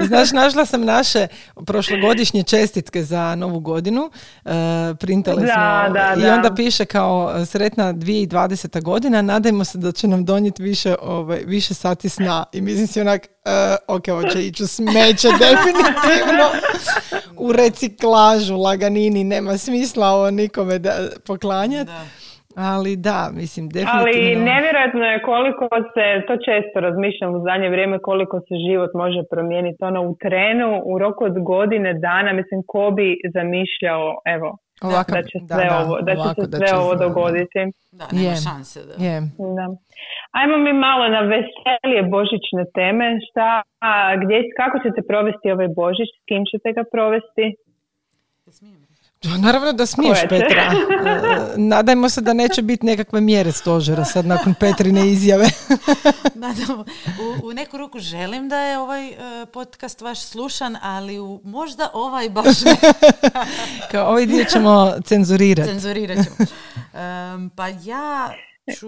Znaš, 0.09 0.29
našla 0.41 0.65
sam 0.71 0.81
naše 0.95 1.21
prošlogodišnje 1.69 2.41
čestitke 2.53 2.99
za 3.11 3.35
novu 3.35 3.59
godinu. 3.59 4.03
Printali 4.99 5.41
Da, 5.41 5.53
smo 5.53 5.93
da, 5.93 6.13
i 6.17 6.21
da. 6.21 6.33
onda 6.33 6.49
piše 6.55 6.85
kao 6.85 7.45
sretna 7.45 7.93
2020. 7.93 8.83
godina, 8.83 9.21
nadajmo 9.21 9.63
se 9.63 9.77
da 9.77 9.91
će 9.91 10.07
nam 10.07 10.24
donijeti 10.25 10.63
više, 10.63 10.95
ovaj, 11.01 11.39
više 11.45 11.73
sati 11.73 12.09
sna. 12.09 12.45
I 12.53 12.61
mislim 12.61 12.87
si 12.87 13.01
onak, 13.01 13.21
e, 13.25 13.29
ok, 13.87 14.05
hoće 14.07 14.39
ići 14.39 14.63
u 14.63 14.67
smeće 14.67 15.27
definitivno. 15.45 16.45
U 17.37 17.51
reciklažu, 17.51 18.57
laganini, 18.57 19.23
nema 19.23 19.57
smisla 19.57 20.07
ovo 20.07 20.31
nikome 20.31 20.79
da 20.79 20.91
poklanjati. 21.27 21.91
Da. 21.91 22.25
Ali 22.71 22.95
da, 22.95 23.29
mislim, 23.41 23.69
definitivno. 23.69 24.01
Ali 24.01 24.35
nevjerojatno 24.51 25.05
je 25.11 25.21
koliko 25.21 25.67
se, 25.93 26.05
to 26.27 26.33
često 26.47 26.79
razmišljam 26.79 27.35
u 27.35 27.39
zadnje 27.47 27.69
vrijeme, 27.69 27.97
koliko 27.99 28.39
se 28.39 28.55
život 28.67 28.91
može 28.93 29.21
promijeniti. 29.31 29.83
Ono 29.89 30.01
u 30.09 30.15
trenu, 30.23 30.81
u 30.85 30.97
roku 30.97 31.23
od 31.23 31.37
godine 31.43 31.93
dana, 31.93 32.33
mislim, 32.33 32.59
ko 32.67 32.91
bi 32.97 33.07
zamišljao, 33.33 34.05
evo, 34.35 34.57
da 35.17 35.21
će 35.29 35.37
sve 35.53 35.67
ovo, 35.81 36.01
da 36.07 36.13
će 36.21 36.29
se 36.35 36.45
sve 36.57 36.69
ovo 36.81 36.95
dogoditi. 36.95 37.61
Da, 37.99 38.05
nema 38.17 38.35
šanse. 38.47 38.79
Da. 38.89 38.95
Je. 39.05 39.15
Da. 39.57 39.65
Ajmo 40.39 40.57
mi 40.65 40.73
malo 40.87 41.03
na 41.15 41.21
veselije 41.33 42.01
božićne 42.17 42.63
teme. 42.77 43.05
Šta, 43.27 43.49
gdje, 44.21 44.37
kako 44.59 44.75
ćete 44.83 44.99
provesti 45.11 45.47
ovaj 45.55 45.69
božić? 45.81 46.09
S 46.21 46.23
kim 46.29 46.41
ćete 46.51 46.67
ga 46.77 46.83
provesti? 46.95 47.45
Naravno 49.37 49.73
da 49.73 49.85
smiješ 49.85 50.19
Petra. 50.29 50.73
E, 50.73 51.57
nadajmo 51.57 52.09
se 52.09 52.21
da 52.21 52.33
neće 52.33 52.61
biti 52.61 52.85
nekakve 52.85 53.21
mjere 53.21 53.51
stožera 53.51 54.05
sad 54.05 54.25
nakon 54.25 54.53
Petrine 54.53 55.11
izjave. 55.11 55.45
u, 57.43 57.47
u 57.47 57.53
neku 57.53 57.77
ruku 57.77 57.99
želim 57.99 58.49
da 58.49 58.59
je 58.59 58.79
ovaj 58.79 59.09
uh, 59.09 59.15
podcast 59.53 60.01
vaš 60.01 60.21
slušan, 60.21 60.77
ali 60.81 61.19
u, 61.19 61.41
možda 61.43 61.89
ovaj 61.93 62.29
baš 62.29 62.61
ne. 62.61 62.75
Kao 63.91 64.09
ovaj 64.09 64.25
dio 64.25 64.43
ćemo 64.43 64.93
cenzurirati. 65.05 65.69
Cenzurirat 65.69 66.17
ćemo. 66.25 66.49
pa 67.55 67.67
ja 67.67 68.33
ću 68.79 68.87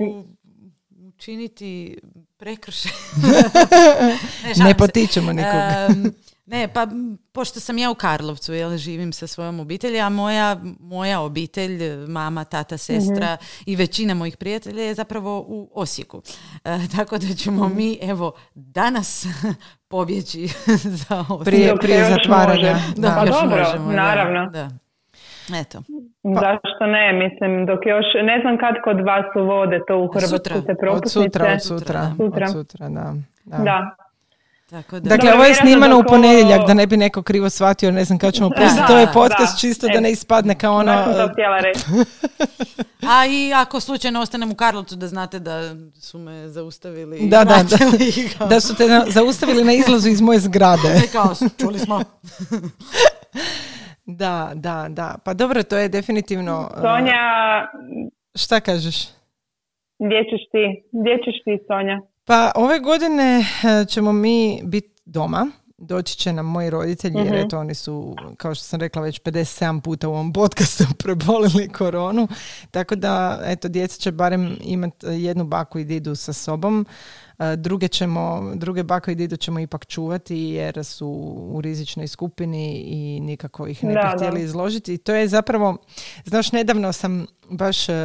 učiniti 1.07 1.97
prekršaj. 2.37 2.91
ne, 4.57 4.63
ne 4.65 4.77
potičemo 4.77 5.33
nikoga. 5.33 5.89
Ne, 6.47 6.67
pa 6.73 6.87
pošto 7.31 7.59
sam 7.59 7.77
ja 7.77 7.91
u 7.91 7.95
Karlovcu, 7.95 8.53
jel, 8.53 8.77
živim 8.77 9.13
sa 9.13 9.27
svojom 9.27 9.59
obitelji, 9.59 9.99
a 9.99 10.09
moja, 10.09 10.55
moja 10.79 11.21
obitelj, 11.21 11.79
mama, 12.07 12.43
tata, 12.43 12.77
sestra 12.77 13.33
mhm. 13.33 13.45
i 13.65 13.75
većina 13.75 14.13
mojih 14.13 14.37
prijatelja 14.37 14.83
je 14.83 14.93
zapravo 14.93 15.45
u 15.47 15.69
Osijeku. 15.73 16.21
E, 16.65 16.77
tako 16.95 17.17
da 17.17 17.27
ćemo 17.37 17.67
mhm. 17.67 17.77
mi, 17.77 17.97
evo, 18.01 18.31
danas 18.55 19.25
pobjeći 19.91 20.47
za 21.07 21.25
Osijek. 21.29 21.45
Prije, 21.45 21.75
prije 21.75 22.03
zatvaranja. 22.09 22.75
Da, 22.97 23.15
pa 23.19 23.25
dobro, 23.25 23.93
naravno. 23.93 24.49
Da. 24.49 24.69
Eto. 25.61 25.81
Pa. 26.23 26.39
Zašto 26.39 26.85
ne? 26.85 27.13
Mislim, 27.13 27.65
dok 27.65 27.79
još, 27.85 28.05
ne 28.23 28.39
znam 28.41 28.57
kad 28.57 28.75
kod 28.83 28.97
vas 29.05 29.25
uvode 29.35 29.79
to 29.87 29.97
u 29.97 30.07
Hrvatsku 30.07 30.37
sutra. 30.37 30.61
te 30.61 30.75
propusnice. 30.81 31.19
Od 31.19 31.25
sutra, 31.25 31.53
od 31.53 31.63
sutra. 31.63 32.11
Sutra. 32.17 32.45
Od 32.45 32.51
sutra, 32.51 32.89
da. 32.89 33.13
da. 33.45 33.57
da. 33.57 34.06
Tako 34.69 34.99
da. 34.99 35.09
Dakle, 35.09 35.33
ovo 35.33 35.43
je 35.43 35.53
snimano 35.53 35.99
u 35.99 36.03
ponedjeljak, 36.03 36.67
da 36.67 36.73
ne 36.73 36.87
bi 36.87 36.97
neko 36.97 37.21
krivo 37.21 37.49
shvatio, 37.49 37.91
ne 37.91 38.03
znam 38.03 38.19
kad 38.19 38.33
ćemo 38.33 38.49
pustiti. 38.49 38.87
To 38.87 38.97
je 38.97 39.07
podcast 39.13 39.59
čisto 39.59 39.87
da 39.93 39.99
ne 39.99 40.11
ispadne 40.11 40.55
kao 40.55 40.75
ono... 40.75 41.03
to 41.03 41.29
htjela 41.33 41.59
reći. 41.59 41.85
A 43.11 43.25
i 43.25 43.53
ako 43.53 43.79
slučajno 43.79 44.21
ostanem 44.21 44.51
u 44.51 44.55
Karlovcu, 44.55 44.95
da 44.95 45.07
znate 45.07 45.39
da 45.39 45.75
su 45.99 46.19
me 46.19 46.49
zaustavili. 46.49 47.19
Da, 47.29 47.43
da, 47.43 47.63
da. 47.63 47.77
Da 48.49 48.59
su 48.59 48.75
te 48.75 48.83
zaustavili 49.07 49.63
na 49.63 49.73
izlazu 49.73 50.09
iz 50.09 50.21
moje 50.21 50.39
zgrade. 50.39 50.87
Ne 50.87 51.07
kao, 51.15 51.33
čuli 51.59 51.79
smo. 51.79 52.01
da, 54.05 54.51
da, 54.55 54.85
da. 54.89 55.15
Pa 55.25 55.33
dobro, 55.33 55.63
to 55.63 55.77
je 55.77 55.89
definitivno... 55.89 56.69
Sonja... 56.81 57.21
Šta 58.35 58.59
kažeš? 58.59 59.07
Gdje 59.99 60.23
ćeš 60.23 60.41
ti? 60.51 60.83
Gdje 60.91 61.17
ćeš 61.17 61.43
ti, 61.43 61.65
Sonja? 61.67 62.01
Pa 62.27 62.51
ove 62.55 62.79
godine 62.79 63.45
e, 63.63 63.85
ćemo 63.85 64.11
mi 64.11 64.61
biti 64.63 65.01
doma. 65.05 65.47
Doći 65.77 66.17
će 66.17 66.33
nam 66.33 66.45
moji 66.45 66.69
roditelji 66.69 67.17
jer 67.17 67.25
mhm. 67.25 67.35
eto 67.35 67.59
oni 67.59 67.75
su, 67.75 68.15
kao 68.37 68.55
što 68.55 68.63
sam 68.63 68.79
rekla, 68.79 69.01
već 69.01 69.21
57 69.21 69.81
puta 69.81 70.07
u 70.09 70.11
ovom 70.11 70.33
podcastu 70.33 70.83
prebolili 71.03 71.69
koronu. 71.69 72.27
Tako 72.71 72.95
da, 72.95 73.41
eto, 73.45 73.67
djeca 73.67 73.99
će 73.99 74.11
barem 74.11 74.57
imati 74.61 75.07
jednu 75.07 75.43
baku 75.43 75.79
i 75.79 75.85
didu 75.85 76.15
sa 76.15 76.33
sobom. 76.33 76.85
E, 77.39 77.55
druge, 77.55 77.87
ćemo, 77.87 78.51
druge 78.55 78.83
bako 78.83 79.11
i 79.11 79.15
didu 79.15 79.37
ćemo 79.37 79.59
ipak 79.59 79.85
čuvati 79.85 80.37
jer 80.37 80.85
su 80.85 81.07
u 81.51 81.61
rizičnoj 81.61 82.07
skupini 82.07 82.83
i 82.87 83.19
nikako 83.19 83.67
ih 83.67 83.83
ne 83.83 83.93
bi 83.93 83.99
htjeli 84.15 84.41
izložiti. 84.41 84.93
I 84.93 84.97
to 84.97 85.13
je 85.13 85.27
zapravo, 85.27 85.77
znaš, 86.25 86.51
nedavno 86.51 86.93
sam 86.93 87.25
baš, 87.49 87.89
uh, 87.89 87.95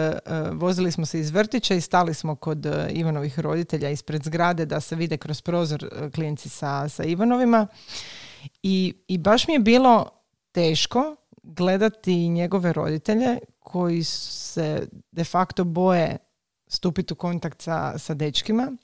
vozili 0.52 0.92
smo 0.92 1.06
se 1.06 1.20
iz 1.20 1.30
vrtića 1.30 1.74
i 1.74 1.80
stali 1.80 2.14
smo 2.14 2.36
kod 2.36 2.66
Ivanovih 2.90 3.38
roditelja 3.38 3.90
ispred 3.90 4.22
zgrade 4.22 4.66
da 4.66 4.80
se 4.80 4.96
vide 4.96 5.16
kroz 5.16 5.40
prozor 5.40 6.10
klijenti 6.14 6.48
sa, 6.48 6.88
sa 6.88 7.04
Ivanovima. 7.04 7.66
I, 8.62 8.94
I 9.08 9.18
baš 9.18 9.48
mi 9.48 9.54
je 9.54 9.60
bilo 9.60 10.06
teško 10.52 11.16
gledati 11.42 12.28
njegove 12.28 12.72
roditelje 12.72 13.38
koji 13.58 14.04
se 14.04 14.86
de 15.12 15.24
facto 15.24 15.64
boje 15.64 16.16
stupiti 16.66 17.12
u 17.12 17.16
kontakt 17.16 17.62
sa, 17.62 17.98
sa 17.98 18.14
dečkima 18.14 18.72
E, 18.72 18.76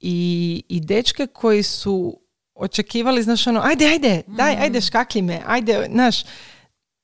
i, 0.00 0.62
i 0.68 0.80
dečke 0.80 1.26
koji 1.26 1.62
su 1.62 2.20
očekivali, 2.54 3.22
znaš, 3.22 3.46
ono, 3.46 3.60
ajde, 3.64 3.86
ajde, 3.86 4.22
daj, 4.26 4.56
ajde, 4.56 4.78
mm. 4.78 4.82
škakli 4.82 5.22
me, 5.22 5.40
ajde, 5.46 5.86
znaš, 5.92 6.24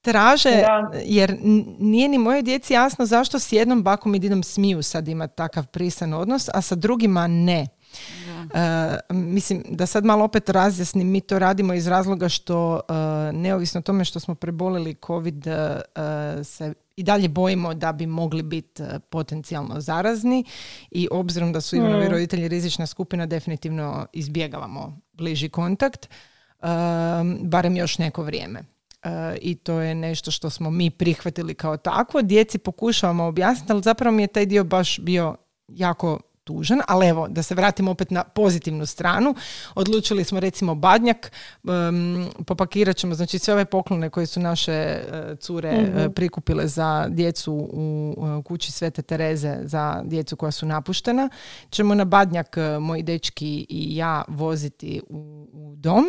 traže, 0.01 0.63
jer 1.05 1.37
nije 1.79 2.09
ni 2.09 2.19
moje 2.19 2.43
djeci 2.43 2.73
jasno 2.73 3.07
zašto 3.07 3.39
s 3.39 3.53
jednom 3.53 3.83
bakom 3.83 4.15
i 4.15 4.19
didom 4.19 4.43
smiju 4.43 4.83
sad 4.83 5.09
imati 5.09 5.37
takav 5.37 5.67
prisan 5.67 6.15
odnos, 6.15 6.49
a 6.55 6.61
sa 6.61 6.75
drugima 6.75 7.27
ne. 7.27 7.67
Uh, 8.37 9.17
mislim 9.17 9.63
da 9.69 9.87
sad 9.87 10.05
malo 10.05 10.25
opet 10.25 10.49
razjasnim, 10.49 11.11
mi 11.11 11.21
to 11.21 11.39
radimo 11.39 11.75
iz 11.75 11.87
razloga 11.87 12.29
što 12.29 12.75
uh, 12.75 13.41
neovisno 13.41 13.79
o 13.79 13.83
tome 13.83 14.05
što 14.05 14.21
smo 14.21 14.35
prebolili 14.35 14.97
COVID 15.07 15.47
uh, 15.47 15.55
se 16.45 16.75
i 17.01 17.03
dalje 17.03 17.29
bojimo 17.29 17.75
da 17.75 17.93
bi 17.93 18.07
mogli 18.07 18.43
biti 18.43 18.83
potencijalno 19.11 19.81
zarazni 19.81 20.45
i 20.91 21.09
obzirom 21.11 21.53
da 21.53 21.61
su 21.61 21.77
Ivanovi 21.77 22.07
mm. 22.07 22.11
roditelji 22.11 22.49
rizična 22.49 22.87
skupina 22.87 23.27
definitivno 23.27 24.07
izbjegavamo 24.13 25.01
bliži 25.13 25.49
kontakt 25.49 26.09
barem 27.41 27.77
još 27.77 27.99
neko 27.99 28.23
vrijeme. 28.23 28.65
I 29.41 29.55
to 29.55 29.81
je 29.81 29.95
nešto 29.95 30.31
što 30.31 30.51
smo 30.51 30.71
mi 30.71 30.91
prihvatili 30.91 31.55
kao 31.55 31.77
takvo. 31.77 32.23
Djeci 32.23 32.59
pokušavamo 32.59 33.25
objasniti, 33.25 33.73
ali 33.73 33.83
zapravo 33.83 34.17
mi 34.17 34.23
je 34.23 34.27
taj 34.27 34.47
dio 34.47 34.65
baš 34.65 34.99
bio 34.99 35.37
jako 35.69 36.21
tužan, 36.51 36.81
ali 36.89 37.07
evo, 37.07 37.29
da 37.29 37.43
se 37.43 37.55
vratimo 37.55 37.91
opet 37.91 38.11
na 38.11 38.25
pozitivnu 38.25 38.87
stranu, 38.87 39.35
odlučili 39.75 40.25
smo 40.25 40.41
recimo 40.41 40.75
badnjak, 40.75 41.33
um, 41.63 42.31
popakirat 42.47 42.97
ćemo 42.97 43.15
znači 43.15 43.39
sve 43.39 43.55
ove 43.55 43.65
poklone 43.65 44.11
koje 44.11 44.27
su 44.27 44.41
naše 44.41 45.01
uh, 45.01 45.39
cure 45.39 45.73
mm 45.73 45.91
prikupile 46.15 46.67
za 46.69 47.07
djecu 47.09 47.53
u 47.73 48.43
kući 48.45 48.73
Svete 48.73 49.03
Tereze, 49.03 49.57
za 49.63 50.03
djecu 50.05 50.37
koja 50.37 50.51
su 50.51 50.67
napuštena, 50.67 51.29
ćemo 51.71 51.95
na 51.95 52.05
badnjak 52.05 52.57
moji 52.81 53.03
dečki 53.03 53.67
i 53.69 53.97
ja 53.97 54.25
voziti 54.29 55.01
u, 55.09 55.47
u 55.53 55.75
dom. 55.77 56.05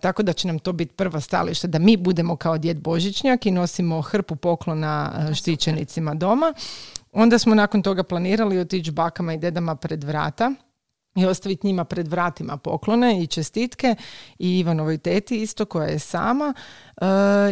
tako 0.00 0.22
da 0.22 0.32
će 0.32 0.48
nam 0.48 0.58
to 0.58 0.72
biti 0.72 0.94
prva 0.94 1.20
stalište 1.20 1.68
da 1.68 1.78
mi 1.78 1.96
budemo 1.96 2.36
kao 2.36 2.58
djed 2.58 2.80
Božićnjak 2.80 3.46
i 3.46 3.50
nosimo 3.50 4.02
hrpu 4.02 4.36
poklona 4.36 5.12
štićenicima 5.34 6.14
doma. 6.14 6.54
Onda 7.12 7.38
smo 7.38 7.54
nakon 7.54 7.82
toga 7.82 8.02
planirali 8.02 8.58
otići 8.58 8.90
bakama 8.90 9.34
i 9.34 9.38
dedama 9.38 9.76
pred 9.76 10.04
vrata 10.04 10.52
i 11.14 11.26
ostaviti 11.26 11.66
njima 11.66 11.84
pred 11.84 12.08
vratima 12.08 12.56
poklone 12.56 13.22
i 13.22 13.26
čestitke 13.26 13.94
i 14.38 14.58
Ivanovoj 14.58 14.98
teti 14.98 15.42
isto 15.42 15.64
koja 15.64 15.88
je 15.88 15.98
sama 15.98 16.54
uh, 16.96 17.06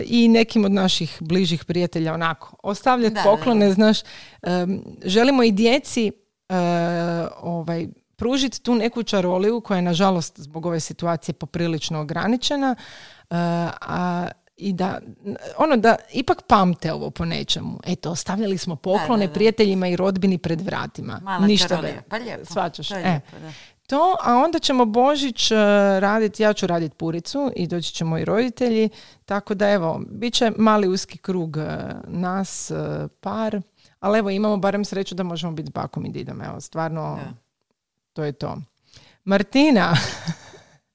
i 0.05 0.29
nekim 0.29 0.65
od 0.65 0.73
naših 0.73 1.19
bližih 1.21 1.65
prijatelja 1.65 2.15
onako. 2.15 2.57
Ostavljati 2.63 3.17
poklone, 3.25 3.73
znaš, 3.73 3.99
um, 4.43 4.85
želimo 5.05 5.43
i 5.43 5.53
djeci 5.53 6.13
uh, 6.49 6.57
ovaj, 7.41 7.87
pružiti 8.17 8.63
tu 8.63 8.75
neku 8.75 9.03
čaroliju 9.03 9.61
koja 9.61 9.77
je 9.77 9.83
nažalost 9.83 10.41
zbog 10.41 10.67
ove 10.67 10.81
situacije 10.81 11.33
poprilično 11.33 12.01
ograničena, 12.01 12.75
a 13.31 14.29
i 14.59 14.73
da, 14.73 15.01
ono 15.57 15.77
da 15.77 15.97
ipak 16.13 16.43
pamte 16.43 16.93
ovo 16.93 17.11
po 17.11 17.25
nečemu. 17.25 17.81
Eto, 17.87 18.11
ostavljali 18.11 18.59
smo 18.59 18.77
poklone 18.77 19.33
prijateljima 19.33 19.89
i 19.89 19.97
rodbini 19.97 20.39
pred 20.39 20.61
vratima. 20.61 21.21
Mala 21.23 21.47
Ništa 21.47 21.83
Pa 22.09 22.17
lijepo. 22.17 22.45
Svačaš. 22.45 22.91
E, 22.91 23.21
to, 23.87 24.17
a 24.23 24.37
onda 24.37 24.59
ćemo 24.59 24.85
Božić 24.85 25.51
uh, 25.51 25.59
raditi, 25.99 26.43
ja 26.43 26.53
ću 26.53 26.67
raditi 26.67 26.97
puricu 26.97 27.53
i 27.57 27.67
doći 27.67 27.93
će 27.93 28.05
moji 28.05 28.25
roditelji, 28.25 28.89
tako 29.25 29.55
da 29.55 29.71
evo, 29.71 30.01
bit 30.11 30.35
će 30.35 30.53
mali 30.57 30.89
uski 30.89 31.19
krug 31.19 31.57
uh, 31.57 31.65
nas, 32.07 32.71
uh, 32.71 33.11
par, 33.21 33.61
ali 34.01 34.19
evo 34.19 34.31
imamo 34.31 34.57
barem 34.57 34.85
sreću 34.85 35.15
da 35.15 35.23
možemo 35.23 35.53
biti 35.53 35.67
s 35.67 35.73
bakom 35.73 36.07
i 36.07 36.11
didom, 36.11 36.43
evo, 36.43 36.61
stvarno, 36.61 37.19
to 38.13 38.25
je 38.25 38.33
to. 38.33 38.57
Martina, 39.25 39.97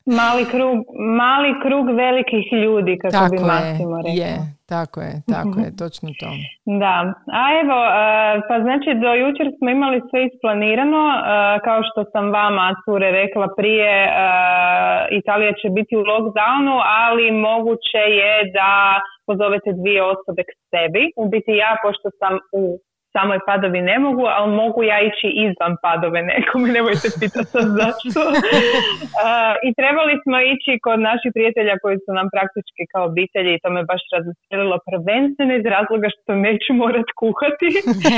Mali 0.05 0.45
krug, 0.53 0.77
mali 1.21 1.51
krug 1.63 1.85
velikih 2.03 2.45
ljudi, 2.63 2.97
kako 3.01 3.11
tako 3.11 3.35
bi 3.35 3.39
Massimo 3.51 3.97
rekao. 3.97 4.19
Je, 4.21 4.33
tako 4.73 4.97
je, 5.07 5.13
tako 5.35 5.55
je, 5.63 5.69
točno 5.81 6.09
to. 6.19 6.29
Da, 6.81 6.95
a 7.39 7.43
evo, 7.61 7.77
e, 7.85 7.95
pa 8.47 8.55
znači 8.65 8.89
do 9.03 9.11
jučer 9.21 9.47
smo 9.57 9.67
imali 9.69 9.99
sve 10.09 10.19
isplanirano, 10.25 11.03
e, 11.11 11.19
kao 11.67 11.79
što 11.87 11.99
sam 12.11 12.25
vama, 12.39 12.75
cure, 12.83 13.07
rekla 13.21 13.47
prije, 13.57 13.93
e, 14.05 14.09
Italija 15.19 15.51
će 15.61 15.67
biti 15.77 15.93
u 15.97 16.05
lockdownu, 16.11 16.75
ali 17.03 17.25
moguće 17.47 18.03
je 18.21 18.33
da 18.57 18.73
pozovete 19.27 19.69
dvije 19.79 20.01
osobe 20.13 20.41
k 20.49 20.51
sebi. 20.71 21.03
U 21.21 21.23
biti 21.33 21.51
ja, 21.63 21.71
pošto 21.83 22.07
sam 22.19 22.33
u 22.61 22.63
samoj 23.15 23.39
padovi 23.47 23.81
ne 23.91 23.97
mogu, 24.05 24.25
ali 24.37 24.49
mogu 24.61 24.79
ja 24.91 24.97
ići 25.09 25.27
izvan 25.45 25.73
padove 25.85 26.19
nekome, 26.31 26.67
nemojte 26.77 27.07
pitati 27.21 27.49
sad 27.55 27.67
zašto. 27.79 28.19
I 29.67 29.69
trebali 29.79 30.15
smo 30.23 30.37
ići 30.53 30.71
kod 30.85 30.99
naših 31.09 31.31
prijatelja 31.35 31.75
koji 31.83 31.97
su 32.03 32.11
nam 32.19 32.27
praktički 32.35 32.83
kao 32.91 33.03
obitelji 33.11 33.51
i 33.53 33.61
to 33.63 33.69
me 33.75 33.81
baš 33.91 34.01
razveselilo 34.15 34.77
prvenstveno 34.89 35.51
iz 35.55 35.65
razloga 35.75 36.07
što 36.15 36.31
neću 36.47 36.71
morat 36.83 37.09
kuhati. 37.21 37.69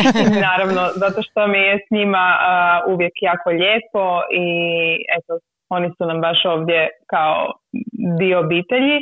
Naravno, 0.47 0.81
zato 1.03 1.19
što 1.27 1.39
mi 1.51 1.59
je 1.67 1.75
s 1.85 1.87
njima 1.97 2.25
uvijek 2.91 3.15
jako 3.29 3.49
lijepo 3.59 4.03
i 4.43 4.47
eto, 5.17 5.33
oni 5.69 5.87
su 5.95 6.03
nam 6.09 6.19
baš 6.27 6.39
ovdje 6.53 6.79
kao 7.13 7.37
dio 8.19 8.39
obitelji. 8.45 8.97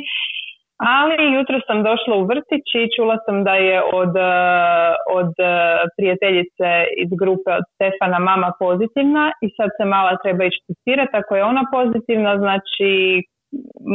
Ali 0.76 1.34
jutro 1.34 1.56
sam 1.66 1.82
došla 1.82 2.14
u 2.16 2.26
vrtić 2.30 2.66
i 2.74 2.92
čula 2.96 3.16
sam 3.26 3.44
da 3.44 3.54
je 3.54 3.82
od, 4.00 4.16
e, 4.16 4.34
od 5.18 5.32
e, 5.38 5.52
prijateljice 5.96 6.68
iz 7.02 7.10
grupe 7.22 7.50
od 7.60 7.64
Stefana 7.74 8.18
mama 8.18 8.52
pozitivna 8.58 9.24
i 9.44 9.46
sad 9.56 9.68
se 9.78 9.84
mala 9.84 10.12
treba 10.22 10.44
ići 10.44 10.60
testirati. 10.68 11.16
Ako 11.16 11.36
je 11.36 11.44
ona 11.44 11.64
pozitivna, 11.76 12.32
znači 12.38 12.92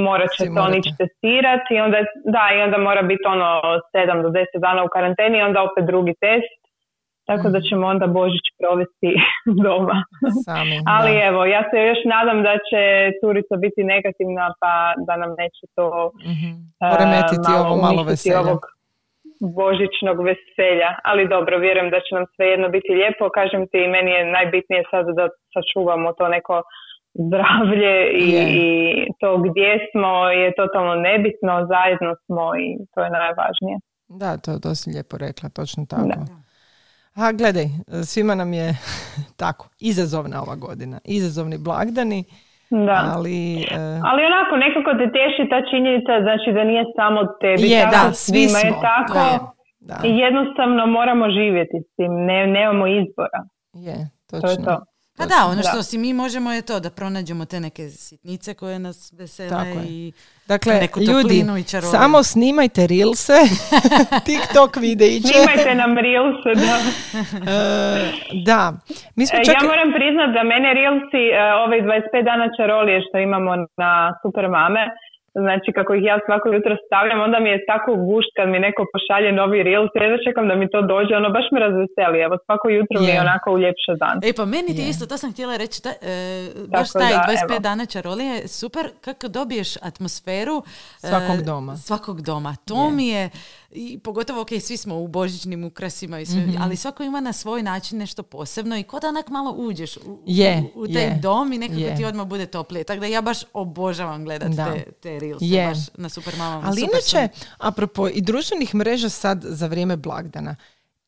morat 0.08 0.30
će 0.38 0.44
se 0.44 0.60
on 0.68 0.74
ići 0.80 0.92
testirati 1.02 1.72
i 1.76 1.82
onda, 1.86 1.98
da, 2.36 2.44
i 2.56 2.62
onda 2.66 2.78
mora 2.78 3.02
biti 3.02 3.26
ono 3.36 3.50
7 3.96 4.22
do 4.26 4.30
10 4.30 4.46
dana 4.66 4.84
u 4.84 4.92
karanteni 4.96 5.38
i 5.38 5.48
onda 5.50 5.60
opet 5.64 5.84
drugi 5.86 6.14
test 6.26 6.59
tako 7.30 7.48
da 7.54 7.60
ćemo 7.68 7.84
onda 7.94 8.08
Božić 8.20 8.46
provesti 8.60 9.12
doma. 9.64 9.98
Sami, 10.46 10.76
Ali 10.96 11.12
evo, 11.30 11.42
ja 11.56 11.62
se 11.70 11.78
još 11.90 12.02
nadam 12.16 12.38
da 12.48 12.54
će 12.68 12.82
curica 13.22 13.56
biti 13.66 13.82
negativna 13.94 14.46
pa 14.62 14.74
da 15.08 15.14
nam 15.22 15.32
neće 15.42 15.64
to 15.76 15.88
mm 16.32 16.56
poremetiti 16.92 17.50
ovo 17.62 17.76
malo 17.88 18.02
veselja. 18.10 18.40
Ovog 18.46 18.62
božićnog 19.62 20.18
veselja. 20.30 20.90
Ali 21.10 21.32
dobro, 21.36 21.54
vjerujem 21.66 21.90
da 21.94 22.00
će 22.06 22.12
nam 22.18 22.26
svejedno 22.36 22.68
biti 22.76 22.92
lijepo. 23.00 23.36
Kažem 23.40 23.62
ti, 23.72 23.80
meni 23.96 24.12
je 24.18 24.32
najbitnije 24.38 24.82
sad 24.92 25.06
da 25.20 25.26
sačuvamo 25.54 26.10
to 26.20 26.26
neko 26.36 26.58
zdravlje 27.26 27.96
i, 28.26 28.28
i 28.64 28.68
to 29.20 29.30
gdje 29.46 29.72
smo 29.92 30.12
je 30.42 30.48
totalno 30.62 30.94
nebitno, 31.08 31.54
zajedno 31.74 32.12
smo 32.26 32.46
i 32.64 32.68
to 32.94 33.00
je 33.06 33.10
najvažnije. 33.20 33.78
Da, 34.22 34.30
to, 34.44 34.52
to 34.64 34.70
si 34.76 34.86
lijepo 34.94 35.16
rekla, 35.28 35.48
točno 35.60 35.82
tako. 35.94 36.08
Da. 36.30 36.49
A 37.20 37.32
gledaj, 37.32 37.66
svima 38.04 38.36
nam 38.36 38.54
je 38.54 38.68
tako, 39.44 39.70
izazovna 39.80 40.42
ova 40.42 40.56
godina, 40.56 41.00
izazovni 41.06 41.58
blagdani, 41.58 42.24
da. 42.70 42.98
Ali, 43.16 43.40
uh... 43.72 44.10
ali 44.10 44.22
onako 44.32 44.54
nekako 44.66 44.92
te 45.00 45.06
teši 45.18 45.44
ta 45.52 45.60
činjenica 45.72 46.14
znači 46.26 46.50
da 46.58 46.64
nije 46.64 46.84
samo 47.00 47.20
tebi 47.42 47.68
je, 47.76 47.84
da, 47.96 48.14
svi 48.14 48.44
smo. 48.48 48.60
je 48.60 48.72
tako 48.90 49.24
da. 49.80 49.96
i 50.10 50.12
jednostavno 50.26 50.86
moramo 50.98 51.26
živjeti 51.30 51.78
s 51.86 51.96
tim, 51.96 52.12
ne, 52.28 52.48
nemamo 52.48 52.86
izbora. 52.88 53.42
Je, 53.74 53.98
točno. 54.30 54.48
To 54.48 54.52
je 54.52 54.58
to. 54.66 54.76
Pa 55.20 55.26
da, 55.26 55.40
ono 55.52 55.62
što 55.62 55.84
si 55.84 55.98
mi 55.98 56.14
možemo 56.14 56.52
je 56.52 56.62
to 56.62 56.80
da 56.80 56.90
pronađemo 56.90 57.46
te 57.46 57.60
neke 57.60 57.90
sitnice 57.90 58.54
koje 58.54 58.80
nas 58.80 59.14
vesele 59.18 59.66
i 59.90 60.12
Dakle, 60.48 60.74
ljudi, 61.10 61.38
samo 61.92 62.24
snimajte 62.24 62.88
rilse, 62.88 63.40
TikTok 64.30 64.72
videiće. 64.86 65.34
Snimajte 65.34 65.76
nam 65.76 65.92
rilse, 66.06 66.52
da. 66.66 66.76
E, 67.52 67.62
da. 68.50 68.62
Mi 69.16 69.24
smo 69.26 69.40
e, 69.40 69.46
čak... 69.46 69.56
Ja 69.56 69.68
moram 69.72 69.90
priznat 70.00 70.30
da 70.38 70.42
mene 70.54 70.70
rilsi, 70.80 71.24
uh, 71.32 71.38
ove 71.66 71.78
25 71.82 72.24
dana 72.30 72.48
čarolije 72.58 72.98
što 73.06 73.18
imamo 73.28 73.52
na 73.84 73.92
Super 74.22 74.46
Mame, 74.56 74.84
Znači 75.34 75.70
kako 75.78 75.92
ih 75.94 76.04
ja 76.10 76.20
svako 76.26 76.48
jutro 76.56 76.74
stavljam, 76.86 77.20
onda 77.28 77.40
mi 77.40 77.50
je 77.50 77.66
tako 77.72 77.92
gušt 78.10 78.32
kad 78.38 78.50
mi 78.50 78.60
neko 78.60 78.82
pošalje 78.94 79.32
novi 79.32 79.64
reel, 79.64 79.86
jedva 79.96 80.18
čekam 80.28 80.48
da 80.48 80.56
mi 80.56 80.66
to 80.74 80.82
dođe, 80.82 81.12
ono 81.22 81.30
baš 81.38 81.48
me 81.52 81.60
razveseli, 81.60 82.18
evo 82.28 82.36
svako 82.46 82.66
jutro 82.70 82.98
mi 83.02 83.12
je 83.14 83.22
onako 83.28 83.48
uljepša 83.58 83.94
dan. 84.04 84.16
E 84.30 84.32
pa 84.40 84.46
meni 84.46 84.70
ti 84.78 84.84
isto, 84.92 85.04
to 85.12 85.18
sam 85.18 85.32
htjela 85.34 85.54
reći, 85.64 85.78
ta, 85.86 85.90
e, 85.90 86.16
baš 86.76 86.88
taj 87.02 87.14
da, 87.14 87.26
25 87.28 87.52
evo. 87.52 87.60
dana 87.60 87.86
čarolije, 87.86 88.48
super 88.48 88.86
kako 89.06 89.28
dobiješ 89.28 89.70
atmosferu 89.90 90.58
svakog 91.10 91.40
doma. 91.50 91.74
Svakog 91.76 92.18
doma. 92.22 92.52
To 92.70 92.90
mi 92.90 93.08
je 93.08 93.30
i 93.72 94.00
pogotovo, 94.04 94.42
ok, 94.42 94.50
svi 94.62 94.78
smo 94.78 94.96
u 94.96 95.08
božićnim 95.08 95.64
ukrasima, 95.64 96.20
i 96.20 96.26
sve, 96.26 96.42
mhm. 96.42 96.62
ali 96.62 96.76
svako 96.76 97.04
ima 97.04 97.20
na 97.22 97.34
svoj 97.34 97.64
način 97.64 97.98
nešto 97.98 98.24
posebno 98.24 98.78
i 98.78 98.84
kod 98.84 99.02
da 99.02 99.08
onak 99.08 99.30
malo 99.30 99.56
uđeš 99.58 99.98
u, 99.98 100.20
je, 100.26 100.64
u, 100.76 100.88
taj 100.88 101.20
dom 101.22 101.54
i 101.54 101.58
nekako 101.58 101.98
ti 101.98 102.06
odmah 102.06 102.28
bude 102.28 102.46
toplije. 102.46 102.84
Tako 102.84 103.00
da 103.00 103.06
ja 103.06 103.22
baš 103.22 103.38
obožavam 103.54 104.26
gledati 104.26 104.56
te, 104.56 104.92
te 104.92 105.19
reelse 105.20 105.46
je. 105.46 105.68
baš 105.68 105.78
na 105.98 106.10
super 106.10 106.34
Ali 106.64 106.82
inače, 106.82 107.28
apropo 107.58 108.08
i 108.08 108.22
društvenih 108.22 108.76
mreža 108.76 109.10
sad 109.10 109.44
za 109.44 109.68
vrijeme 109.68 109.98
blagdana, 109.98 110.56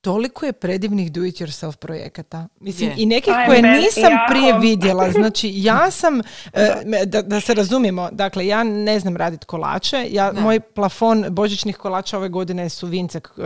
toliko 0.02 0.46
je 0.46 0.54
predivnih 0.54 1.12
do 1.12 1.26
it 1.26 1.36
yourself 1.36 1.76
projekata. 1.76 2.48
Mislim, 2.60 2.92
i 2.98 3.06
nekih 3.06 3.34
koje 3.48 3.62
nisam 3.62 4.12
prije 4.30 4.60
vidjela. 4.60 5.12
Znači, 5.12 5.52
ja 5.54 5.92
sam, 5.92 6.20
e, 6.54 7.06
da, 7.06 7.22
da 7.22 7.40
se 7.40 7.54
razumijemo, 7.54 8.10
dakle, 8.12 8.48
ja 8.48 8.64
ne 8.64 9.00
znam 9.00 9.18
raditi 9.18 9.46
kolače. 9.46 10.08
Ja, 10.10 10.32
moj 10.34 10.60
plafon 10.60 11.26
božićnih 11.30 11.78
kolača 11.78 12.18
ove 12.18 12.30
godine 12.30 12.70
su 12.70 12.88
vince 12.88 13.20
uh, 13.38 13.44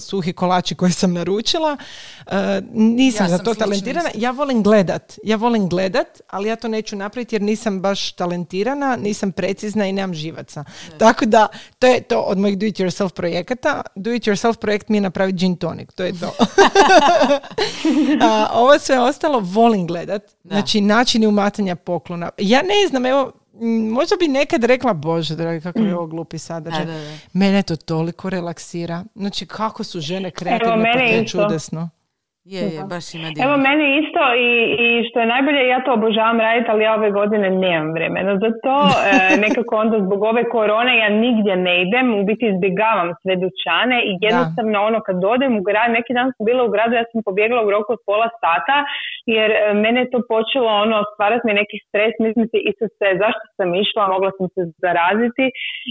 suhi 0.00 0.32
kolači 0.32 0.74
koje 0.74 0.92
sam 0.92 1.12
naručila. 1.12 1.76
E, 2.26 2.60
nisam 2.72 3.28
za 3.28 3.38
to 3.38 3.54
talentirana. 3.54 4.10
Ja 4.14 4.30
volim 4.30 4.62
gledat. 4.62 5.18
Ja 5.24 5.36
volim 5.36 5.68
gledat, 5.68 6.20
ali 6.28 6.48
ja 6.48 6.56
to 6.56 6.68
neću 6.68 6.96
napraviti 6.96 7.34
jer 7.34 7.42
nisam 7.42 7.80
baš 7.80 8.12
talentirana, 8.12 8.96
nisam 8.96 9.32
precizna 9.32 9.86
i 9.86 9.92
nemam 9.92 10.14
živaca. 10.14 10.64
Tako 10.98 11.26
da, 11.26 11.48
to 11.78 11.86
je 11.86 12.00
to 12.00 12.20
od 12.20 12.38
mojih 12.38 12.58
do 12.58 12.66
it 12.66 12.76
yourself 12.76 13.12
projekata. 13.12 13.82
Do 13.94 14.12
it 14.12 14.22
yourself 14.22 14.56
projekt 14.56 14.88
mi 14.88 14.96
je 14.96 15.00
napraviti 15.00 15.38
gin 15.38 15.56
tonic 15.56 15.91
to 15.94 16.04
je 16.04 16.12
to. 16.20 16.32
A, 18.22 18.48
ovo 18.54 18.78
sve 18.78 18.98
ostalo 19.00 19.40
volim 19.40 19.86
gledat. 19.86 20.22
Znači, 20.44 20.80
načini 20.80 21.26
umatanja 21.26 21.76
poklona. 21.76 22.30
Ja 22.38 22.62
ne 22.62 22.88
znam, 22.88 23.06
evo, 23.06 23.32
možda 23.90 24.16
bi 24.20 24.28
nekad 24.28 24.64
rekla, 24.64 24.92
bože 24.92 25.36
dragi, 25.36 25.60
kako 25.60 25.78
je 25.78 25.96
ovo 25.96 26.06
glupi 26.06 26.38
sadržaj. 26.38 26.86
Mene 27.32 27.62
to 27.62 27.76
toliko 27.76 28.30
relaksira. 28.30 29.04
Znači, 29.14 29.46
kako 29.46 29.84
su 29.84 30.00
žene 30.00 30.30
kreativne, 30.30 30.92
pa 30.92 30.98
to 30.98 31.04
je 31.04 31.26
čudesno. 31.26 31.90
Je, 32.44 32.62
je, 32.74 32.80
baš 32.92 33.06
ima 33.14 33.28
Evo 33.44 33.54
meni 33.66 33.86
isto 34.02 34.22
i, 34.48 34.50
i 34.84 34.86
što 35.08 35.16
je 35.20 35.32
najbolje, 35.34 35.60
ja 35.74 35.80
to 35.84 35.90
obožavam 35.92 36.40
raditi, 36.40 36.70
ali 36.70 36.84
ja 36.84 36.94
ove 36.94 37.10
godine 37.10 37.48
nemam 37.50 37.88
vremena 37.96 38.32
za 38.42 38.50
to. 38.64 38.78
E, 39.12 39.36
nekako 39.46 39.72
onda 39.84 39.96
zbog 40.06 40.20
ove 40.22 40.42
korone 40.54 40.92
ja 41.02 41.08
nigdje 41.24 41.54
ne 41.66 41.74
idem, 41.84 42.06
u 42.20 42.22
biti 42.28 42.44
izbjegavam 42.52 43.08
sve 43.22 43.34
dućane 43.44 43.98
i 44.10 44.12
jednostavno 44.26 44.76
ono 44.88 44.98
kad 45.06 45.16
odem 45.34 45.52
u 45.58 45.62
grad, 45.68 45.88
neki 45.98 46.12
dan 46.18 46.28
sam 46.34 46.42
bila 46.48 46.62
u 46.64 46.72
gradu, 46.74 46.92
ja 46.94 47.04
sam 47.10 47.18
pobjegla 47.28 47.60
u 47.66 47.70
roku 47.74 47.90
od 47.96 48.00
pola 48.08 48.28
sata 48.42 48.76
jer 49.36 49.50
e, 49.50 49.58
mene 49.84 49.98
je 50.00 50.10
to 50.12 50.20
počelo 50.34 50.70
ono 50.84 50.96
stvarati 51.12 51.46
mi 51.46 51.52
neki 51.62 51.76
stres, 51.86 52.12
mislim 52.24 52.44
si 52.52 52.58
se 52.98 53.08
zašto 53.22 53.44
sam 53.56 53.68
išla, 53.82 54.12
mogla 54.14 54.30
sam 54.38 54.46
se 54.54 54.62
zaraziti 54.84 55.44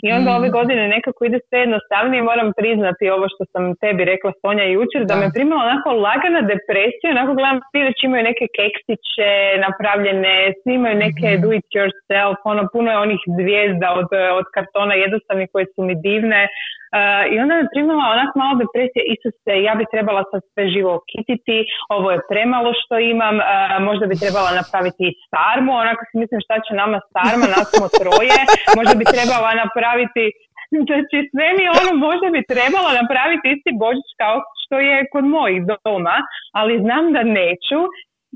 i 0.05 0.07
onda 0.17 0.29
ove 0.39 0.49
mm. 0.49 0.55
godine 0.57 0.83
nekako 0.95 1.19
ide 1.25 1.39
sve 1.47 1.57
jednostavnije, 1.65 2.29
moram 2.31 2.49
priznati 2.59 3.13
ovo 3.15 3.25
što 3.33 3.43
sam 3.51 3.63
tebi 3.83 4.01
rekla 4.13 4.31
Sonja 4.41 4.65
jučer, 4.75 5.01
da, 5.01 5.07
da 5.09 5.19
me 5.21 5.33
primila 5.35 5.61
onako 5.63 5.89
lagana 6.07 6.40
depresiju, 6.53 7.07
onako 7.15 7.31
gledam 7.39 7.59
svi 7.69 7.79
već 7.89 7.97
imaju 8.03 8.23
neke 8.29 8.45
keksiće 8.59 9.29
napravljene, 9.65 10.33
svi 10.59 10.71
imaju 10.79 10.95
neke 11.05 11.27
mm-hmm. 11.27 11.41
do 11.43 11.49
it 11.57 11.67
yourself, 11.77 12.37
ono 12.53 12.63
puno 12.73 12.87
je 12.91 13.03
onih 13.05 13.21
zvijezda 13.37 13.87
od, 13.99 14.09
od 14.39 14.45
kartona 14.55 14.93
jednostavnih 15.05 15.47
koje 15.53 15.65
su 15.73 15.79
mi 15.87 15.95
divne. 16.07 16.41
Uh, 16.47 17.23
I 17.33 17.35
onda 17.43 17.53
me 17.55 17.71
primala 17.73 18.05
onak 18.15 18.31
malo 18.41 18.53
depresija, 18.63 19.01
se, 19.43 19.53
ja 19.67 19.73
bi 19.79 19.91
trebala 19.93 20.21
sad 20.31 20.41
sve 20.53 20.63
živo 20.75 20.93
kititi, 21.11 21.57
ovo 21.95 22.07
je 22.11 22.25
premalo 22.31 22.69
što 22.81 22.95
imam, 23.13 23.35
uh, 23.39 23.45
možda 23.89 24.05
bi 24.11 24.21
trebala 24.23 24.51
napraviti 24.61 25.03
i 25.09 25.15
sarmu, 25.31 25.71
onako 25.83 26.01
si 26.07 26.15
mislim 26.21 26.39
šta 26.45 26.55
će 26.65 26.71
nama 26.81 26.97
sarma, 27.13 27.45
nas 27.55 27.67
smo 27.75 27.87
troje, 27.99 28.39
možda 28.79 28.93
bi 28.99 29.05
trebala 29.15 29.49
napraviti 29.63 30.25
Znači 30.87 31.17
sve 31.31 31.47
mi 31.57 31.65
ono 31.79 31.91
možda 32.07 32.27
bi 32.35 32.49
trebalo 32.53 32.89
napraviti 33.01 33.47
isti 33.55 33.71
božić 33.83 34.09
kao 34.21 34.35
što 34.61 34.75
je 34.87 34.97
kod 35.13 35.25
mojih 35.37 35.59
doma, 35.69 36.17
ali 36.59 36.81
znam 36.85 37.05
da 37.15 37.21
neću 37.39 37.81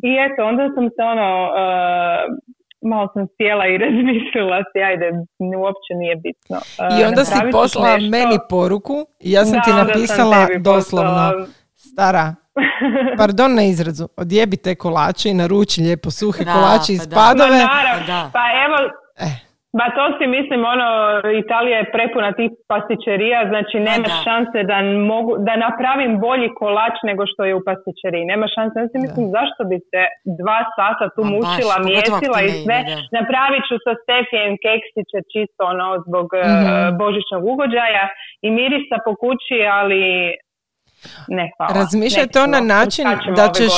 i 0.09 0.11
eto 0.25 0.39
onda 0.51 0.63
sam 0.75 0.85
se 0.95 1.01
ono 1.13 1.29
uh, 1.45 2.21
malo 2.91 3.07
sam 3.13 3.23
sjela 3.35 3.65
i 3.67 3.77
razmislila 3.83 4.59
si, 4.69 4.77
ajde, 4.89 5.07
uopće 5.63 5.91
nije 6.01 6.15
bitno. 6.15 6.57
Uh, 6.57 6.99
I 6.99 7.03
onda 7.09 7.21
si 7.25 7.39
poslala 7.51 7.97
meni 7.97 8.37
poruku 8.49 8.97
i 9.19 9.31
ja 9.31 9.45
sam 9.45 9.59
ti 9.65 9.71
napisala 9.83 10.47
doslovno, 10.59 11.31
stara, 11.75 12.35
pardon 13.19 13.55
na 13.55 13.63
izrazu, 13.63 14.07
odjebi 14.17 14.57
te 14.57 14.75
kolače 14.75 15.29
i 15.29 15.33
naruči 15.33 15.81
lijepo 15.81 16.11
suhe 16.11 16.45
kolače 16.45 16.93
iz 16.93 17.07
pa 17.09 17.15
padove. 17.15 17.59
pa 18.33 18.45
evo, 18.65 18.77
eh. 19.17 19.54
Ba 19.79 19.85
to 19.95 20.03
si 20.17 20.25
mislim, 20.37 20.59
ono, 20.73 20.89
Italija 21.43 21.77
je 21.79 21.91
prepuna 21.95 22.29
tih 22.39 22.51
pastičerija, 22.71 23.39
znači 23.51 23.75
nema 23.89 24.09
šanse 24.25 24.57
da, 24.71 24.77
mogu, 25.11 25.31
da 25.47 25.53
napravim 25.67 26.13
bolji 26.27 26.49
kolač 26.59 26.95
nego 27.09 27.23
što 27.31 27.41
je 27.47 27.53
u 27.59 27.65
pastičeriji. 27.69 28.29
Nema 28.33 28.45
šanse, 28.55 28.75
znači 28.79 28.97
mislim, 29.05 29.25
zašto 29.37 29.61
bi 29.71 29.77
se 29.91 30.01
dva 30.41 30.59
sata 30.77 31.05
tu 31.15 31.21
mučila, 31.33 31.75
mjesila 31.89 32.39
i 32.47 32.49
sve. 32.63 32.77
Napravit 33.17 33.63
ću 33.69 33.75
sa 33.85 33.93
Stefijem 34.01 34.53
keksiće 34.65 35.19
čisto 35.33 35.61
ono, 35.73 35.87
zbog 36.07 36.27
mm 36.35 36.75
božićnog 37.01 37.43
ugođaja 37.53 38.05
i 38.45 38.47
mirisa 38.57 38.97
po 39.05 39.11
kući, 39.21 39.57
ali 39.79 40.03
ne 41.37 41.45
hvala. 41.53 41.71
Razmišljaj 41.79 42.27
to 42.35 42.43
na 42.55 42.61
način 42.75 43.05
da 43.39 43.45
ćeš... 43.57 43.73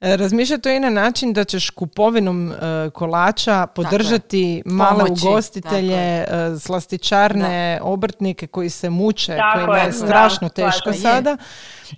Razmišljaj 0.00 0.58
to 0.58 0.70
i 0.70 0.80
na 0.80 0.90
način 0.90 1.32
da 1.32 1.44
ćeš 1.44 1.70
kupovinom 1.70 2.52
e, 2.52 2.90
kolača 2.90 3.66
podržati 3.66 4.62
male 4.64 5.04
ugostitelje, 5.10 6.24
uh, 6.24 6.60
slastičarne, 6.60 7.80
obrtnike 7.82 8.46
koji 8.46 8.70
se 8.70 8.90
muče, 8.90 9.38
kojima 9.54 9.78
je, 9.78 9.92
strašno 9.92 10.48
teško 10.48 10.92
sada. 10.92 11.36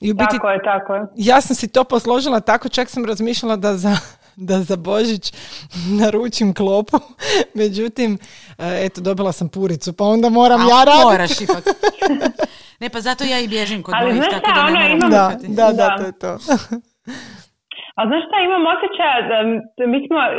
I 0.01 0.11
u 0.11 0.15
biti, 0.15 0.31
tako 0.31 0.49
je, 0.49 0.61
tako 0.65 0.95
je. 0.95 1.07
Ja 1.17 1.41
sam 1.41 1.57
si 1.57 1.69
to 1.69 1.85
posložila 1.85 2.41
tako, 2.41 2.69
čak 2.69 2.91
sam 2.91 3.05
razmišljala 3.05 3.57
da 3.57 3.77
za 3.77 3.97
da 4.37 4.63
za 4.63 4.77
Božić 4.77 5.33
naručim 6.01 6.55
klopu. 6.55 6.99
Međutim, 7.55 8.19
e, 8.59 8.85
eto, 8.85 9.01
dobila 9.01 9.33
sam 9.33 9.49
puricu, 9.49 9.93
pa 9.93 10.05
onda 10.05 10.29
moram 10.29 10.61
ja 10.61 10.85
raditi. 10.85 11.05
moraš 11.05 11.41
ipak. 11.41 11.65
Ne, 12.81 12.89
pa 12.89 13.01
zato 13.01 13.25
ja 13.25 13.41
i 13.41 13.49
bježim 13.49 13.83
kod 13.83 13.95
mojih, 14.03 14.23
tako 14.31 14.53
da 14.55 14.71
ne 14.71 14.95
moram 14.95 15.11
da, 15.11 15.37
da, 15.43 15.73
da, 15.73 15.97
to 15.99 16.05
je 16.05 16.13
to. 16.13 16.39
A 17.99 18.01
znaš 18.09 18.23
šta, 18.27 18.37
imam 18.41 18.65
osjećaj 18.75 19.17
da 19.31 19.39
mi 19.93 19.99
smo 20.07 20.21
e, 20.27 20.31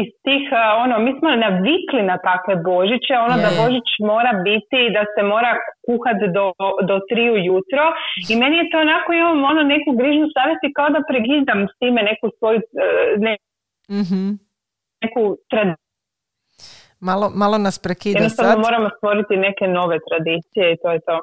iz 0.00 0.08
tih, 0.24 0.44
e, 0.52 0.62
ono, 0.84 0.94
mi 1.06 1.12
smo 1.18 1.28
navikli 1.46 2.02
na 2.10 2.16
takve 2.28 2.54
Božiće, 2.70 3.14
ono 3.26 3.36
da 3.44 3.50
Božić 3.62 3.88
mora 4.12 4.32
biti, 4.48 4.80
da 4.96 5.02
se 5.12 5.20
mora 5.32 5.52
kuhati 5.86 6.26
do, 6.36 6.46
do 6.88 6.96
tri 7.08 7.24
ujutro 7.36 7.84
i 8.30 8.32
meni 8.40 8.56
je 8.60 8.70
to 8.70 8.76
onako, 8.86 9.08
imam 9.12 9.38
ono 9.52 9.62
neku 9.74 9.90
grižnu 10.00 10.26
savjesti 10.36 10.74
kao 10.76 10.88
da 10.94 11.08
pregidam 11.10 11.60
s 11.72 11.74
time 11.80 12.00
neku 12.10 12.26
svoju, 12.38 12.58
e, 12.84 12.86
ne, 13.24 13.32
mm 13.98 14.30
neku 15.04 15.22
tradiciju. 15.50 15.82
Malo, 17.08 17.26
malo 17.42 17.56
nas 17.58 17.76
prekida 17.86 18.18
Jednostavno 18.18 18.56
moramo 18.66 18.88
stvoriti 18.96 19.34
neke 19.46 19.64
nove 19.78 19.96
tradicije 20.08 20.64
i 20.72 20.78
to 20.82 20.88
je 20.94 21.00
to 21.08 21.16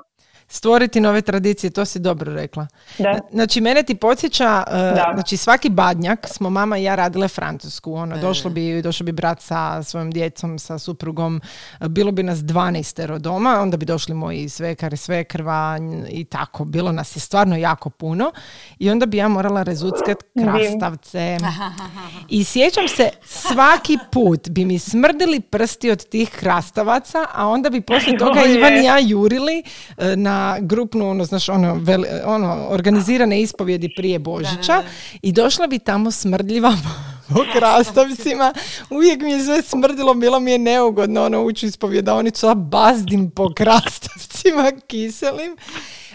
stvoriti 0.50 1.00
nove 1.00 1.22
tradicije, 1.22 1.70
to 1.70 1.86
si 1.86 2.00
dobro 2.00 2.34
rekla. 2.34 2.68
Da. 2.98 3.20
Znači, 3.32 3.62
mene 3.62 3.84
ti 3.84 3.96
podsjeća, 3.96 4.64
uh, 4.68 5.14
znači 5.14 5.38
svaki 5.38 5.70
badnjak 5.70 6.28
smo 6.32 6.50
mama 6.50 6.78
i 6.78 6.84
ja 6.84 6.96
radile 6.96 7.28
francusku, 7.28 7.94
ono, 7.94 8.16
e. 8.16 8.20
došlo 8.20 8.50
bi, 8.50 8.82
došao 8.82 9.06
bi 9.06 9.12
brat 9.12 9.42
sa 9.42 9.84
svojom 9.84 10.12
djecom, 10.12 10.60
sa 10.60 10.80
suprugom, 10.80 11.42
bilo 11.80 12.12
bi 12.12 12.24
nas 12.24 12.40
12 12.40 13.18
doma, 13.18 13.60
onda 13.62 13.78
bi 13.78 13.86
došli 13.86 14.16
moji 14.16 14.50
svekar, 14.50 14.98
svekrva 14.98 15.80
i 16.10 16.26
tako, 16.26 16.66
bilo 16.66 16.92
nas 16.92 17.16
je 17.16 17.20
stvarno 17.20 17.58
jako 17.58 17.90
puno 17.90 18.32
i 18.80 18.90
onda 18.90 19.06
bi 19.06 19.18
ja 19.18 19.28
morala 19.28 19.64
rezuckat 19.64 20.18
krastavce. 20.40 21.38
I 22.30 22.44
sjećam 22.44 22.88
se, 22.88 23.10
svaki 23.24 23.98
put 24.12 24.50
bi 24.50 24.66
mi 24.66 24.80
smrdili 24.80 25.40
prsti 25.40 25.92
od 25.92 26.10
tih 26.10 26.30
krastavaca, 26.30 27.26
a 27.34 27.48
onda 27.48 27.70
bi 27.70 27.82
poslije 27.82 28.18
toga 28.18 28.46
Ivan 28.46 28.78
i 28.78 28.86
ja 28.86 29.00
jurili 29.00 29.64
e, 29.98 30.16
na 30.40 30.58
grupnu, 30.62 31.10
ono, 31.10 31.26
znaš, 31.26 31.50
ono, 31.50 31.82
ono 32.26 32.68
organizirane 32.70 33.42
ispovjedi 33.42 33.90
prije 33.96 34.20
Božića 34.20 34.84
i 35.22 35.32
došla 35.32 35.68
bi 35.68 35.80
tamo 35.80 36.12
smrdljiva 36.12 36.74
po 37.30 37.44
krastavcima. 37.54 38.54
Uvijek 38.90 39.22
mi 39.22 39.32
je 39.32 39.44
sve 39.44 39.62
smrdilo, 39.62 40.14
bilo 40.14 40.40
mi 40.40 40.52
je 40.52 40.58
neugodno 40.58 41.26
ono 41.26 41.44
ući 41.44 41.66
u 41.66 41.70
ispovjedovnicu, 41.70 42.48
a 42.48 42.54
bazdim 42.54 43.32
po 43.32 43.54
krastavcima 43.54 44.72
kiselim. 44.88 45.58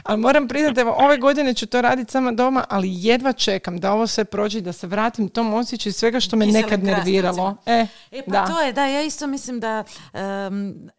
Ali 0.05 0.21
moram 0.21 0.49
priznati, 0.49 0.81
evo, 0.81 0.95
ove 0.99 1.19
godine 1.19 1.55
ću 1.55 1.67
to 1.67 1.81
raditi 1.81 2.13
sama 2.13 2.33
doma, 2.33 2.65
ali 2.69 2.89
jedva 2.93 3.33
čekam 3.33 3.81
da 3.81 3.93
ovo 3.93 4.07
sve 4.07 4.25
prođe 4.25 4.59
i 4.59 4.63
da 4.63 4.73
se 4.73 4.87
vratim 4.87 5.29
tom 5.29 5.55
osjećaju 5.55 5.93
svega 5.93 6.21
što 6.21 6.37
me 6.37 6.47
nekad 6.47 6.85
nerviralo. 6.85 7.57
E, 7.67 7.87
e 8.11 8.23
pa 8.27 8.33
da. 8.33 8.47
to 8.47 8.61
je, 8.61 8.73
da, 8.73 8.87
ja 8.87 9.03
isto 9.03 9.27
mislim 9.27 9.61
da, 9.61 9.85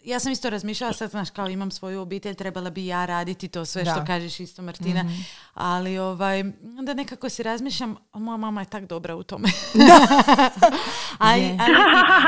ja 0.04 0.20
sam 0.20 0.32
isto 0.32 0.50
razmišljala, 0.50 0.94
sad 0.94 1.10
znaš, 1.10 1.30
kao 1.30 1.50
imam 1.50 1.72
svoju 1.72 2.02
obitelj, 2.02 2.36
trebala 2.36 2.70
bi 2.70 2.86
ja 2.86 3.06
raditi 3.06 3.48
to 3.48 3.66
sve 3.66 3.86
što 3.86 4.06
kažeš 4.08 4.40
isto 4.40 4.62
Martina, 4.62 5.04
mhm. 5.04 5.14
ali 5.54 5.98
ovaj, 5.98 6.40
onda 6.80 6.94
nekako 6.94 7.30
si 7.30 7.44
razmišljam, 7.44 7.96
moja 8.14 8.38
mama 8.38 8.62
je 8.62 8.66
tak 8.66 8.86
dobra 8.86 9.16
u 9.16 9.24
tome. 9.24 9.50
a, 11.20 11.38
i, 11.38 11.58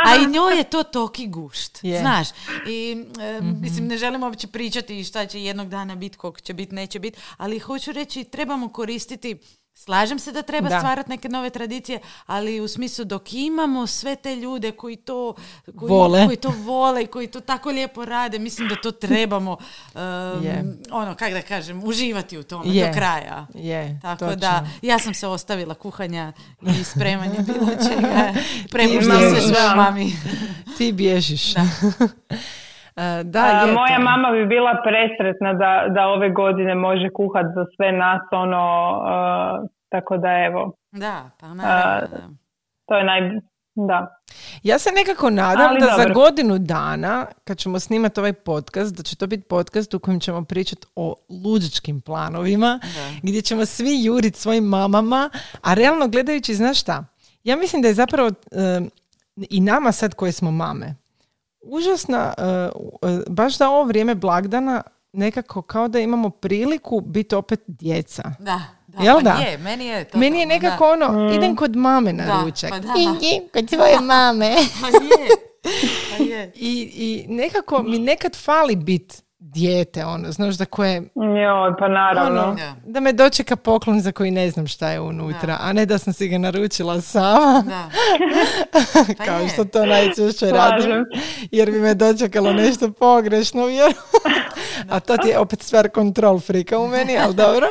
a, 0.05 0.15
i 0.15 0.28
njoj 0.28 0.57
je 0.57 0.63
to 0.63 0.84
toki 0.84 1.28
gušt, 1.28 1.80
znaš. 1.99 2.28
I 2.67 3.05
mhm. 3.41 3.61
mislim, 3.61 3.88
ne 3.88 3.97
želim 3.97 4.23
uopće 4.23 4.47
pričati 4.47 5.03
šta 5.03 5.25
će 5.25 5.41
jednog 5.41 5.69
dana 5.69 5.95
biti, 5.95 6.17
koliko 6.17 6.39
će 6.39 6.53
biti 6.53 6.66
neće 6.76 6.99
biti, 6.99 7.20
ali 7.38 7.59
hoću 7.59 7.91
reći 7.91 8.24
trebamo 8.24 8.70
koristiti 8.70 9.38
Slažem 9.80 10.20
se 10.20 10.32
da 10.32 10.41
treba 10.41 10.80
stvarati 10.80 11.09
neke 11.09 11.30
nove 11.30 11.49
tradicije, 11.49 11.99
ali 12.26 12.61
u 12.61 12.68
smislu 12.68 13.05
dok 13.05 13.34
imamo 13.34 13.88
sve 13.88 14.15
te 14.15 14.36
ljude 14.36 14.72
koji 14.72 14.95
to 14.95 15.36
koji, 15.78 15.89
vole, 15.89 16.26
koji 16.26 16.38
to 16.38 16.53
vole 16.57 17.03
i 17.03 17.07
koji 17.07 17.28
to 17.28 17.39
tako 17.39 17.70
lijepo 17.70 18.05
rade, 18.05 18.39
mislim 18.39 18.68
da 18.68 18.76
to 18.76 18.91
trebamo 18.91 19.51
um, 19.95 20.01
ono, 20.91 21.15
kako 21.15 21.34
da 21.34 21.41
kažem, 21.41 21.84
uživati 21.84 22.38
u 22.38 22.43
tome 22.43 22.65
do 22.65 22.93
kraja. 22.93 23.47
Je, 23.53 23.99
tako 24.01 24.36
da, 24.36 24.68
ja 24.82 24.99
sam 24.99 25.13
se 25.13 25.28
ostavila 25.28 25.74
kuhanja 25.74 26.34
i 26.61 26.84
spremanja 26.84 27.41
bilo 27.53 27.68
čega. 27.68 28.34
Prepuštam 28.70 29.20
se 29.20 29.41
sve 29.41 29.76
mami. 29.76 30.13
Ti 30.78 30.91
bježiš. 30.91 31.53
Da. 31.53 31.68
E, 32.97 33.23
da, 33.23 33.45
je 33.45 33.73
moja 33.73 33.99
mama 33.99 34.31
bi 34.31 34.45
bila 34.45 34.73
presretna 34.83 35.53
da, 35.53 35.93
da 35.93 36.07
ove 36.07 36.29
godine 36.29 36.75
može 36.75 37.09
kuhati 37.09 37.47
za 37.55 37.65
sve 37.75 37.91
nas, 37.91 38.21
ono, 38.31 38.63
uh, 38.91 39.69
tako 39.89 40.17
da 40.17 40.29
evo. 40.29 40.73
Da, 40.91 41.29
pa 41.39 41.53
naravno, 41.53 42.17
uh, 42.17 42.31
To 42.85 42.95
je 42.95 43.03
naj... 43.03 43.21
Da. 43.75 44.17
Ja 44.63 44.79
se 44.79 44.89
nekako 44.91 45.29
nadam 45.29 45.75
da 45.79 46.03
za 46.03 46.13
godinu 46.13 46.57
dana, 46.57 47.25
kad 47.43 47.57
ćemo 47.57 47.79
snimati 47.79 48.19
ovaj 48.19 48.33
podcast, 48.33 48.95
da 48.95 49.03
će 49.03 49.15
to 49.15 49.27
biti 49.27 49.43
podcast 49.43 49.93
u 49.93 49.99
kojem 49.99 50.19
ćemo 50.19 50.43
pričati 50.45 50.87
o 50.95 51.15
luđičkim 51.45 52.01
planovima, 52.01 52.79
gdje 53.23 53.41
ćemo 53.41 53.65
svi 53.65 54.03
juriti 54.03 54.39
svojim 54.39 54.63
mamama, 54.63 55.29
a 55.61 55.73
realno 55.73 56.07
gledajući, 56.07 56.53
znaš 56.53 56.81
šta? 56.81 57.05
Ja 57.43 57.55
mislim 57.55 57.81
da 57.81 57.87
je 57.87 57.93
zapravo 57.93 58.31
i 59.49 59.61
nama 59.61 59.91
sad 59.91 60.13
koje 60.13 60.31
smo 60.31 60.51
mame, 60.51 60.95
užasna, 61.70 62.34
uh, 62.38 63.09
baš 63.28 63.57
da 63.57 63.70
ovo 63.70 63.84
vrijeme 63.84 64.15
blagdana 64.15 64.82
nekako 65.13 65.61
kao 65.61 65.88
da 65.88 65.99
imamo 65.99 66.30
priliku 66.30 67.01
biti 67.01 67.36
opet 67.36 67.59
djeca. 67.68 68.24
Da. 68.39 68.61
Da, 68.88 69.03
Jel 69.03 69.15
pa 69.15 69.22
da? 69.22 69.32
Je, 69.34 69.57
meni 69.57 69.86
je 69.86 70.03
to 70.03 70.18
Meni 70.18 70.39
je 70.39 70.45
nekako 70.45 70.86
da. 70.86 70.91
ono, 71.07 71.34
idem 71.34 71.55
kod 71.55 71.76
mame 71.76 72.13
na 72.13 72.26
da, 72.26 72.41
ručak. 72.45 72.70
Pa 72.70 72.80
da. 72.80 72.93
kod 73.53 73.70
svoje 73.70 73.99
mame. 74.11 74.55
pa 74.82 74.88
je. 74.88 75.28
Pa 76.18 76.24
je. 76.24 76.51
I, 76.55 76.91
I 76.95 77.26
nekako 77.34 77.84
mi 77.84 77.99
nekad 77.99 78.36
fali 78.36 78.76
bit 78.76 79.24
dijete, 79.57 80.05
ono, 80.05 80.31
znaš, 80.31 80.55
za 80.55 80.65
koje... 80.65 80.95
Joj, 81.15 81.77
pa 81.79 81.87
naravno. 81.87 82.41
Ono, 82.43 82.57
da 82.85 82.99
me 82.99 83.13
dočeka 83.13 83.55
poklon 83.55 84.01
za 84.01 84.11
koji 84.11 84.31
ne 84.31 84.49
znam 84.49 84.67
šta 84.67 84.89
je 84.89 84.99
unutra, 84.99 85.57
a 85.61 85.73
ne 85.73 85.85
da 85.85 85.97
sam 85.97 86.13
si 86.13 86.27
ga 86.27 86.37
naručila 86.37 87.01
sama. 87.01 87.63
Da. 87.65 87.89
Pa 89.17 89.25
Kao 89.25 89.47
što 89.47 89.65
to 89.65 89.85
najčešće 89.85 90.51
radim. 90.51 91.05
Jer 91.51 91.71
bi 91.71 91.79
me 91.79 91.93
dočekalo 91.93 92.53
nešto 92.53 92.91
pogrešno, 92.91 93.65
vjeru. 93.65 93.93
a 94.89 94.99
to 94.99 95.17
ti 95.17 95.27
je 95.27 95.39
opet 95.39 95.61
stvar 95.61 95.89
kontrol 95.89 96.39
frika 96.39 96.79
u 96.79 96.87
meni, 96.87 97.17
ali 97.17 97.35
dobro. 97.35 97.67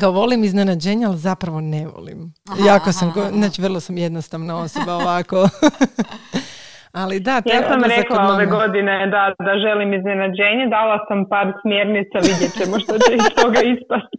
Kao 0.00 0.10
volim 0.12 0.44
iznenađenja, 0.44 1.08
ali 1.08 1.18
zapravo 1.18 1.60
ne 1.60 1.86
volim. 1.86 2.34
jako 2.66 2.92
sam, 2.92 3.12
znači 3.32 3.62
vrlo 3.62 3.80
sam 3.80 3.98
jednostavna 3.98 4.56
osoba 4.56 4.94
ovako. 4.94 5.48
Ali 6.92 7.20
da, 7.20 7.42
ja 7.44 7.62
sam 7.68 7.84
rekla 7.84 8.34
ove 8.34 8.46
godine 8.46 9.06
da, 9.06 9.34
da 9.44 9.52
želim 9.58 9.94
iznenađenje, 9.94 10.66
dala 10.70 10.98
sam 11.08 11.28
par 11.28 11.52
smjernica, 11.62 12.18
vidjet 12.18 12.52
ćemo 12.58 12.78
što 12.78 12.92
će 12.92 13.14
iz 13.14 13.42
toga 13.42 13.60
ispasti. 13.74 14.16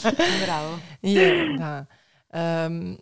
Bravo. 0.44 0.78
Je, 1.02 1.48
da. 1.58 1.84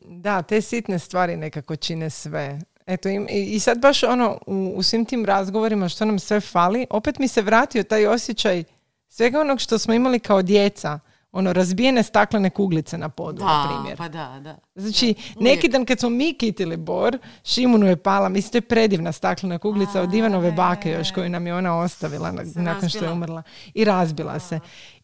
da, 0.04 0.42
te 0.42 0.60
sitne 0.60 0.98
stvari 0.98 1.36
nekako 1.36 1.76
čine 1.76 2.10
sve. 2.10 2.58
Eto, 2.86 3.08
i, 3.08 3.26
i 3.30 3.60
sad 3.60 3.80
baš 3.80 4.02
ono, 4.02 4.38
u, 4.46 4.72
u 4.76 4.82
svim 4.82 5.04
tim 5.04 5.24
razgovorima 5.24 5.88
što 5.88 6.04
nam 6.04 6.18
sve 6.18 6.40
fali, 6.40 6.86
opet 6.90 7.18
mi 7.18 7.28
se 7.28 7.42
vratio 7.42 7.82
taj 7.82 8.06
osjećaj 8.06 8.64
svega 9.08 9.40
onog 9.40 9.60
što 9.60 9.78
smo 9.78 9.94
imali 9.94 10.18
kao 10.18 10.42
djeca 10.42 10.98
ono 11.32 11.52
razbijene 11.52 12.02
staklene 12.02 12.50
kuglice 12.50 12.98
na 12.98 13.08
podu, 13.08 13.44
na 13.44 13.68
primjer. 13.68 13.96
Pa 13.96 14.08
da, 14.08 14.40
da. 14.40 14.56
Znači, 14.74 15.14
neki 15.40 15.68
dan 15.68 15.84
kad 15.84 16.00
smo 16.00 16.08
mi 16.08 16.34
kitili 16.34 16.76
bor, 16.76 17.18
Šimunu 17.44 17.86
je 17.86 17.96
pala, 17.96 18.28
mislim, 18.28 18.50
to 18.50 18.58
je 18.58 18.62
predivna 18.62 19.12
staklena 19.12 19.58
kuglica 19.58 20.02
od 20.02 20.14
Ivanove 20.14 20.52
bake 20.52 20.90
još 20.90 21.10
koju 21.10 21.28
nam 21.28 21.46
je 21.46 21.54
ona 21.54 21.78
ostavila 21.78 22.32
nakon 22.54 22.88
što 22.88 23.04
je 23.04 23.12
umrla. 23.12 23.42
I 23.74 23.84
razbila 23.84 24.38
se. 24.38 24.60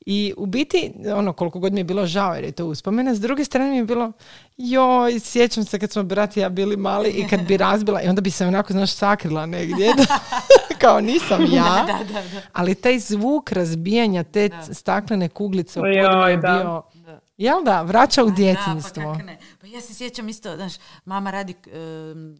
I 0.06 0.34
u 0.36 0.46
biti, 0.46 0.92
ono, 1.14 1.32
koliko 1.32 1.58
god 1.58 1.72
mi 1.72 1.80
je 1.80 1.84
bilo 1.84 2.06
žao 2.06 2.34
jer 2.34 2.44
je 2.44 2.52
to 2.52 2.66
uspomena, 2.66 3.14
s 3.14 3.20
druge 3.20 3.44
strane 3.44 3.70
mi 3.70 3.76
je 3.76 3.84
bilo, 3.84 4.12
joj, 4.56 5.20
sjećam 5.20 5.64
se 5.64 5.78
kad 5.78 5.90
smo 5.90 6.02
brat 6.02 6.36
i 6.36 6.40
ja 6.40 6.48
bili 6.48 6.76
mali 6.76 7.10
i 7.10 7.28
kad 7.28 7.40
bi 7.40 7.56
razbila 7.66 8.02
i 8.02 8.08
onda 8.08 8.20
bi 8.20 8.30
se 8.30 8.46
onako, 8.46 8.72
znaš, 8.72 8.92
sakrila 8.92 9.46
negdje. 9.46 9.94
kao 10.80 11.00
nisam 11.00 11.46
ja. 11.52 11.86
Ali 12.52 12.74
taj 12.74 12.98
zvuk 12.98 13.52
razbijanja 13.52 14.24
te 14.24 14.50
staklene 14.72 15.28
kuglice 15.28 15.80
u 15.80 15.82
podima 15.82 16.28
je 16.28 16.36
bio... 16.36 16.82
Jel 17.36 17.62
da, 17.64 17.82
vraća 17.82 18.24
u 18.24 18.28
pa 18.28 18.34
djetinstvo. 18.34 19.18
Pa, 19.18 19.32
pa 19.60 19.66
ja 19.66 19.80
se 19.80 19.94
sjećam 19.94 20.28
isto, 20.28 20.56
znaš, 20.56 20.72
mama 21.04 21.30
radi 21.30 21.54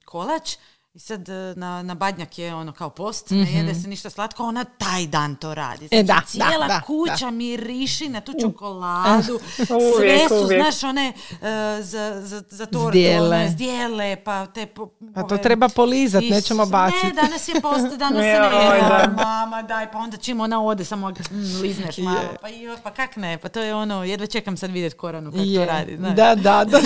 kolač 0.04 0.56
I 0.97 1.01
sad 1.01 1.28
e, 1.28 1.55
na, 1.57 1.82
na 1.82 1.94
badnjak 1.94 2.38
je 2.38 2.55
ono 2.55 2.72
kao 2.72 2.90
post, 2.90 3.30
ne 3.30 3.53
jede 3.53 3.74
se 3.74 3.88
ništa 3.88 4.11
slatko, 4.11 4.42
ona 4.44 4.64
taj 4.64 5.07
dan 5.07 5.36
to 5.36 5.55
radi. 5.55 5.84
Mhm. 5.84 5.94
E, 5.94 6.03
da, 6.03 6.12
Znači, 6.14 6.26
cijela 6.28 6.59
da, 6.59 6.66
da, 6.66 6.80
kuća 6.80 7.30
miriši 7.30 8.09
na 8.09 8.20
tu 8.20 8.32
čokoladu, 8.40 9.38
sve 9.57 9.76
Uvijek, 9.97 10.28
su, 10.28 10.34
uvijek. 10.36 10.62
znaš, 10.62 10.82
one 10.84 11.12
e, 11.32 11.82
za, 11.82 12.20
za, 12.20 12.42
za 12.49 12.66
tortu, 12.66 12.88
Zdjele. 12.90 13.26
one 13.28 13.49
zdjele, 13.49 14.16
pa 14.16 14.47
te... 14.47 14.66
po- 14.66 14.88
Pa 15.14 15.22
to 15.22 15.34
ove- 15.34 15.42
treba 15.42 15.68
polizat, 15.68 16.22
nećemo 16.24 16.66
baciti. 16.66 17.07
Ne, 17.07 17.12
danas 17.12 17.49
je 17.49 17.61
post, 17.62 17.97
danas 17.99 18.12
se 18.12 18.40
ne 18.40 18.80
da. 18.80 19.12
mama, 19.16 19.62
daj, 19.62 19.92
pa 19.92 19.99
onda 19.99 20.16
čim 20.16 20.40
ona 20.40 20.62
ode, 20.62 20.84
samo 20.84 21.11
mm, 21.11 21.14
lizneš 21.62 21.99
malo, 21.99 22.20
Je. 22.20 22.36
pa, 22.40 22.49
jo, 22.49 22.76
pa 22.82 22.90
kak 22.92 23.16
ne, 23.16 23.38
pa 23.38 23.49
to 23.49 23.61
je 23.61 23.74
ono, 23.74 24.05
jedva 24.05 24.26
čekam 24.26 24.57
sad 24.57 24.70
vidjet 24.70 24.94
Koranu 24.94 25.30
kako 25.30 25.42
Je. 25.42 25.59
to 25.59 25.64
radi, 25.66 25.97
znaš. 25.97 26.12
Da, 26.12 26.34
da, 26.34 26.64
da. 26.64 26.78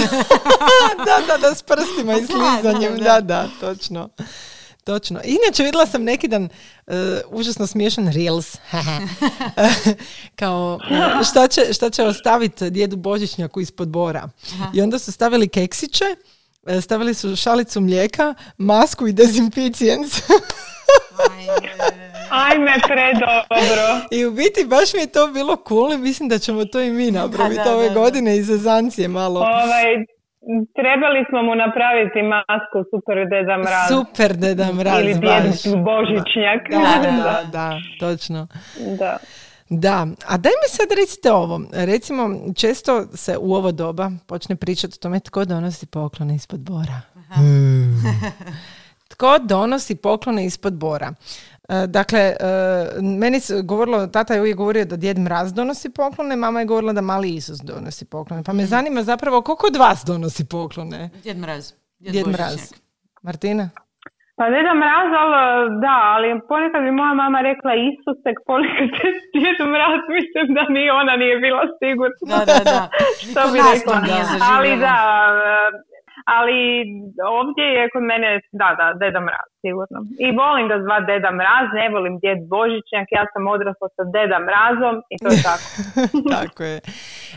da, 1.07 1.27
da, 1.29 1.39
da, 1.39 1.55
s 1.55 1.63
prstima 1.63 2.13
i 2.15 2.27
Pa 2.27 2.35
da, 2.35 2.51
slizanjem. 2.53 2.97
da, 2.97 3.21
Da, 3.21 3.21
da. 3.21 3.49
Točno. 4.09 4.61
Točno. 4.85 5.21
Inače, 5.25 5.63
vidjela 5.63 5.87
sam 5.87 6.03
neki 6.03 6.29
dan 6.29 6.49
uh, 6.87 6.95
užasno 7.31 7.67
smiješan 7.67 8.13
Reels. 8.13 8.57
Kao, 10.41 10.79
uh, 10.91 11.27
šta 11.31 11.49
će, 11.49 11.73
šta 11.73 11.91
će 11.91 12.03
ostaviti 12.03 12.71
djedu 12.71 12.97
Božićnjaku 12.97 13.61
ispod 13.61 13.89
bora. 13.89 14.29
I 14.75 14.83
onda 14.83 14.99
su 14.99 15.13
stavili 15.13 15.49
keksiće, 15.49 16.05
uh, 16.63 16.83
stavili 16.83 17.15
su 17.15 17.37
šalicu 17.37 17.81
mlijeka, 17.81 18.35
masku 18.59 19.07
i 19.07 19.13
dezinficijens. 19.13 20.13
Ajme, 22.31 22.73
predobro. 22.87 24.07
I 24.11 24.25
u 24.27 24.31
biti 24.31 24.65
baš 24.65 24.95
mi 24.95 25.01
je 25.01 25.07
to 25.07 25.27
bilo 25.27 25.57
cool 25.69 25.93
i 25.93 25.99
mislim 25.99 26.29
da 26.29 26.39
ćemo 26.39 26.65
to 26.65 26.81
i 26.81 26.91
mi 26.91 27.11
napraviti 27.11 27.61
da, 27.65 27.75
ove 27.75 27.89
da, 27.89 27.95
da. 27.95 28.01
godine 28.01 28.37
iz 28.37 28.47
zezancije 28.47 29.09
malo. 29.09 29.41
Ovaj, 29.41 30.07
trebali 30.79 31.21
smo 31.29 31.43
mu 31.43 31.55
napraviti 31.55 32.23
masku 32.23 32.79
Super 32.91 33.19
Deda 33.33 33.57
Mraz. 33.59 33.89
Super 33.89 34.37
Deda 34.37 34.73
Mraz, 34.73 35.01
Ili 35.01 35.15
baš. 35.15 35.63
Djed 35.63 35.85
Božićnjak. 35.85 36.63
Da, 36.85 36.95
da, 37.23 37.45
da, 37.53 37.67
točno. 38.01 38.47
Da. 38.99 39.17
Da, 39.73 40.07
a 40.27 40.37
daj 40.37 40.53
mi 40.53 40.69
sad 40.69 40.99
recite 40.99 41.33
ovo. 41.33 41.61
Recimo, 41.73 42.31
često 42.57 43.07
se 43.17 43.37
u 43.41 43.55
ovo 43.55 43.73
doba 43.73 44.11
počne 44.27 44.57
pričati 44.57 44.95
o 44.95 45.03
tome 45.03 45.21
tko 45.21 45.45
donosi 45.45 45.87
poklone 45.87 46.35
ispod 46.35 46.61
bora. 46.61 47.01
Hmm. 47.35 48.03
tko 49.13 49.39
donosi 49.39 49.95
poklone 49.95 50.47
ispod 50.47 50.73
bora? 50.73 51.15
E, 51.71 51.87
Dakle, 51.87 52.21
e, 52.21 52.35
meni 53.03 53.41
se 53.41 53.63
govorilo, 53.63 54.07
tata 54.07 54.35
je 54.35 54.41
uvijek 54.41 54.57
govorio 54.57 54.85
da 54.85 54.97
djed 54.97 55.19
Mraz 55.19 55.53
donosi 55.53 55.91
poklone, 55.91 56.37
mama 56.37 56.61
je 56.61 56.67
govorila 56.67 56.93
da 56.93 57.01
mali 57.01 57.35
Isus 57.35 57.59
donosi 57.61 58.05
poklone. 58.05 58.43
Pa 58.45 58.53
me 58.53 58.65
zanima 58.65 59.03
zapravo 59.03 59.43
koliko 59.43 59.67
od 59.67 59.77
vas 59.77 60.05
donosi 60.07 60.49
poklone? 60.49 61.11
Djed 61.23 61.39
Mraz. 61.39 61.73
Djed 61.99 62.27
Mraz. 62.27 62.73
Martina? 63.23 63.71
Pa 64.37 64.45
Deda 64.55 64.75
Mraz, 64.83 65.11
ali 65.23 65.37
da, 65.85 65.97
ali 66.15 66.29
ponekad 66.49 66.83
bi 66.83 66.91
moja 66.91 67.15
mama 67.15 67.41
rekla 67.41 67.73
Isusek, 67.89 68.37
ponekad 68.47 69.15
Djed 69.35 69.59
Mraz, 69.75 70.01
mislim 70.17 70.47
da 70.57 70.63
ni 70.75 70.91
ona 71.01 71.15
nije 71.23 71.37
bila 71.45 71.65
sigurna. 71.81 72.39
Da, 72.39 72.45
da, 72.53 72.65
da. 72.75 72.83
Što 73.31 73.41
Niko 73.41 73.53
bi 73.53 73.59
rekla. 73.73 73.97
Ali 74.53 74.71
da, 74.87 74.97
ali 76.25 76.59
ovdje 77.39 77.65
je 77.77 77.91
kod 77.93 78.03
mene, 78.11 78.29
da, 78.61 78.69
da, 78.81 78.87
Deda 79.01 79.21
Mraz, 79.21 79.49
sigurno. 79.63 79.99
I 80.27 80.29
volim 80.41 80.69
ga 80.71 80.77
zvat 80.85 81.03
Deda 81.11 81.31
Mraz, 81.41 81.67
ne 81.79 81.87
volim 81.95 82.15
Djed 82.23 82.41
Božićnjak, 82.55 83.07
ja 83.19 83.25
sam 83.33 83.43
odrasla 83.55 83.89
sa 83.97 84.03
Deda 84.15 84.39
Mrazom 84.49 84.97
i 85.13 85.15
to 85.23 85.29
je 85.35 85.39
tako. 85.51 85.69
Tako 86.37 86.63
je. 86.71 86.81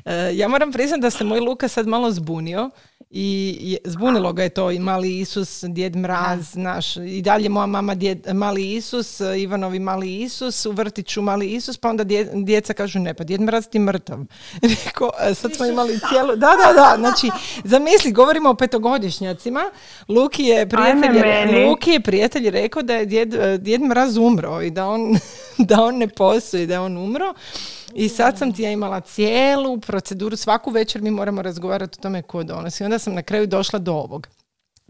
E, 0.05 0.13
ja 0.39 0.47
moram 0.47 0.71
priznati 0.71 1.01
da 1.01 1.09
se 1.09 1.23
moj 1.23 1.39
Luka 1.39 1.67
sad 1.67 1.88
malo 1.88 2.11
zbunio 2.11 2.69
i 3.15 3.77
zbunilo 3.86 4.34
ga 4.34 4.43
je 4.43 4.49
to 4.49 4.71
i 4.71 4.79
mali 4.79 5.19
Isus, 5.19 5.63
djed 5.67 5.95
Mraz, 5.95 6.55
naš, 6.55 6.97
i 6.97 7.21
dalje 7.21 7.49
moja 7.49 7.65
mama 7.65 7.95
djed, 7.95 8.27
mali 8.34 8.73
Isus, 8.73 9.21
Ivanovi 9.38 9.79
mali 9.79 10.21
Isus, 10.21 10.65
u 10.65 10.71
vrtiću 10.71 11.21
mali 11.21 11.47
Isus, 11.47 11.77
pa 11.77 11.89
onda 11.89 12.03
dje- 12.03 12.45
djeca 12.45 12.73
kažu 12.73 12.99
ne, 12.99 13.13
pa 13.13 13.23
djed 13.23 13.41
Mraz 13.41 13.67
ti 13.69 13.79
mrtav. 13.79 14.17
Rekao, 14.86 15.09
e, 15.29 15.34
sad 15.34 15.53
smo 15.55 15.65
imali 15.65 15.99
cijelu, 16.09 16.36
da, 16.36 16.47
da, 16.47 16.73
da, 16.73 16.95
znači, 16.97 17.29
zamisli, 17.63 18.11
govorimo 18.11 18.49
o 18.49 18.55
petogodišnjacima, 18.74 19.71
Luki 20.07 20.43
je 20.43 20.69
prijatelj. 20.69 21.65
Luki 21.65 21.91
je 21.91 21.99
prijatelj 21.99 22.49
rekao 22.49 22.82
da 22.82 22.93
je 22.93 23.05
djed, 23.05 23.34
e, 23.34 23.57
djed 23.57 23.82
Mraz 23.82 24.17
umro 24.17 24.61
i 24.61 24.71
da 24.71 24.88
on, 24.88 25.17
da 25.69 25.84
on 25.84 25.97
ne 25.97 26.07
postoji, 26.07 26.67
da 26.67 26.74
je 26.74 26.80
on 26.80 26.97
umro. 26.97 27.34
I 27.93 28.09
sad 28.09 28.38
sam 28.38 28.53
ti 28.53 28.63
ja 28.63 28.71
imala 28.71 28.99
cijelu 28.99 29.80
proceduru, 29.80 30.36
svaku 30.36 30.71
večer 30.71 31.01
mi 31.01 31.11
moramo 31.11 31.41
razgovarati 31.41 31.97
o 31.99 32.01
tome 32.01 32.21
ko 32.21 32.43
donosi. 32.43 32.84
Onda 32.84 32.99
sam 32.99 33.13
na 33.13 33.21
kraju 33.21 33.47
došla 33.47 33.80
do 33.80 33.93
ovog. 33.93 34.28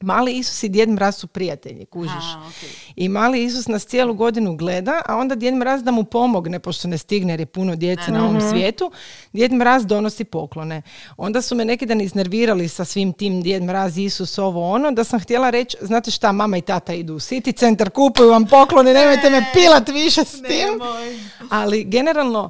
Mali 0.03 0.37
Isus 0.37 0.63
i 0.63 0.69
Djed 0.69 0.89
Mraz 0.89 1.15
su 1.15 1.27
prijatelji, 1.27 1.85
kužiš. 1.85 2.11
A, 2.35 2.47
okej. 2.47 2.69
I 2.95 3.09
mali 3.09 3.43
Isus 3.43 3.67
nas 3.67 3.85
cijelu 3.85 4.13
godinu 4.13 4.55
gleda, 4.55 5.01
a 5.05 5.15
onda 5.15 5.35
Djed 5.35 5.53
Mraz 5.53 5.83
da 5.83 5.91
mu 5.91 6.03
pomogne, 6.03 6.59
pošto 6.59 6.87
ne 6.87 6.97
stigne 6.97 7.33
jer 7.33 7.39
je 7.39 7.45
puno 7.45 7.75
djece 7.75 8.11
na 8.11 8.25
ovom 8.25 8.41
svijetu, 8.41 8.91
Djed 9.33 9.51
Mraz 9.51 9.85
donosi 9.85 10.23
poklone. 10.23 10.81
Onda 11.17 11.41
su 11.41 11.55
me 11.55 11.65
neki 11.65 11.85
dan 11.85 12.01
iznervirali 12.01 12.67
sa 12.67 12.85
svim 12.85 13.13
tim 13.13 13.41
Djed 13.41 13.63
Mraz, 13.63 13.97
Isus, 13.97 14.37
ovo 14.37 14.71
ono, 14.71 14.91
da 14.91 15.03
sam 15.03 15.19
htjela 15.19 15.49
reći, 15.49 15.77
znate 15.81 16.11
šta, 16.11 16.31
mama 16.31 16.57
i 16.57 16.61
tata 16.61 16.93
idu 16.93 17.13
u 17.13 17.19
City 17.19 17.57
centar, 17.57 17.89
kupuju 17.89 18.29
vam 18.29 18.45
poklone, 18.45 18.93
nemojte 18.93 19.29
me 19.29 19.45
pilat 19.53 19.89
više 19.89 20.25
s 20.25 20.31
tim. 20.31 20.69
Nemoj. 20.71 21.19
Ali 21.49 21.83
generalno, 21.83 22.49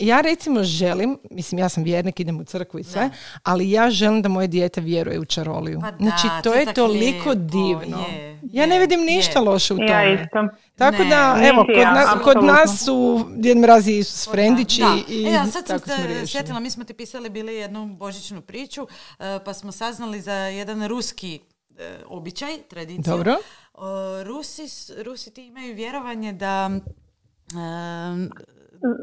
ja 0.00 0.20
recimo 0.20 0.62
želim, 0.62 1.18
mislim 1.30 1.58
ja 1.58 1.68
sam 1.68 1.82
vjernik, 1.82 2.20
idem 2.20 2.40
u 2.40 2.44
crkvu 2.44 2.80
i 2.80 2.84
sve, 2.84 3.10
ali 3.42 3.70
ja 3.70 3.90
želim 3.90 4.22
da 4.22 4.28
moje 4.28 4.46
dijete 4.48 4.80
vjeruje 4.80 5.20
u 5.20 5.24
čaroliju. 5.24 5.80
Pa 5.80 5.90
da, 5.90 5.96
znači, 5.98 6.22
to 6.42 6.50
to 6.50 6.54
je 6.54 6.74
toliko 6.74 6.94
lijepo, 7.30 7.34
divno. 7.34 7.98
je, 8.08 8.40
ja 8.44 8.66
ne 8.66 8.74
je, 8.74 8.80
vidim 8.80 9.00
ništa 9.00 9.38
je. 9.38 9.44
loše 9.44 9.74
u 9.74 9.76
tome. 9.76 9.88
Ja 9.88 10.12
isto. 10.14 10.48
Tako 10.76 10.98
Ne, 10.98 11.08
da, 11.08 11.36
evo, 11.44 11.64
kod, 11.66 11.76
ja, 11.76 11.92
na- 11.94 12.20
kod 12.22 12.44
nas 12.44 12.84
su 12.84 13.26
Djed 13.30 13.56
Mraz 13.58 13.88
i 13.88 13.98
Isus 13.98 14.30
Frendići 14.30 14.80
Da. 14.80 14.96
i 15.08 15.24
e, 15.24 15.36
a 15.36 15.44
sad 15.44 15.66
sam 15.66 15.78
tako 15.78 15.90
se 15.90 16.06
riješili. 16.06 16.26
sjetila, 16.28 16.60
mi 16.60 16.70
smo 16.70 16.84
ti 16.84 16.94
pisali 16.94 17.30
bili 17.30 17.54
jednu 17.54 17.86
božićnu 17.88 18.40
priču, 18.40 18.86
e, 19.18 19.38
pa 19.44 19.54
smo 19.54 19.72
saznali 19.72 20.20
za 20.20 20.34
jedan 20.34 20.86
ruski 20.86 21.40
e, 21.78 21.98
običaj, 22.06 22.58
tradiciju. 22.60 23.02
Dobro. 23.06 23.36
O, 23.74 23.86
Rusi, 24.22 24.62
Rusi 24.98 25.30
ti 25.30 25.44
imaju 25.44 25.74
vjerovanje 25.74 26.32
da... 26.32 26.70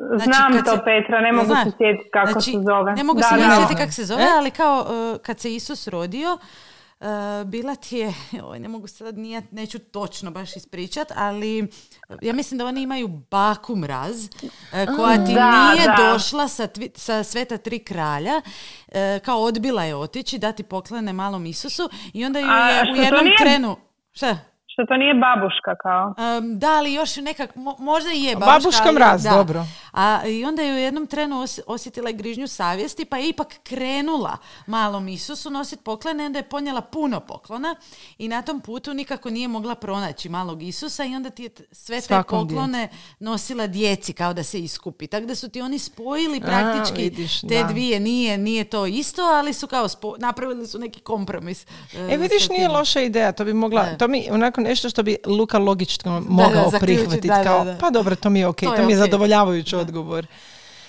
znači, 0.10 0.24
Znam 0.26 0.64
to, 0.66 0.72
se- 0.72 0.82
Petra, 0.86 1.22
ne 1.22 1.32
mogu 1.32 1.46
znaš? 1.46 1.64
se 1.64 1.72
sjetiti 1.72 2.10
kako 2.10 2.32
Znači, 2.32 2.52
se 2.52 2.58
zove. 2.60 2.94
Ne 2.94 3.04
mogu 3.04 3.20
Da, 3.20 3.26
se 3.26 3.36
da. 3.38 3.56
sjetiti 3.56 3.76
kako 3.76 3.92
se 3.92 4.06
zove, 4.06 4.24
E? 4.24 4.28
ali 4.30 4.52
kao 4.52 4.86
e, 5.16 5.20
kad 5.20 5.40
se 5.40 5.56
Isus 5.56 5.88
rodio, 5.88 6.38
e, 7.02 7.06
bila 7.46 7.76
ti 7.76 7.98
je, 7.98 8.14
oj, 8.44 8.60
ne 8.60 8.68
mogu 8.68 8.88
sad, 8.88 9.18
nije, 9.18 9.42
neću 9.52 9.80
točno 9.82 10.32
baš 10.32 10.56
ispričat, 10.56 11.12
ali 11.16 11.68
ja 12.22 12.34
mislim 12.34 12.58
da 12.58 12.66
oni 12.66 12.82
imaju 12.82 13.08
baku 13.08 13.76
mraz, 13.76 14.26
e, 14.74 14.86
koja 14.88 15.16
ti 15.18 15.34
Da, 15.34 15.72
nije 15.72 15.86
da. 15.88 15.96
došla 16.04 16.48
sa, 16.48 16.64
tvi- 16.66 16.92
sa 16.96 17.24
sveta 17.24 17.58
tri 17.58 17.80
kralja, 17.80 18.42
kao 19.22 19.40
odbila 19.40 19.84
je 19.84 19.96
otići, 19.96 20.38
dati 20.38 20.64
poklone 20.64 21.14
malom 21.14 21.46
Isusu 21.46 21.84
i 22.14 22.26
onda 22.26 22.40
ju 22.40 22.48
A 22.50 22.70
je 22.70 22.84
što 22.84 22.94
u 22.94 22.98
jednom 22.98 23.24
nije- 23.26 23.38
trenu... 23.40 23.76
Šta? 24.14 24.38
Što 24.82 24.86
to 24.86 24.98
nije 24.98 25.14
babuška 25.16 25.76
kao. 25.76 26.14
Um, 26.38 26.60
da, 26.60 26.70
ali 26.70 26.94
još 26.94 27.16
nekak, 27.18 27.56
mo- 27.56 27.80
možda 27.80 28.12
i 28.12 28.24
je 28.24 28.36
babuška. 28.36 28.52
Babuška 28.54 28.84
ali- 28.86 28.96
mraz, 28.96 29.24
da. 29.24 29.30
dobro. 29.30 29.66
A 29.94 30.22
i 30.28 30.46
onda 30.46 30.62
je 30.62 30.74
u 30.74 30.78
jednom 30.78 31.08
trenu 31.08 31.36
os- 31.38 31.60
osjetila 31.68 32.10
i 32.10 32.14
grižnju 32.14 32.48
savjesti, 32.50 33.06
pa 33.06 33.18
je 33.18 33.30
ipak 33.30 33.48
krenula 33.64 34.38
malom 34.68 35.08
Isusu 35.08 35.50
nositi 35.50 35.84
poklone, 35.84 36.26
onda 36.26 36.40
je 36.40 36.44
ponijela 36.44 36.82
puno 36.82 37.20
poklona 37.20 37.76
i 38.18 38.28
na 38.28 38.42
tom 38.42 38.62
putu 38.62 38.94
nikako 38.94 39.30
nije 39.30 39.48
mogla 39.48 39.76
pronaći 39.76 40.30
malog 40.30 40.64
Isusa 40.64 41.06
i 41.06 41.16
onda 41.16 41.30
ti 41.30 41.44
je 41.44 41.50
t- 41.50 41.64
sve 41.72 41.96
te 41.98 42.02
Svakom 42.02 42.48
poklone 42.48 42.90
nosila 43.20 43.68
djeci 43.68 44.14
kao 44.14 44.34
da 44.34 44.44
se 44.44 44.60
iskupi. 44.60 45.08
Tako 45.08 45.26
da 45.26 45.36
su 45.36 45.50
ti 45.50 45.62
oni 45.62 45.80
spojili 45.80 46.38
A, 46.38 46.46
praktički 46.46 47.04
vidiš, 47.04 47.42
te 47.42 47.48
da. 47.58 47.64
dvije. 47.64 48.00
Nije, 48.00 48.38
nije 48.38 48.64
to 48.64 48.86
isto, 48.86 49.22
ali 49.24 49.54
su 49.54 49.68
kao 49.68 49.86
spo- 49.86 50.16
napravili 50.20 50.68
su 50.68 50.80
neki 50.80 51.00
kompromis. 51.02 51.66
E 51.96 52.18
vidiš, 52.18 52.48
sa 52.48 52.54
nije 52.54 52.68
loša 52.70 53.02
ideja, 53.02 53.32
to 53.32 53.46
bi 53.46 53.54
mogla, 53.54 53.84
Da. 53.84 53.98
to 53.98 54.08
mi 54.08 54.28
onako 54.32 54.62
nešto 54.72 54.90
što 54.90 55.04
bi 55.04 55.18
Luka 55.26 55.58
logično 55.58 56.24
mogao 56.28 56.72
prihvatiti, 56.80 57.28
da, 57.28 57.36
da, 57.36 57.44
kao, 57.44 57.66
da. 57.66 57.78
pa 57.78 57.90
dobro, 57.90 58.16
to 58.16 58.30
mi 58.30 58.40
je 58.40 58.48
ok, 58.48 58.56
To 58.56 58.66
to, 58.66 58.74
je 58.74 58.78
mi 58.78 58.84
je 58.84 58.88
okej. 58.88 58.96
zadovoljavajući 58.98 59.76
odgovor. 59.76 60.28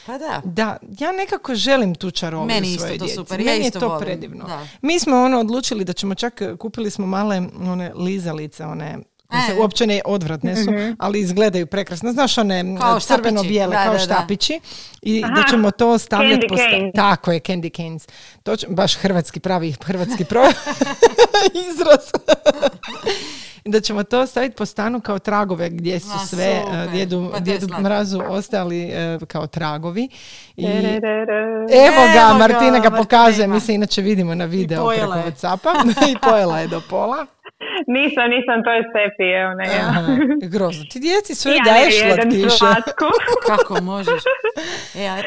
Pa 0.07 0.18
da. 0.18 0.41
Da, 0.45 0.76
ja 0.99 1.12
nekako 1.12 1.55
želim 1.55 1.95
tu 1.95 2.11
čaroliju 2.11 2.47
Meni 2.47 2.68
isto 2.68 2.89
to 2.89 2.97
djeci. 2.97 3.14
super, 3.14 3.41
ja 3.41 3.47
Meni 3.47 3.66
isto 3.66 3.78
je 3.78 3.80
to 3.80 3.89
volim, 3.89 4.05
predivno. 4.07 4.45
da. 4.45 4.66
Mi 4.83 4.99
smo 4.99 5.16
ono 5.16 5.41
odlučili 5.41 5.85
da 5.85 5.93
ćemo 5.93 6.14
čak, 6.14 6.43
kupili 6.59 6.91
smo 6.91 7.07
male 7.07 7.43
one 7.62 7.93
lizalice, 7.95 8.64
one 8.64 8.99
koje 9.28 9.43
se 9.43 9.53
E. 9.53 9.61
uopće 9.61 9.87
ne 9.87 10.01
odvratne 10.05 10.57
su, 10.57 10.70
ali 10.99 11.20
izgledaju 11.20 11.66
prekrasno. 11.66 12.12
Znaš 12.12 12.39
one 12.39 12.76
Kao 12.80 13.01
crveno-bijele, 13.01 13.72
štapići, 13.72 13.85
kao 13.85 13.93
da, 13.93 13.99
da, 13.99 14.07
da. 14.07 14.14
štapići. 14.14 14.61
I 15.03 15.20
da 15.20 15.26
Aha, 15.26 15.45
ćemo 15.51 15.70
to 15.70 15.99
stavljati 15.99 16.47
po 16.49 16.57
sta-. 16.57 16.91
Tako 16.95 17.33
je, 17.33 17.41
candy 17.41 17.76
canes. 17.76 18.07
To 18.43 18.57
će, 18.57 18.66
baš 18.68 18.95
hrvatski, 18.95 19.41
pravi 19.41 19.74
hrvatski 19.85 20.24
pro... 20.24 20.43
izraz. 21.70 22.05
da 23.65 23.81
ćemo 23.81 24.03
to 24.03 24.27
staviti 24.27 24.57
po 24.57 24.67
stanu 24.67 25.01
kao 25.01 25.19
tragove 25.19 25.71
gdje 25.71 26.01
su 26.01 26.09
Ma, 26.09 26.19
sve 26.19 26.61
super. 26.63 26.79
eh, 26.79 26.89
djedu, 26.93 27.29
Pa 27.33 27.41
djedu 27.41 27.67
mrazu 27.81 28.23
ostali 28.29 28.83
eh, 28.93 29.19
kao 29.29 29.47
tragovi. 29.47 30.09
I. 30.57 30.67
Evo 31.87 32.03
ga, 32.15 32.39
Martina 32.39 32.79
ga 32.79 32.91
pokazuje, 32.91 33.49
mi 33.49 33.61
se 33.61 33.75
inače 33.75 34.03
vidimo 34.03 34.35
na 34.35 34.45
video 34.45 34.89
preko 34.89 35.01
pojela 35.01 35.17
je. 35.17 35.25
Whatsappa 35.25 35.71
i 36.13 36.17
pojela 36.23 36.59
je 36.59 36.67
do 36.69 36.81
pola. 36.91 37.27
nisam, 37.87 38.25
nisam, 38.31 38.63
to 38.65 38.71
je 38.71 38.83
Stefi, 38.91 39.29
evo 39.43 39.55
ne 39.55 39.65
ja. 39.65 39.89
Aha, 39.89 40.03
grozno. 40.43 40.85
Ti 40.91 41.01
djeci 41.01 41.35
sve 41.35 41.53
Ja 41.53 41.63
daješ 41.65 41.95
slatkiše. 42.01 42.65
Kako 43.57 43.83
možeš? 43.83 44.23
E, 44.95 45.07
a, 45.07 45.19
e, 45.19 45.23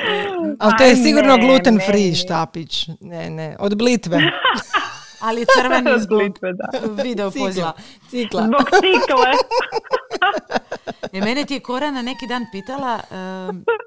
Ali 0.60 0.74
to 0.78 0.84
je 0.84 0.90
Aj, 0.90 0.96
sigurno 0.96 1.36
ne, 1.36 1.42
gluten 1.48 1.76
ne, 1.76 1.86
free 1.86 2.16
štapić. 2.16 2.88
Ne, 3.02 3.30
ne, 3.30 3.56
od 3.60 3.78
blitve. 3.78 4.18
ali 5.26 5.41
je 5.41 5.45
crveni 5.53 5.91
zbog 6.03 6.21
da. 6.39 7.01
video 7.03 7.32
Cikla. 7.32 7.45
poziva. 7.45 7.73
Cikla. 8.09 8.41
Zbog 8.43 8.61
cikle. 8.71 9.32
E, 11.13 11.21
mene 11.21 11.45
ti 11.45 11.53
je 11.53 11.59
Korana 11.59 12.01
neki 12.01 12.28
dan 12.28 12.45
pitala, 12.51 12.99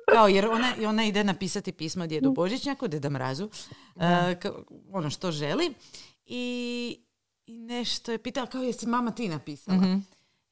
kao 0.07 0.29
jer 0.29 0.47
ona, 0.47 0.73
ona 0.87 1.05
ide 1.05 1.25
napisati 1.25 1.73
pismo 1.73 2.07
djedu 2.07 2.33
Božićnjaku, 2.33 2.89
deda 2.89 3.11
Mrazu, 3.11 3.51
ka- 3.97 4.63
ono 4.93 5.11
što 5.11 5.33
želi. 5.33 5.75
I, 6.27 6.97
I 7.47 7.53
nešto 7.55 8.13
je 8.13 8.19
pitala, 8.19 8.47
kao 8.47 8.63
jesi 8.63 8.87
mama 8.87 9.11
ti 9.11 9.29
napisala? 9.29 9.99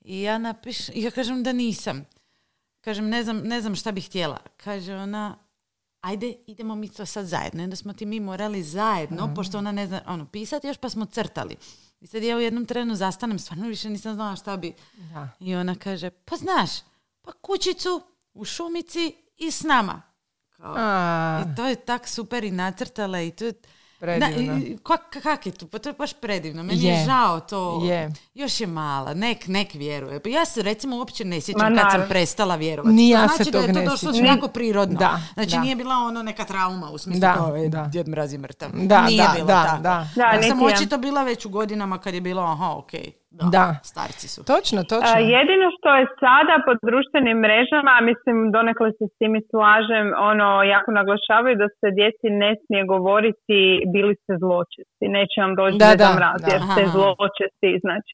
I 0.01 0.23
ja 0.23 0.39
napiš, 0.39 0.89
i 0.89 0.93
ja 0.95 1.11
kažem 1.11 1.43
da 1.43 1.53
nisam. 1.53 2.07
Kažem, 2.81 3.09
ne 3.09 3.23
znam, 3.23 3.39
ne 3.39 3.61
znam 3.61 3.75
šta 3.75 3.93
bih 3.93 4.07
htjela. 4.07 4.39
Kaže 4.57 4.95
ona, 4.95 5.39
ajde, 6.07 6.35
idemo 6.47 6.75
mi 6.75 6.89
to 6.89 7.07
sad 7.07 7.27
zajedno. 7.27 7.61
I 7.61 7.65
onda 7.65 7.77
smo 7.77 7.93
ti 7.93 8.07
mi 8.07 8.21
morali 8.21 8.63
zajedno, 8.63 9.35
pošto 9.35 9.59
ona 9.59 9.73
ne 9.73 9.87
zna 9.87 10.01
ono, 10.07 10.27
pisati 10.27 10.67
još, 10.67 10.77
pa 10.77 10.89
smo 10.89 11.07
crtali. 11.07 11.57
I 12.01 12.07
sad 12.07 12.23
ja 12.23 12.37
u 12.37 12.41
jednom 12.41 12.67
trenu 12.67 12.95
zastanem, 12.95 13.39
stvarno 13.39 13.69
više 13.69 13.91
nisam 13.91 14.15
znala 14.15 14.37
šta 14.37 14.57
bi. 14.57 14.73
Da. 14.97 15.29
I 15.41 15.55
ona 15.55 15.75
kaže, 15.75 16.11
pa 16.11 16.37
znaš, 16.37 16.71
pa 17.23 17.33
kućicu 17.33 18.03
u 18.35 18.45
šumici 18.45 19.15
i 19.37 19.51
s 19.51 19.63
nama. 19.63 20.03
Kao, 20.51 20.75
I 21.41 21.57
to 21.57 21.67
je 21.67 21.77
tak 21.77 22.09
super 22.09 22.45
i 22.45 22.51
nacrtala 22.51 23.21
i 23.21 23.31
to. 23.31 23.45
Predivno. 23.99 24.61
Kak, 24.83 25.17
kak 25.23 25.47
je 25.47 25.53
to? 25.53 25.67
Pa 25.67 25.79
to 25.79 25.89
je 25.89 25.93
baš 25.93 26.13
predivno. 26.13 26.63
Meni 26.63 26.85
je, 26.85 26.95
Je. 26.95 27.05
žao 27.05 27.41
to. 27.41 27.81
Je. 27.85 28.13
Još 28.35 28.61
je 28.61 28.67
mala. 28.67 29.15
Nek, 29.15 29.47
nek 29.47 29.75
vjeruje. 29.75 30.21
Pa 30.21 30.29
ja 30.29 30.45
se 30.45 30.63
recimo 30.63 30.97
uopće 30.97 31.25
ne 31.25 31.41
sjećam 31.41 31.73
Ma 31.73 31.83
kad 31.83 31.93
sam 31.93 32.05
prestala 32.09 32.57
vjerovati. 32.57 32.95
Ni 32.95 33.09
ja 33.09 33.23
To 33.23 33.29
se 33.29 33.35
znači 33.37 33.51
da 33.51 33.59
je 33.59 33.85
to 33.85 33.91
došlo 33.91 34.13
jako 34.15 34.49
prirodno. 34.49 34.99
Da, 34.99 35.21
znači 35.35 35.51
da. 35.51 35.61
nije 35.61 35.77
bila 35.77 35.95
ono 35.95 36.23
neka 36.23 36.45
trauma 36.45 36.91
u 36.91 36.99
smislu 36.99 37.21
Da, 37.21 37.35
kao 37.35 37.57
e, 37.57 37.69
da. 37.69 37.89
djed 37.93 38.09
mraz 38.09 38.33
je 38.33 38.39
mrtav. 38.39 38.71
Da, 38.75 39.07
nije 39.07 39.23
da, 39.23 39.33
bilo 39.35 39.47
da, 39.47 39.65
tako. 39.65 39.83
da. 39.83 40.09
Da, 40.15 40.23
ja 40.23 40.43
sam 40.43 40.63
očito 40.63 40.99
bila 40.99 41.23
već 41.23 41.47
u 41.47 41.49
godinama 41.49 41.99
kad 41.99 42.15
je 42.15 42.21
bilo 42.21 42.43
aha, 42.43 42.71
ok. 42.77 42.91
Da, 43.31 43.47
Da. 43.57 43.67
starci 43.93 44.27
su. 44.35 44.41
Točno, 44.53 44.81
točno. 44.93 45.15
A, 45.17 45.19
jedino 45.37 45.67
što 45.77 45.89
je 45.99 46.05
sada 46.25 46.55
po 46.67 46.73
društvenim 46.89 47.39
mrežama, 47.47 47.95
mislim 48.11 48.37
donekle 48.57 48.89
se 48.99 49.05
s 49.11 49.15
tim 49.19 49.33
i 49.37 49.47
slažem, 49.51 50.07
ono 50.31 50.49
jako 50.75 50.91
naglašavaju 51.01 51.57
da 51.63 51.69
se 51.79 51.89
djeci 51.99 52.27
ne 52.43 52.53
smije 52.63 52.83
govoriti 52.95 53.59
bili 53.95 54.15
ste 54.21 54.33
zločesti, 54.43 55.05
neće 55.17 55.37
vam 55.45 55.55
doći 55.61 55.77
Da, 55.85 55.91
da, 56.03 56.09
mraz 56.19 56.39
da. 56.43 56.49
jer 56.53 56.61
ste 56.71 56.83
Aha. 56.85 56.93
zločesti, 56.95 57.71
znači. 57.85 58.13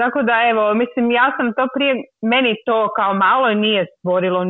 Tako 0.00 0.18
da 0.28 0.34
evo, 0.52 0.64
mislim 0.82 1.04
ja 1.20 1.26
sam 1.36 1.46
to 1.56 1.64
prije, 1.74 1.92
meni 2.32 2.52
to 2.66 2.78
kao 2.98 3.12
malo 3.14 3.48
nije 3.64 3.82
stvorilo 3.96 4.40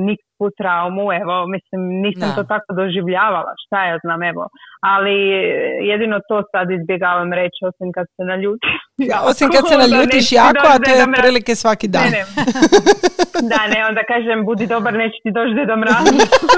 nikakvu 0.40 0.50
traumu, 0.58 1.06
evo, 1.22 1.34
mislim 1.54 1.80
nisam 2.04 2.28
Da. 2.28 2.34
to 2.34 2.42
tako 2.52 2.70
doživljavala, 2.80 3.52
šta 3.64 3.78
ja 3.84 3.98
znam, 4.04 4.22
evo. 4.22 4.44
Ali 4.92 5.14
e, 5.32 5.42
jedino 5.90 6.16
to 6.28 6.36
sad 6.52 6.66
izbjegavam 6.70 7.32
reći, 7.32 7.58
osim 7.70 7.88
kad 7.96 8.06
se 8.16 8.22
naljutim. 8.30 8.70
Ja, 9.10 9.18
osim 9.30 9.48
kad 9.54 9.62
se 9.68 9.76
naljutiš 9.82 10.32
jako, 10.32 10.64
a 10.72 10.78
to 10.84 10.90
je 10.90 11.02
otprilike 11.08 11.54
svaki 11.54 11.88
dan. 11.88 12.04
Ne, 12.04 12.10
ne. 12.10 12.22
Da, 13.52 13.60
ne, 13.72 13.78
onda 13.90 14.02
kažem, 14.12 14.44
budi 14.48 14.66
dobar, 14.66 14.92
neće 15.02 15.18
ti 15.24 15.30
doći 15.36 15.54
Deda 15.58 15.76
Mraz. 15.76 16.04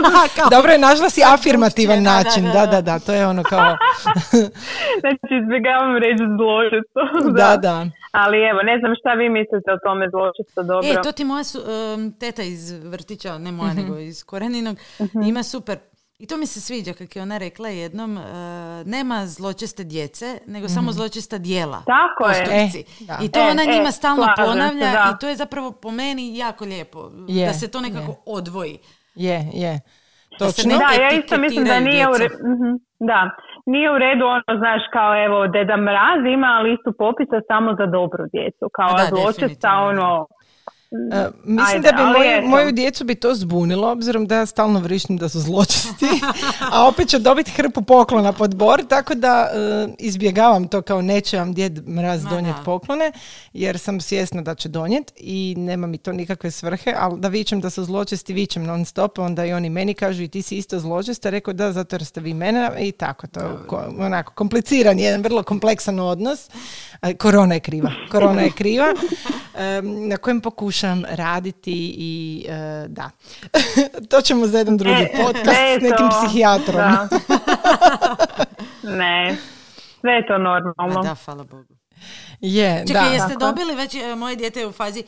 Dobro 0.54 0.70
je, 0.72 0.78
našla 0.78 1.08
si 1.14 1.20
afirmativan 1.34 2.02
način. 2.02 2.44
da, 2.44 2.52
Da, 2.52 2.66
da. 2.66 2.72
da, 2.72 2.80
da, 2.80 2.98
to 3.06 3.12
je 3.12 3.26
ono 3.26 3.42
kao... 3.42 3.68
Znači, 5.02 5.30
izbjegavam 5.42 5.96
reći 6.04 6.24
zločesto. 6.38 7.00
Da, 7.40 7.56
da. 7.66 7.76
Ali 8.12 8.38
evo, 8.50 8.60
ne 8.62 8.78
znam 8.80 8.92
šta 9.00 9.12
vi 9.20 9.28
mislite 9.28 9.68
o 9.72 9.78
tome 9.86 10.04
zločesto 10.14 10.62
dobro. 10.62 10.88
E, 10.90 11.02
to 11.02 11.12
ti 11.12 11.24
moja 11.24 11.44
su, 11.44 11.58
em, 11.58 12.12
teta 12.20 12.42
iz 12.42 12.62
vrtića, 12.92 13.38
ne 13.38 13.52
moja, 13.52 13.71
nego 13.72 13.98
iz 13.98 14.24
Koreninog, 14.24 14.76
ima 15.26 15.42
super. 15.42 15.78
I 16.18 16.26
to 16.26 16.36
mi 16.36 16.46
se 16.46 16.60
sviđa, 16.60 16.92
kako 16.92 17.18
je 17.18 17.22
ona 17.22 17.38
rekla 17.38 17.68
jednom, 17.68 18.18
e, 18.18 18.22
nema 18.84 19.26
zločeste 19.26 19.84
djece, 19.84 20.38
nego 20.46 20.68
samo 20.68 20.92
zločesta 20.92 21.38
dijela. 21.38 21.82
Tako 21.86 22.30
je. 22.30 22.42
E, 22.42 22.68
da. 23.00 23.18
I 23.22 23.28
to 23.30 23.40
E, 23.40 23.50
ona 23.50 23.62
e, 23.62 23.76
njima 23.76 23.90
stalno 23.90 24.22
se, 24.22 24.42
ponavlja 24.44 24.90
da. 24.92 25.12
i 25.14 25.18
to 25.20 25.28
je 25.28 25.36
zapravo 25.36 25.72
po 25.72 25.90
meni 25.90 26.38
jako 26.38 26.64
lijepo. 26.64 27.10
Je, 27.28 27.46
da 27.46 27.52
se 27.52 27.70
to 27.70 27.80
nekako 27.80 28.14
odvoji. 28.26 28.78
Je, 29.14 29.50
je. 29.54 29.80
Točno. 30.38 30.78
Da, 30.78 31.02
ja 31.02 31.10
isto 31.20 31.38
mislim 31.38 31.64
da 31.64 31.80
nije 31.80 32.08
u, 32.08 32.12
re-. 32.18 32.36
Mhm, 32.54 32.70
da. 32.98 33.30
nije 33.66 33.90
u 33.94 33.98
redu 33.98 34.24
ono, 34.26 34.58
znaš, 34.58 34.82
kao 34.92 35.24
evo, 35.26 35.46
Deda 35.46 35.76
Mraz 35.76 36.20
ima 36.36 36.58
listu 36.66 36.90
popisa 36.98 37.38
samo 37.50 37.70
za 37.78 37.86
dobru 37.86 38.24
djecu. 38.32 38.64
Kao 38.72 38.92
da, 38.98 39.04
zločesta, 39.12 39.70
ono, 39.90 40.26
E, 41.12 41.30
mislim 41.44 41.76
Ajde, 41.76 41.90
da 41.90 41.96
bi 41.96 42.18
moju, 42.18 42.48
moju 42.48 42.72
djecu 42.72 43.04
bi 43.04 43.14
to 43.14 43.34
zbunilo, 43.34 43.90
obzirom 43.90 44.26
da 44.26 44.36
ja 44.36 44.46
stalno 44.46 44.80
vrištim 44.80 45.16
da 45.16 45.28
su 45.28 45.40
zločesti, 45.40 46.06
a 46.72 46.88
opet 46.88 47.08
će 47.08 47.18
dobiti 47.18 47.50
hrpu 47.50 47.82
poklona 47.82 48.32
pod 48.32 48.54
bor, 48.56 48.84
tako 48.88 49.14
da 49.14 49.50
e, 49.52 49.88
izbjegavam 49.98 50.68
to 50.68 50.82
kao 50.82 51.02
neće 51.02 51.38
vam 51.38 51.54
djed 51.54 51.88
mraz 51.88 52.24
donijeti 52.24 52.58
poklone, 52.64 53.12
jer 53.52 53.78
sam 53.78 54.00
svjesna 54.00 54.42
da 54.42 54.54
će 54.54 54.68
donijeti 54.68 55.12
i 55.16 55.54
nema 55.58 55.86
mi 55.86 55.98
to 55.98 56.12
nikakve 56.12 56.50
svrhe, 56.50 56.94
ali 56.96 57.20
da 57.20 57.28
vičem 57.28 57.60
da 57.60 57.70
su 57.70 57.84
zločesti, 57.84 58.32
vičem 58.32 58.64
non 58.64 58.84
stop, 58.84 59.18
onda 59.18 59.44
i 59.44 59.52
oni 59.52 59.70
meni 59.70 59.94
kažu 59.94 60.22
i 60.22 60.28
ti 60.28 60.42
si 60.42 60.56
isto 60.56 60.78
zločesta, 60.78 61.30
rekao 61.30 61.54
da, 61.54 61.72
zato 61.72 61.96
jer 61.96 62.04
ste 62.04 62.20
vi 62.20 62.34
mene 62.34 62.70
i 62.78 62.92
tako, 62.92 63.26
to 63.26 63.40
ko- 63.66 63.94
onako 63.98 64.32
kompliciran, 64.32 64.98
jedan 64.98 65.22
vrlo 65.22 65.42
kompleksan 65.42 66.00
odnos. 66.00 66.50
E, 67.02 67.14
Korona 67.14 67.54
je 67.54 67.60
kriva, 67.60 67.92
korona 68.10 68.42
je 68.42 68.50
kriva, 68.50 68.86
em, 69.58 70.08
na 70.08 70.16
kojem 70.16 70.40
pokušam 70.40 70.81
raditi 71.08 71.94
i 71.98 72.44
e, 72.48 72.86
da. 72.88 73.10
to 74.10 74.20
ćemo 74.20 74.46
za 74.46 74.58
jedan 74.58 74.76
drugi 74.76 75.02
E, 75.02 75.12
podcast 75.24 75.58
s 75.78 75.82
nekim 75.82 76.08
to, 76.10 76.10
psihijatrom. 76.10 76.76
da. 76.76 77.08
ne, 78.98 79.36
sve 80.00 80.12
je 80.12 80.26
to 80.26 80.38
normalno. 80.38 81.00
A 81.00 81.02
da, 81.02 81.14
hvala 81.24 81.44
Bogu. 81.44 81.74
Je, 82.40 82.84
Čekaj, 82.86 83.08
da. 83.08 83.14
jeste 83.14 83.36
dobili 83.36 83.74
već, 83.74 83.94
e, 83.94 84.14
moje 84.14 84.36
dijete 84.36 84.60
je 84.60 84.66
u 84.66 84.72
fazi, 84.72 85.02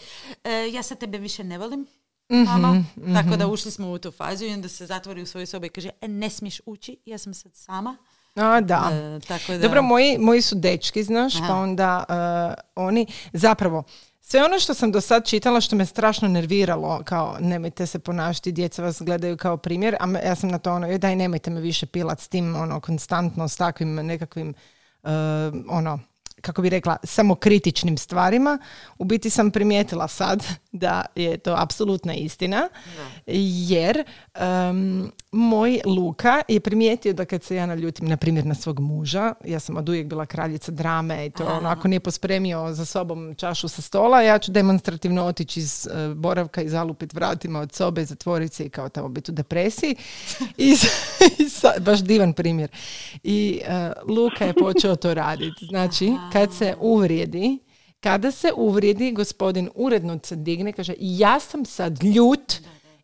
e, 0.44 0.70
ja 0.72 0.82
sad 0.82 0.98
tebe 0.98 1.18
više 1.18 1.44
ne 1.44 1.58
volim, 1.58 1.86
Mhm, 2.32 2.42
mama. 2.44 2.84
Tako 3.14 3.36
da 3.36 3.46
ušli 3.46 3.70
smo 3.70 3.90
u 3.90 3.98
tu 3.98 4.10
fazu 4.10 4.44
i 4.44 4.52
onda 4.52 4.68
se 4.68 4.86
zatvori 4.86 5.22
u 5.22 5.26
svoju 5.26 5.46
sobu 5.46 5.66
i 5.66 5.68
kaže, 5.68 5.90
e, 6.00 6.08
ne 6.08 6.30
smiješ 6.30 6.60
ući, 6.66 6.96
ja 7.06 7.18
sam 7.18 7.34
sad 7.34 7.52
sama. 7.54 7.96
A, 8.34 8.60
da. 8.60 8.90
E, 8.92 9.20
tako 9.20 9.52
da... 9.52 9.58
Dobro, 9.58 9.82
moji, 9.82 10.18
moji 10.18 10.42
su 10.42 10.54
dečki, 10.54 11.02
znaš, 11.02 11.36
Aha. 11.36 11.46
pa 11.48 11.54
onda 11.54 12.04
e, 12.08 12.62
oni, 12.76 13.06
zapravo, 13.32 13.82
sve 14.26 14.44
ono 14.44 14.58
što 14.58 14.74
sam 14.74 14.92
do 14.92 15.00
sad 15.00 15.26
čitala 15.26 15.60
što 15.60 15.76
me 15.76 15.86
strašno 15.86 16.28
nerviralo, 16.28 17.02
kao 17.04 17.36
nemojte 17.40 17.86
se 17.86 17.98
ponašati, 17.98 18.52
djeca 18.52 18.82
vas 18.82 19.02
gledaju 19.02 19.36
kao 19.36 19.56
primjer, 19.56 19.96
a 20.00 20.18
ja 20.26 20.34
sam 20.34 20.50
na 20.50 20.58
to 20.58 20.72
ono, 20.72 20.86
"Joj, 20.86 20.98
daj 20.98 21.16
nemojte 21.16 21.50
me 21.50 21.60
više 21.60 21.86
pilat 21.86 22.20
s 22.20 22.28
tim, 22.28 22.56
ono, 22.56 22.80
konstantno 22.80 23.48
s 23.48 23.56
takvim 23.56 23.94
nekakvim, 23.94 24.54
e, 25.02 25.10
ono, 25.68 25.98
kako 26.40 26.62
bi 26.62 26.68
rekla, 26.68 26.96
samokritičnim 27.04 27.98
stvarima. 27.98 28.58
U 28.98 29.04
biti 29.04 29.30
sam 29.30 29.50
primijetila 29.50 30.08
sad 30.08 30.44
da 30.72 31.06
je 31.14 31.38
to 31.38 31.54
apsolutna 31.58 32.14
istina, 32.14 32.68
jer 33.26 34.04
em, 34.34 35.10
moj 35.32 35.80
Luka 35.84 36.42
je 36.48 36.60
primijetio 36.60 37.12
da 37.12 37.24
kad 37.24 37.42
se 37.42 37.56
ja 37.56 37.66
naljutim, 37.66 38.08
na 38.08 38.16
primjer, 38.16 38.46
na 38.46 38.54
svog 38.54 38.80
muža, 38.80 39.34
ja 39.44 39.60
sam 39.60 39.76
od 39.76 39.88
uvijek 39.88 40.06
bila 40.06 40.26
kraljica 40.26 40.72
drame 40.72 41.26
i 41.26 41.30
to 41.30 41.44
ono, 41.44 41.68
ako 41.68 41.88
nije 41.88 42.00
pospremio 42.00 42.72
za 42.72 42.84
sobom 42.84 43.34
čašu 43.34 43.68
sa 43.68 43.82
stola, 43.82 44.22
ja 44.22 44.38
ću 44.38 44.52
demonstrativno 44.52 45.24
otići 45.24 45.60
iz 45.60 45.86
e, 45.86 46.14
boravka 46.14 46.62
i 46.62 46.68
zalupit 46.68 47.14
vratima 47.14 47.60
od 47.60 47.72
sobe, 47.72 48.04
zatvoriti 48.04 48.54
se 48.54 48.64
i 48.64 48.70
kao 48.70 48.88
tamo 48.88 49.08
biti 49.08 49.30
u 49.30 49.34
depresiji. 49.34 49.96
I, 50.56 50.76
i 51.38 51.48
sa- 51.48 51.80
baš 51.80 52.00
divan 52.00 52.32
primjer. 52.32 52.70
I 53.22 53.60
e, 53.64 53.92
Luka 54.08 54.44
je 54.44 54.54
počeo 54.54 54.96
to 54.96 55.14
raditi. 55.14 55.66
Znači, 55.66 56.12
kad 56.32 56.54
se 56.54 56.74
uvrijedi, 56.80 57.58
kada 58.00 58.30
se 58.30 58.52
uvrijedi, 58.56 59.12
gospodin 59.12 59.70
uredno 59.74 60.18
se 60.22 60.36
digne, 60.36 60.72
kaže 60.72 60.94
ja 60.98 61.40
sam 61.40 61.64
sad 61.64 62.02
ljut 62.02 62.54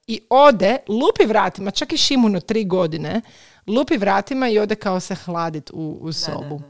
i 0.07 0.21
ode, 0.31 0.77
lupi 0.89 1.25
vratima, 1.27 1.71
čak 1.71 1.93
i 1.93 1.97
Šimuno 1.97 2.41
tri 2.41 2.65
godine, 2.65 3.21
lupi 3.67 3.97
vratima 3.97 4.49
i 4.49 4.59
ode 4.59 4.75
kao 4.75 5.01
se 5.01 5.15
hladit 5.15 5.71
u, 5.73 5.99
u 6.01 6.13
sobu. 6.13 6.63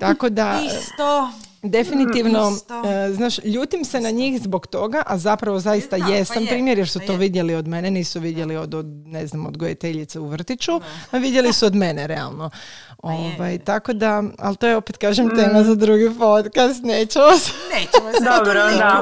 Tako 0.00 0.28
da, 0.28 0.60
Isto. 0.66 1.30
Definitivno, 1.62 2.50
Isto. 2.50 2.74
e, 2.74 3.12
znaš, 3.12 3.44
ljutim 3.44 3.84
se 3.84 4.00
na 4.00 4.10
njih 4.10 4.42
zbog 4.42 4.66
toga, 4.66 5.02
a 5.06 5.18
zapravo 5.18 5.58
zaista 5.58 5.96
Da, 5.96 6.04
pa 6.04 6.10
jesam 6.12 6.42
je, 6.42 6.48
primjer 6.48 6.78
jer 6.78 6.88
su 6.88 6.98
pa 6.98 7.06
to 7.06 7.12
je. 7.12 7.18
vidjeli 7.18 7.54
od 7.54 7.68
mene, 7.68 7.90
nisu 7.90 8.20
vidjeli 8.20 8.56
od, 8.56 8.74
od 8.74 8.86
ne 9.06 9.26
znam, 9.26 9.46
odgojiteljice 9.46 10.20
u 10.20 10.26
vrtiću, 10.26 10.72
a 11.10 11.18
vidjeli 11.18 11.52
su 11.52 11.66
od 11.66 11.74
mene, 11.74 12.06
realno. 12.06 12.50
Pa 13.02 13.12
je. 13.12 13.18
Mm. 13.18 13.34
Ovaj, 13.36 13.58
tako 13.58 13.92
da, 13.92 14.22
ali 14.46 14.56
to 14.60 14.66
je 14.66 14.76
opet, 14.76 14.96
kažem, 15.04 15.26
tema 15.40 15.60
za 15.68 15.74
drugi 15.84 16.08
podcast, 16.24 16.78
nećemo 16.92 17.32
se. 17.42 17.50
Nećemo 17.74 18.08
se 18.14 18.24
Dobro, 18.32 18.60
da. 18.82 18.92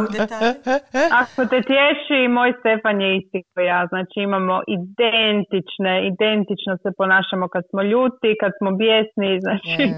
Ako 1.22 1.40
te 1.50 1.58
tješi, 1.70 2.18
moj 2.36 2.50
Stefan 2.60 3.00
je 3.04 3.10
isti 3.18 3.38
kao 3.52 3.64
ja. 3.72 3.80
Znači 3.92 4.18
imamo 4.28 4.54
identične, 4.78 5.92
identično 6.12 6.72
se 6.82 6.88
ponašamo 7.00 7.46
kad 7.54 7.62
smo 7.70 7.80
ljuti, 7.92 8.30
kad 8.40 8.52
smo 8.58 8.70
bijesni, 8.82 9.30
znači 9.44 9.82
Je. 9.82 9.88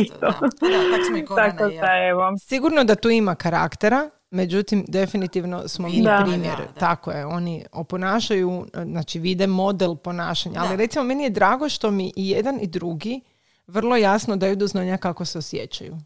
Isto, 0.00 0.26
da. 0.26 0.48
Pa 0.60 0.66
da, 0.72 0.78
tak 0.92 1.02
smo 1.06 1.16
i 1.20 1.24
Korana 1.28 1.50
Tako 1.50 1.64
i 1.70 1.74
ja. 1.74 1.80
Evo. 2.10 2.22
Sigurno 2.38 2.84
da 2.84 2.94
tu 2.94 3.10
ima 3.10 3.34
karaktera, 3.34 4.10
međutim, 4.30 4.84
definitivno 4.88 5.68
smo 5.68 5.88
mi 5.88 6.02
Da. 6.02 6.20
primjer. 6.22 6.56
Da, 6.56 6.64
da. 6.64 6.80
Tako 6.80 7.10
je, 7.10 7.26
oni 7.26 7.64
oponašaju, 7.72 8.66
znači 8.84 9.18
vide 9.18 9.46
model 9.46 9.96
ponašanja. 9.96 10.60
Ali 10.60 10.76
recimo, 10.76 11.04
meni 11.04 11.22
je 11.24 11.30
drago 11.30 11.68
što 11.68 11.90
mi 11.90 12.12
i 12.16 12.30
jedan 12.30 12.58
i 12.60 12.66
drugi 12.66 13.20
vrlo 13.66 13.96
jasno 13.96 14.36
daju 14.36 14.56
do 14.56 14.66
znanja 14.66 14.96
kako 14.96 15.24
se 15.24 15.38
osjećaju. 15.38 15.96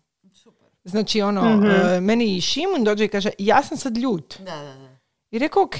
Znači, 0.84 1.22
ono, 1.22 1.56
Mhm. 1.56 1.66
e, 1.66 2.00
meni 2.00 2.36
i 2.36 2.40
Šimun 2.40 2.84
dođe 2.84 3.04
i 3.04 3.08
kaže, 3.08 3.30
ja 3.38 3.62
sam 3.62 3.76
sad 3.78 3.96
ljut. 3.96 4.38
Da, 4.38 4.44
da, 4.56 4.74
da. 4.74 4.94
I 5.30 5.38
rekao, 5.38 5.62
ok, 5.62 5.76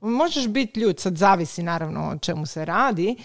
možeš 0.00 0.48
biti 0.48 0.80
ljut, 0.80 1.00
sad 1.00 1.16
zavisi 1.16 1.62
naravno 1.62 2.10
o 2.10 2.18
čemu 2.18 2.46
se 2.46 2.64
radi, 2.64 3.16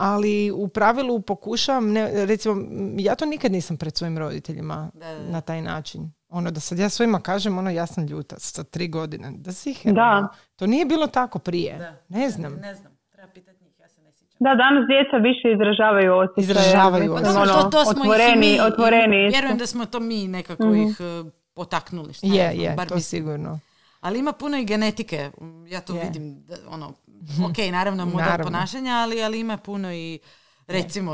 ali 0.00 0.50
u 0.50 0.68
pravilu 0.68 1.20
pokušavam, 1.20 1.92
ne, 1.92 2.26
recimo, 2.26 2.56
ja 2.96 3.14
to 3.14 3.26
nikad 3.26 3.52
nisam 3.52 3.76
pred 3.76 3.96
svojim 3.96 4.18
roditeljima 4.18 4.90
Da, 4.94 5.06
da, 5.08 5.30
na 5.30 5.40
taj 5.40 5.62
način. 5.62 6.10
Ono 6.28 6.50
da 6.50 6.60
sad 6.60 6.78
ja 6.78 6.88
svojima 6.88 7.20
kažem, 7.20 7.58
ono 7.58 7.70
ja 7.70 7.86
sam 7.86 8.06
ljuta 8.06 8.36
sa 8.38 8.64
tri 8.64 8.88
godine. 8.88 9.32
Da 9.36 9.52
si 9.52 9.70
ih, 9.70 9.80
Da. 9.84 10.02
ono, 10.18 10.28
To 10.56 10.66
nije 10.66 10.84
bilo 10.86 11.06
tako 11.06 11.38
prije. 11.38 11.78
Da. 11.78 12.18
Ne 12.18 12.30
znam. 12.30 12.52
Ne 12.54 12.74
znam, 12.74 12.92
treba 13.12 13.28
pitati 13.28 13.64
njih, 13.64 13.74
ja 13.80 13.88
se 13.88 14.00
ne 14.02 14.12
sjećam. 14.12 14.36
Da, 14.40 14.50
danas 14.54 14.84
djeca 14.88 15.16
više 15.18 15.46
izražavaju 15.54 16.12
osjećaje. 16.14 16.42
Izražavaju 16.42 17.12
osjećaje. 17.14 17.36
ono, 17.38 17.62
to, 17.62 17.68
to 17.68 17.84
smo 17.84 18.02
otvoreni, 18.02 18.46
ih 18.46 18.52
i 18.52 18.60
mi, 18.60 18.60
otvoreni. 18.60 19.16
i 19.16 19.28
vjerujem 19.28 19.58
da 19.58 19.66
smo 19.66 19.86
to 19.86 20.00
mi 20.00 20.28
nekako 20.28 20.74
ih 20.74 20.96
e, 21.00 21.30
potaknuli. 21.54 22.12
Šta 22.12 22.26
ja 22.26 22.34
Je, 22.44 22.58
je, 22.62 22.74
bar 22.76 22.88
to 22.88 22.94
mislim. 22.94 23.20
sigurno. 23.20 23.58
Ali 24.00 24.18
ima 24.18 24.32
puno 24.32 24.58
i 24.58 24.64
genetike. 24.64 25.30
Ja 25.68 25.80
to 25.80 25.94
Je. 25.94 26.04
vidim, 26.04 26.42
da, 26.42 26.56
ono, 26.68 26.88
ok, 27.50 27.58
naravno 27.70 28.04
model 28.04 28.20
Naravno. 28.20 28.44
ponašanja, 28.44 28.92
ali, 28.92 29.22
ali 29.22 29.40
ima 29.40 29.56
puno 29.56 29.92
i 29.92 30.18
recimo, 30.66 31.12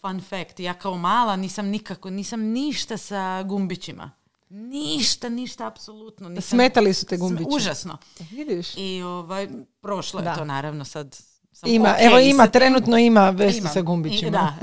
fun 0.00 0.20
fact, 0.20 0.60
ja 0.60 0.74
kao 0.74 0.96
mala 0.96 1.36
nisam 1.36 1.66
nikako, 1.66 2.10
nisam 2.10 2.40
ništa 2.42 2.96
sa 2.96 3.42
gumbićima. 3.42 4.10
Ništa, 4.50 5.28
ništa, 5.28 5.66
apsolutno. 5.66 6.28
Nisam, 6.28 6.56
Smetali 6.56 6.94
su 6.94 7.06
te 7.06 7.16
gumbići. 7.16 7.48
Užasno. 7.50 7.98
Vidiš? 8.30 8.66
I 8.76 9.02
ovaj, 9.02 9.48
prošlo 9.80 10.20
je 10.20 10.24
Da. 10.24 10.34
to 10.34 10.44
naravno 10.44 10.84
sad. 10.84 11.16
sam 11.52 11.70
Ima, 11.70 11.88
ok 11.90 11.96
evo 12.00 12.18
ima, 12.18 12.36
sa 12.36 12.46
tim. 12.46 12.52
trenutno 12.52 12.98
ima 12.98 13.30
vestu 13.30 13.58
Imam. 13.58 13.72
sa 13.72 13.78
I, 13.78 13.82
gumbićima. 13.82 14.30
da. 14.30 14.56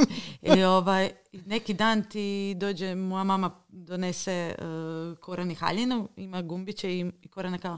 I 0.56 0.64
ovaj, 0.64 1.12
neki 1.32 1.74
dan 1.74 2.04
ti 2.04 2.54
dođe, 2.58 2.96
moja 2.96 3.24
mama 3.24 3.52
donese 3.68 4.56
uh, 4.58 5.18
Korani 5.18 5.56
haljinu, 5.56 6.10
ima 6.16 6.42
gumbiće 6.42 6.94
i, 6.94 7.12
i 7.22 7.28
Korana 7.28 7.58
kao, 7.58 7.78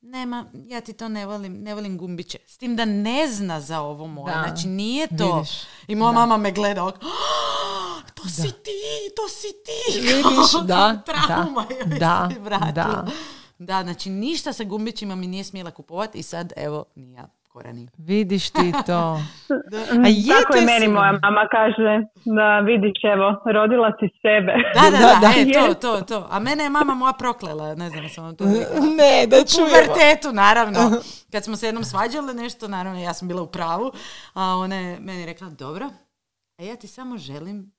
nema, 0.00 0.44
ja 0.66 0.80
ti 0.80 0.92
to 0.92 1.08
ne 1.08 1.26
volim, 1.26 1.62
ne 1.62 1.74
volim 1.74 1.98
gumbiće. 1.98 2.38
S 2.46 2.58
tim 2.58 2.76
da 2.76 2.84
ne 2.84 3.28
zna 3.28 3.60
za 3.60 3.80
ovo 3.80 4.06
moje. 4.06 4.34
Da. 4.34 4.42
Znači 4.48 4.68
nije 4.68 5.08
to. 5.18 5.34
Vidiš. 5.36 5.50
I 5.88 5.94
moja 5.94 6.12
mama 6.12 6.36
me 6.36 6.52
gleda 6.52 6.82
ovako, 6.82 6.98
"Ah, 7.06 8.10
to 8.14 8.28
si 8.28 8.42
ti, 8.42 8.70
to 9.16 9.28
si 9.28 9.46
ti. 9.64 10.00
Vidiš, 10.00 10.52
da, 10.66 11.02
trauma 11.26 11.66
da, 11.98 12.30
da, 12.44 12.72
da. 12.74 13.06
Da, 13.58 13.82
znači 13.82 14.10
ništa 14.10 14.52
sa 14.52 14.64
gumbićima 14.64 15.14
mi 15.14 15.26
nije 15.26 15.44
smjela 15.44 15.70
kupovati 15.70 16.18
i 16.18 16.22
sad 16.22 16.52
evo 16.56 16.84
ni 16.94 17.18
ja 17.52 17.60
Korani. 17.62 17.88
Vidiš 17.98 18.50
ti 18.50 18.72
to. 18.86 19.14
Mm, 19.94 20.04
A 20.04 20.08
je, 20.08 20.34
Tako 20.42 20.56
je 20.56 20.64
meni 20.64 20.88
moja 20.88 21.12
mama 21.12 21.48
kaže 21.50 21.92
da 22.24 22.60
vidiš 22.60 23.04
evo, 23.14 23.52
rodila 23.52 23.92
si 24.00 24.08
sebe. 24.22 24.52
Da, 24.74 24.90
da, 24.90 24.98
Da, 25.04 25.14
da, 25.14 25.20
da. 25.20 25.40
e, 25.40 25.52
to, 25.52 25.74
to, 25.74 26.00
to. 26.00 26.26
A 26.30 26.38
mene 26.38 26.64
je 26.64 26.70
mama 26.70 26.94
moja 26.94 27.12
proklela, 27.12 27.74
ne 27.74 27.90
znam 27.90 28.08
sam 28.08 28.36
to 28.36 28.44
ne, 28.44 29.26
da 29.26 29.36
U 29.36 29.44
čujemo. 29.44 29.68
pubertetu, 29.68 30.32
naravno. 30.32 30.78
Kad 31.32 31.44
smo 31.44 31.56
se 31.56 31.66
jednom 31.66 31.84
svađale 31.84 32.34
nešto, 32.34 32.68
naravno 32.68 33.00
ja 33.00 33.14
sam 33.14 33.28
bila 33.28 33.42
u 33.42 33.46
pravu, 33.46 33.92
a 34.34 34.42
ona 34.56 34.76
je 34.76 35.00
meni 35.00 35.26
rekla, 35.26 35.48
dobro, 35.48 35.86
a 36.58 36.62
ja 36.62 36.76
ti 36.76 36.88
samo 36.88 37.18
želim 37.18 37.72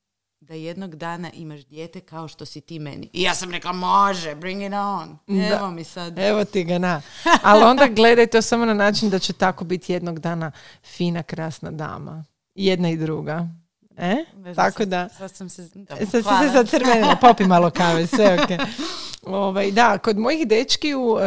da 0.48 0.54
jednog 0.54 0.96
dana 0.96 1.30
imaš 1.34 1.66
dijete 1.66 2.00
kao 2.00 2.28
što 2.28 2.46
si 2.46 2.62
ti 2.62 2.80
meni. 2.80 3.10
I 3.14 3.22
ja 3.22 3.36
sam 3.36 3.52
rekla, 3.52 3.72
može, 3.72 4.36
bring 4.36 4.64
it 4.64 4.74
on. 4.74 5.18
Evo 5.52 5.72
mi 5.72 5.84
sad. 5.84 6.20
Evo 6.20 6.46
ti 6.46 6.64
ga 6.64 6.78
na. 6.78 7.02
Ali 7.44 7.64
onda 7.64 7.88
gledaj 7.88 8.28
to 8.28 8.42
samo 8.42 8.66
na 8.66 8.74
način 8.74 9.10
da 9.10 9.20
će 9.20 9.34
tako 9.34 9.64
biti 9.64 9.94
jednog 9.94 10.20
dana 10.20 10.52
fina, 10.84 11.24
krasna 11.24 11.72
dama. 11.72 12.24
Jedna 12.56 12.90
i 12.90 12.98
druga. 12.98 13.48
E? 13.98 14.16
Znam, 14.34 14.56
Tako 14.56 14.86
da... 14.86 15.10
Sad 15.10 15.36
sam 15.36 15.50
se... 15.50 15.70
dobro, 15.74 16.06
Sad 16.06 16.24
si 16.24 16.48
se 16.48 16.54
zacrvenila, 16.54 17.16
popi 17.16 17.44
malo 17.44 17.70
kave, 17.70 18.08
sve 18.08 18.34
ok. 18.34 18.50
Ovaj, 19.26 19.72
da, 19.72 19.98
kod 19.98 20.18
mojih 20.18 20.48
dečkiju, 20.48 21.18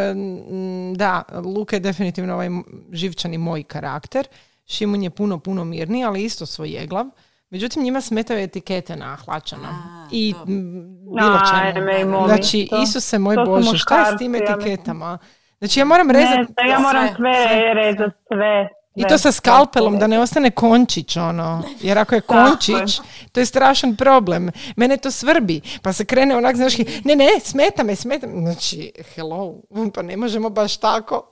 da, 0.96 1.22
Luka 1.44 1.76
je 1.76 1.80
definitivno 1.80 2.34
ovaj 2.34 2.48
živčani 2.92 3.38
moj 3.38 3.62
karakter. 3.62 4.26
Šimun 4.66 5.02
je 5.02 5.10
puno, 5.10 5.38
puno 5.38 5.64
mirniji, 5.64 6.04
ali 6.04 6.24
isto 6.24 6.46
svojeglav. 6.46 7.06
Međutim, 7.50 7.82
njima 7.82 8.00
smetaju 8.00 8.40
etikete 8.40 8.96
na 8.96 9.16
hlačama. 9.16 9.68
A, 9.68 10.08
I 10.10 10.32
to. 10.32 10.44
bilo 10.44 11.38
čemu. 11.74 12.26
Znači, 12.26 12.66
to- 12.70 12.82
Isuse 12.82 13.18
moj 13.18 13.36
Bože, 13.46 13.78
šta 13.78 14.00
je 14.00 14.16
s 14.16 14.18
tim 14.18 14.34
etiketama? 14.34 15.18
Znači, 15.58 15.80
ja 15.80 15.84
moram 15.84 16.10
rezati... 16.10 16.52
da 16.56 16.72
ja 16.72 16.78
moram 16.78 17.06
sve, 17.06 17.16
sve, 17.16 17.48
sve, 17.48 17.74
rezati, 17.74 18.16
sve. 18.28 18.68
I 18.96 19.04
to 19.08 19.18
sa 19.18 19.32
skalpelom, 19.32 19.98
da 19.98 20.06
ne 20.06 20.20
ostane 20.20 20.50
končić, 20.50 21.16
ono. 21.16 21.62
Jer 21.80 21.98
ako 21.98 22.14
je. 22.14 22.20
končić, 22.20 23.00
to 23.32 23.40
je 23.40 23.46
strašan 23.46 23.96
problem. 23.96 24.50
Mene 24.76 24.96
to 24.96 25.10
svrbi. 25.10 25.60
Pa 25.82 25.92
se 25.92 26.04
krene 26.04 26.36
onak, 26.36 26.56
znaš, 26.56 26.78
ne, 27.04 27.16
ne, 27.16 27.28
smeta 27.40 27.82
me, 27.82 27.96
smeta 27.96 28.26
me. 28.26 28.40
Znači, 28.40 28.92
hello, 29.14 29.54
pa 29.94 30.02
ne 30.02 30.16
možemo 30.16 30.50
baš 30.50 30.76
tako. 30.76 31.30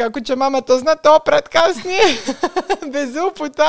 Kako 0.00 0.20
će 0.20 0.36
mama 0.36 0.60
to 0.60 0.74
znat 0.82 1.06
oprat 1.18 1.48
kasnije? 1.56 2.06
Bez 2.94 3.10
uputa. 3.28 3.68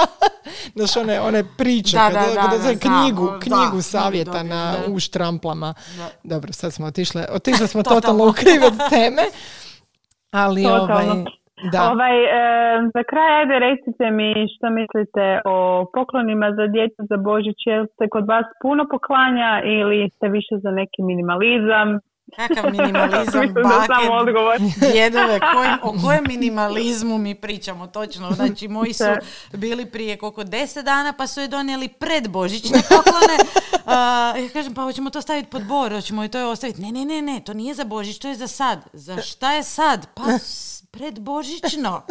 Znaš, 0.75 0.91
one, 1.03 1.15
one 1.29 1.43
priče, 1.57 1.97
Da, 1.97 2.07
kada, 2.07 2.19
da, 2.19 2.33
da, 2.33 2.41
kada 2.41 2.57
da, 2.57 2.63
za 2.67 2.73
knjigu, 2.85 3.25
da, 3.31 3.39
knjigu 3.45 3.79
da, 3.81 3.89
savjeta 3.93 4.31
dobijem, 4.31 4.47
na, 4.47 4.63
da. 4.71 4.93
u 4.93 4.99
štramplama. 4.99 5.73
Da. 5.99 6.07
Dobro, 6.23 6.49
sad 6.53 6.73
smo 6.73 6.85
otišle, 6.87 7.21
otišle 7.37 7.67
smo 7.67 7.83
Totalno. 7.83 8.01
totalno 8.01 8.23
u 8.29 8.33
krive 8.33 8.67
teme. 8.89 9.23
Ali, 10.43 10.63
Totalno. 10.63 10.93
ovaj, 10.93 11.25
da. 11.73 11.81
Ovaj, 11.91 12.15
e, 12.23 12.37
za 12.93 13.03
kraj, 13.09 13.31
ajde 13.39 13.55
recite 13.67 14.05
mi 14.17 14.29
što 14.53 14.65
mislite 14.79 15.25
o 15.45 15.55
poklonima 15.95 16.47
za 16.57 16.65
djecu 16.75 17.01
za 17.09 17.17
Božić. 17.17 17.59
Jel 17.65 17.85
se 17.97 18.05
kod 18.13 18.25
vas 18.33 18.47
puno 18.63 18.83
poklanja 18.93 19.51
ili 19.75 20.09
ste 20.15 20.25
više 20.37 20.55
za 20.63 20.71
neki 20.79 21.01
minimalizam? 21.09 21.89
Kakav 22.31 22.71
minimalizam, 22.71 23.25
Mislim 23.41 23.53
da 23.53 23.61
sam 23.63 23.87
bake, 23.87 24.09
odgovor. 24.11 24.57
djedove, 24.93 25.39
kojem, 25.53 25.77
o 25.83 25.93
kojem 26.01 26.23
minimalizmu 26.25 27.17
mi 27.17 27.35
pričamo 27.35 27.87
točno. 27.87 28.31
Znači, 28.31 28.67
moji 28.67 28.93
su 28.93 29.03
bili 29.53 29.85
prije 29.85 30.17
koliko 30.17 30.43
deset 30.43 30.85
dana, 30.85 31.13
pa 31.13 31.27
su 31.27 31.41
je 31.41 31.47
donijeli 31.47 31.87
pred 31.89 32.27
božićne 32.29 32.81
poklone. 32.81 33.37
A, 33.85 33.95
ja 34.37 34.49
kažem, 34.49 34.73
pa 34.73 34.83
hoćemo 34.83 35.09
to 35.09 35.21
staviti 35.21 35.49
pod 35.49 35.63
bor, 35.63 35.91
hoćemo 35.91 36.23
i 36.23 36.29
to 36.29 36.37
je 36.37 36.45
ostaviti. 36.45 36.81
Ne, 36.81 36.91
ne, 36.91 37.05
ne, 37.05 37.21
ne, 37.23 37.41
to 37.41 37.53
nije 37.53 37.73
za 37.73 37.83
božić, 37.83 38.17
to 38.17 38.27
je 38.27 38.35
za 38.35 38.47
sad. 38.47 38.79
Za 38.93 39.17
šta 39.17 39.51
je 39.51 39.63
sad? 39.63 40.07
Pa 40.13 40.23
s- 40.31 40.71
predbožićno. 40.91 42.01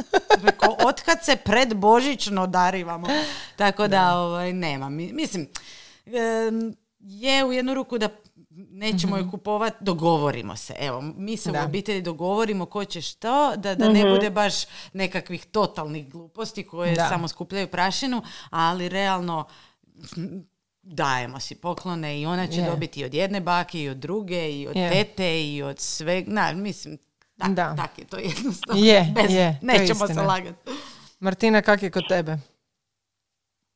Rekao, 0.42 0.76
otkad 0.80 1.24
se 1.24 1.36
predbožićno 1.36 2.46
darivamo. 2.46 3.06
Tako 3.56 3.88
da, 3.88 4.14
ovaj, 4.14 4.52
nema. 4.52 4.88
Mi- 4.88 5.12
Mislim, 5.12 5.48
je 7.00 7.44
u 7.44 7.52
jednu 7.52 7.74
ruku 7.74 7.98
da 7.98 8.08
nećemo 8.70 9.16
je 9.16 9.28
kupovati, 9.30 9.76
dogovorimo 9.80 10.56
se. 10.56 10.74
Evo, 10.80 11.00
mi 11.16 11.36
se 11.36 11.52
Da. 11.52 11.60
u 11.60 11.64
obitelji 11.64 12.02
dogovorimo 12.02 12.66
ko 12.66 12.84
će 12.84 13.00
što, 13.00 13.52
da, 13.56 13.74
da 13.74 13.88
ne 13.88 14.04
bude 14.04 14.30
baš 14.30 14.54
nekakvih 14.92 15.44
totalnih 15.46 16.12
gluposti 16.12 16.66
koje 16.66 16.94
Da. 16.94 17.04
samo 17.04 17.28
skupljaju 17.28 17.66
prašinu, 17.68 18.22
ali 18.50 18.88
realno 18.88 19.44
dajemo 20.82 21.40
si 21.40 21.54
poklone 21.54 22.20
i 22.20 22.26
ona 22.26 22.46
će 22.46 22.60
Je. 22.60 22.66
dobiti 22.66 23.00
i 23.00 23.04
od 23.04 23.14
jedne 23.14 23.40
bake 23.40 23.82
i 23.82 23.88
od 23.88 23.96
druge 23.96 24.52
i 24.52 24.68
od 24.68 24.76
Je. 24.76 24.90
tete 24.90 25.42
i 25.42 25.62
od 25.62 25.78
sveg, 25.78 26.28
na, 26.28 26.52
mislim, 26.52 26.98
tak, 27.38 27.50
Da. 27.50 27.74
tak 27.76 27.98
je 27.98 28.04
to 28.06 28.16
jednostavno. 28.18 28.82
Je, 28.84 29.12
Bez, 29.14 29.34
je, 29.34 29.58
to 29.60 29.66
je 29.66 29.78
nećemo 29.78 30.06
se 30.06 30.20
lagati. 30.22 30.70
Martina, 31.20 31.62
kak 31.62 31.82
je 31.82 31.90
kod 31.90 32.08
tebe? 32.08 32.32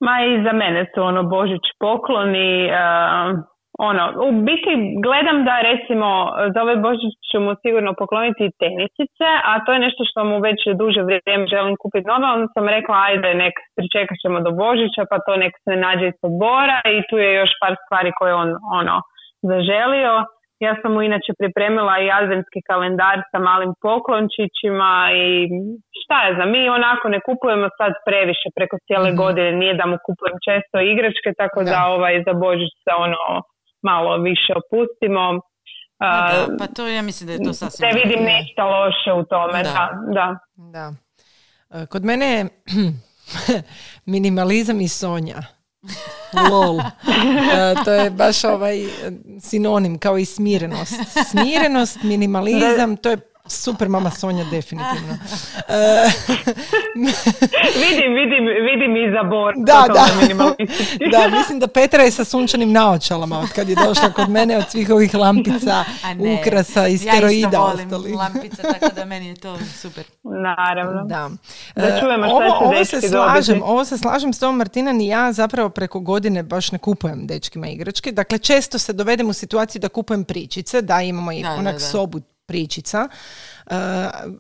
Ma 0.01 0.17
i 0.23 0.43
za 0.45 0.53
mene 0.53 0.91
su 0.95 1.01
ono 1.03 1.23
Božić 1.23 1.63
pokloni, 1.81 2.65
uh, 2.65 3.45
ono, 3.79 4.05
u 4.27 4.33
biti 4.49 4.73
gledam 5.07 5.39
da 5.49 5.55
recimo 5.71 6.09
za 6.55 6.59
ovaj 6.63 6.77
Božić 6.77 7.13
ću 7.31 7.39
mu 7.45 7.53
sigurno 7.63 7.91
pokloniti 8.01 8.55
tenisice, 8.63 9.29
a 9.51 9.53
to 9.65 9.73
je 9.73 9.85
nešto 9.87 10.03
što 10.11 10.21
mu 10.25 10.37
već 10.49 10.61
duže 10.81 11.03
vrijeme 11.03 11.47
želim 11.55 11.77
kupiti 11.83 12.11
nove, 12.13 12.27
onda 12.35 12.49
sam 12.55 12.69
rekla 12.77 12.97
ajde 13.09 13.31
nek 13.45 13.55
pričekat 13.77 14.17
ćemo 14.23 14.39
do 14.47 14.51
Božića 14.65 15.03
pa 15.11 15.17
to 15.27 15.33
nek 15.43 15.53
se 15.65 15.73
nađe 15.85 16.07
iz 16.09 16.19
odbora 16.29 16.79
i 16.97 16.99
tu 17.09 17.17
je 17.25 17.31
još 17.41 17.53
par 17.63 17.75
stvari 17.85 18.11
koje 18.19 18.35
on 18.35 18.51
ono 18.81 18.97
zaželio. 19.51 20.15
Ja 20.67 20.73
sam 20.81 20.91
mu 20.95 21.01
inače 21.03 21.33
pripremila 21.41 21.95
i 21.99 22.13
adventski 22.21 22.61
kalendar 22.69 23.19
sa 23.31 23.39
malim 23.49 23.73
poklončićima 23.87 24.93
i 25.25 25.27
šta 26.01 26.17
je 26.25 26.37
za 26.39 26.45
mi 26.53 26.63
onako 26.79 27.05
ne 27.15 27.21
kupujemo 27.27 27.69
sad 27.79 27.93
previše 28.07 28.49
preko 28.57 28.77
cijele 28.87 29.11
godine, 29.23 29.51
nije 29.53 29.75
da 29.81 29.87
mu 29.91 29.97
kupujem 30.07 30.37
često 30.47 30.77
igračke, 30.93 31.29
tako 31.41 31.59
da, 31.65 31.77
Da. 31.77 31.87
ovaj 31.95 32.15
za 32.27 32.33
Božić 32.45 32.73
se 32.85 32.93
ono 33.07 33.23
malo 33.85 34.23
više 34.23 34.53
opustimo. 34.63 35.41
Pa 35.99 36.07
A, 36.07 36.47
da, 36.47 36.57
pa 36.59 36.67
to 36.67 36.87
ja 36.87 37.03
mislim 37.03 37.27
da 37.27 37.33
je 37.33 37.43
to 37.45 37.53
sasvim... 37.53 37.89
ne 37.89 37.95
vidim 37.95 38.25
ništa 38.25 38.65
loše 38.65 39.13
u 39.21 39.25
tome, 39.25 39.63
Da. 39.63 39.71
da, 39.73 39.89
da. 40.15 40.37
Da. 40.57 40.93
E, 41.83 41.87
Kod 41.87 42.05
mene 42.05 42.27
je 42.27 42.47
minimalizam 44.15 44.81
i 44.81 44.89
Sonja. 44.89 45.43
Lol. 46.51 46.81
E, 46.81 46.85
to 47.85 47.93
je 47.93 48.11
baš 48.11 48.45
ovaj 48.45 48.77
sinonim 49.41 49.99
kao 49.99 50.19
i 50.19 50.25
smirenost. 50.25 50.95
Smirenost, 51.31 52.03
minimalizam, 52.03 52.97
to 52.97 53.11
je 53.11 53.19
Super 53.49 53.89
mama 53.89 54.11
Sonja, 54.11 54.45
definitivno. 54.45 55.19
E, 55.69 56.11
vidim, 57.85 58.15
vidim, 58.15 58.45
vidim 58.71 58.97
i 58.97 59.13
zabor. 59.17 59.55
Da, 59.57 59.85
da. 59.87 60.07
da, 61.11 61.37
mislim 61.37 61.59
da 61.61 61.67
Petra 61.67 62.03
je 62.03 62.11
sa 62.11 62.25
sunčanim 62.25 62.73
naočalama 62.73 63.39
od 63.39 63.49
kad 63.49 63.69
je 63.69 63.77
došla 63.87 64.13
kod 64.13 64.29
mene 64.29 64.57
od 64.57 64.65
svih 64.71 64.91
ovih 64.91 65.15
lampica, 65.15 65.85
ukrasa 66.41 66.89
i 66.89 66.99
steroida. 66.99 67.59
Ja 67.59 67.73
isto 67.85 67.97
volim 67.97 68.17
lampice, 68.17 68.63
tako 68.63 68.95
da 68.95 69.05
meni 69.05 69.27
je 69.27 69.35
to 69.35 69.59
super. 69.81 70.05
Naravno. 70.23 71.05
Da. 71.05 71.31
Da 71.75 72.01
čujemo 72.01 72.27
ovo, 72.27 72.55
ovo 72.61 72.85
se 72.85 73.01
slažem, 73.01 73.63
ovo 73.65 73.85
se 73.85 73.99
slažem 73.99 74.33
s 74.33 74.39
tom 74.39 74.57
Martina, 74.57 74.93
ni 74.93 75.07
ja 75.07 75.33
zapravo 75.33 75.69
preko 75.69 76.01
godine 76.01 76.43
baš 76.43 76.73
ne 76.73 76.79
kupujem 76.79 77.27
dečkima 77.27 77.67
igračke. 77.67 78.13
Dakle, 78.13 78.39
često 78.39 78.79
se 78.79 78.93
dovedem 78.93 79.29
u 79.29 79.33
situaciju 79.33 79.81
da 79.81 79.89
kupujem 79.89 80.25
pričice, 80.25 80.83
da 80.83 81.03
imamo 81.03 81.33
i 81.33 81.45
onak 81.59 81.81
sobu 81.81 82.21
pričica. 82.47 83.09
Uh, 83.71 83.77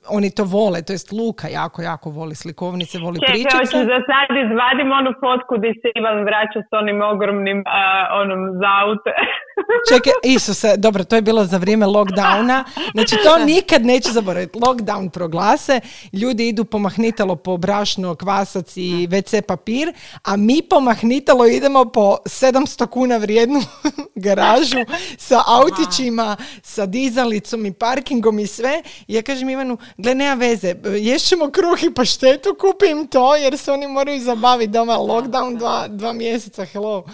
oni 0.08 0.30
to 0.30 0.44
vole, 0.44 0.82
to 0.82 0.92
jest 0.92 1.12
Luka 1.12 1.48
jako, 1.48 1.82
jako 1.82 2.10
voli 2.10 2.34
slikovnice, 2.34 2.98
voli 2.98 3.18
Čekaj, 3.20 3.32
pričice. 3.32 3.56
hoću 3.58 3.78
da 3.92 3.98
sad 4.10 4.36
izvadim 4.44 4.92
onu 4.92 5.10
fotku 5.22 5.52
gdje 5.58 5.72
se 5.80 5.88
Ivan 5.98 6.24
vraća 6.24 6.60
s 6.68 6.70
onim 6.80 7.02
ogromnim 7.02 7.58
uh, 7.58 8.20
onom 8.22 8.40
za 8.60 8.70
aute. 8.82 9.12
Čekaj, 9.90 10.12
Isuse, 10.24 10.76
dobro, 10.76 11.04
to 11.04 11.16
je 11.16 11.22
bilo 11.22 11.44
za 11.44 11.58
vrijeme 11.58 11.86
lockdowna. 11.86 12.64
Znači, 12.94 13.14
to 13.24 13.38
nikad 13.52 13.84
neću 13.86 14.12
zaboraviti. 14.12 14.58
Lockdown 14.58 15.10
proglase, 15.10 15.80
ljudi 16.12 16.48
idu 16.48 16.64
pomahnitalo 16.64 17.36
po 17.36 17.56
brašno, 17.56 18.14
kvasac 18.14 18.76
i 18.76 19.08
WC 19.10 19.42
papir, 19.42 19.92
a 20.24 20.36
mi 20.36 20.62
pomahnitalo 20.70 21.46
idemo 21.46 21.84
po 21.84 22.16
700 22.24 22.86
kuna 22.86 23.16
vrijednu 23.16 23.60
garažu 24.26 24.78
sa 25.18 25.42
autićima, 25.46 26.36
sa 26.62 26.86
dizalicom 26.86 27.66
i 27.66 27.72
parkingom 27.72 28.38
i 28.38 28.46
sve. 28.46 28.82
Ja 29.14 29.22
kažem 29.22 29.50
Ivanu, 29.50 29.76
gle, 29.96 30.14
nema 30.14 30.34
veze, 30.34 30.74
ješćemo 30.84 31.50
kruh 31.50 31.82
i 31.82 31.94
paštetu, 31.94 32.56
kupim 32.60 33.06
to, 33.06 33.36
jer 33.36 33.58
se 33.58 33.72
oni 33.72 33.86
moraju 33.86 34.20
zabaviti 34.20 34.72
doma. 34.72 34.96
Lockdown 34.96 35.58
dva, 35.58 35.88
dva 35.88 36.12
mjeseca, 36.12 36.64
hello. 36.64 37.04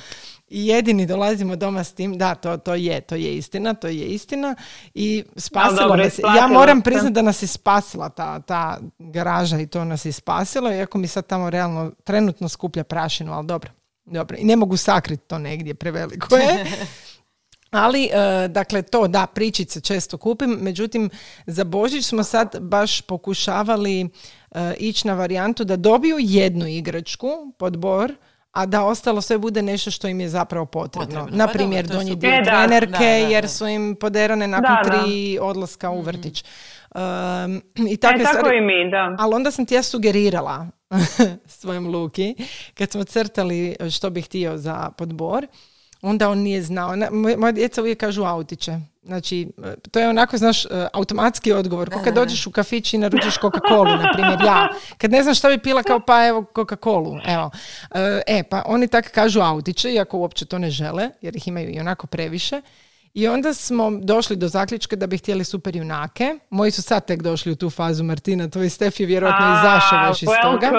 I 0.49 0.67
jedini 0.67 1.07
dolazimo 1.07 1.57
doma 1.57 1.85
s 1.85 1.93
tim, 1.93 2.19
da, 2.19 2.35
to, 2.35 2.57
to 2.57 2.75
je, 2.75 3.01
to 3.01 3.15
je 3.15 3.37
istina, 3.37 3.75
to 3.75 3.89
je 3.89 4.07
istina. 4.07 4.55
I 4.95 5.25
spasilo 5.37 5.97
nas, 5.97 6.19
ja 6.37 6.47
moram 6.47 6.83
priznati 6.83 7.15
da 7.15 7.23
nas 7.23 7.43
je 7.43 7.47
spasila 7.47 8.09
ta, 8.09 8.41
ta 8.41 8.79
garaža 8.99 9.59
i 9.59 9.67
to 9.67 9.85
nas 9.85 10.05
je 10.05 10.13
spasilo, 10.13 10.73
iako 10.73 10.99
mi 10.99 11.07
sad 11.07 11.27
tamo 11.27 11.51
realno 11.51 11.93
trenutno 12.05 12.49
skuplja 12.49 12.85
prašinu, 12.85 13.33
ali 13.33 13.47
dobro. 13.47 13.71
Dobro, 14.05 14.37
i 14.41 14.45
ne 14.45 14.57
mogu 14.57 14.77
sakriti 14.77 15.23
to 15.27 15.39
negdje, 15.39 15.75
preveliko 15.75 16.37
je. 16.37 16.67
Ali, 17.71 18.05
e, 18.05 18.49
dakle, 18.49 18.83
to 18.83 19.09
da, 19.09 19.27
pričice 19.27 19.81
često 19.81 20.19
kupim, 20.19 20.59
međutim, 20.61 21.11
za 21.47 21.65
Božić 21.65 22.07
smo 22.07 22.23
sad 22.23 22.57
baš 22.61 23.01
pokušavali 23.01 24.01
e, 24.01 24.75
ići 24.79 25.07
na 25.07 25.15
varijantu 25.15 25.65
da 25.65 25.77
dobiju 25.77 26.17
jednu 26.21 26.67
igračku 26.67 27.53
pod 27.59 27.79
bor, 27.79 28.15
a 28.53 28.67
da 28.67 28.85
ostalo 28.85 29.21
sve 29.21 29.39
bude 29.39 29.63
nešto 29.63 29.91
što 29.91 30.09
im 30.09 30.21
je 30.21 30.29
zapravo 30.29 30.67
potrebno. 30.67 31.29
Na 31.31 31.47
pa 31.47 31.53
primjer, 31.53 31.87
donji 31.87 32.17
dio 32.17 32.31
trenerke, 32.45 33.27
jer 33.31 33.49
su 33.49 33.67
im 33.67 33.97
poderane 34.01 34.49
nakon 34.49 34.77
tri 34.85 35.39
odlaska 35.41 35.91
u 35.91 35.97
mhm. 35.97 36.07
vrtić. 36.07 36.45
Um, 36.95 37.63
i 37.89 37.97
takve 37.97 38.23
e, 38.23 38.25
tako 38.25 38.53
i 38.53 38.61
mi, 38.61 38.91
da. 38.91 39.17
Ali 39.19 39.35
onda 39.35 39.51
sam 39.51 39.67
ti 39.67 39.75
ja 39.75 39.83
sugerirala 39.83 40.67
svojom 41.47 41.87
Luki, 41.87 42.35
kad 42.75 42.91
smo 42.91 43.05
crtali 43.05 43.77
što 43.91 44.11
bi 44.11 44.23
htio 44.23 44.59
za 44.59 44.91
podbor, 44.99 45.47
onda 46.03 46.29
on 46.29 46.39
nije 46.39 46.63
znao. 46.63 46.95
Moja 47.39 47.53
djeca 47.53 47.81
uvijek 47.81 48.01
kažu 48.01 48.25
autiće. 48.25 48.79
Znači, 49.03 49.49
to 49.91 50.01
je 50.01 50.09
onako, 50.09 50.39
znaš, 50.39 50.65
e, 50.65 50.69
automatski 50.93 51.53
odgovor. 51.53 51.91
Ko 51.91 52.01
kad 52.05 52.15
dođeš 52.15 52.47
u 52.47 52.51
kafić 52.51 52.95
i 52.95 52.99
naručiš 52.99 53.39
Coca-Cola, 53.39 54.03
na 54.03 54.13
primjer 54.13 54.41
ja. 54.45 54.69
Kad 54.99 55.11
ne 55.11 55.23
znam 55.23 55.35
šta 55.35 55.49
bi 55.49 55.59
pila, 55.59 55.83
kao 55.83 56.01
pa 56.01 56.27
evo 56.27 56.45
Coca-Colu. 56.55 57.21
Evo. 57.27 57.51
E, 57.95 58.23
e, 58.27 58.43
pa 58.43 58.63
oni 58.67 58.89
tak 58.89 59.11
kažu 59.11 59.41
autiće, 59.41 59.93
iako 59.93 60.19
uopće 60.19 60.45
to 60.45 60.59
ne 60.59 60.71
žele, 60.71 61.11
jer 61.21 61.37
ih 61.37 61.49
imaju 61.49 61.71
i 61.71 61.81
onako 61.81 62.07
previše. 62.07 62.63
I 63.15 63.29
onda 63.29 63.55
smo 63.55 63.91
došli 63.91 64.37
do 64.37 64.49
zaključka 64.49 64.97
da 64.97 65.07
bi 65.07 65.19
htjeli 65.19 65.45
super 65.45 65.77
junake. 65.77 66.39
Moji 66.51 66.71
su 66.71 66.83
sad 66.83 67.07
tek 67.07 67.23
došli 67.23 67.53
u 67.53 67.57
tu 67.57 67.71
fazu 67.71 68.05
Martina, 68.05 68.51
tvoj 68.51 68.69
Stef 68.69 69.01
je 69.01 69.07
vjerojatno 69.07 69.47
izašao 69.47 70.09
već 70.09 70.23
iz 70.23 70.29
toga. 70.43 70.71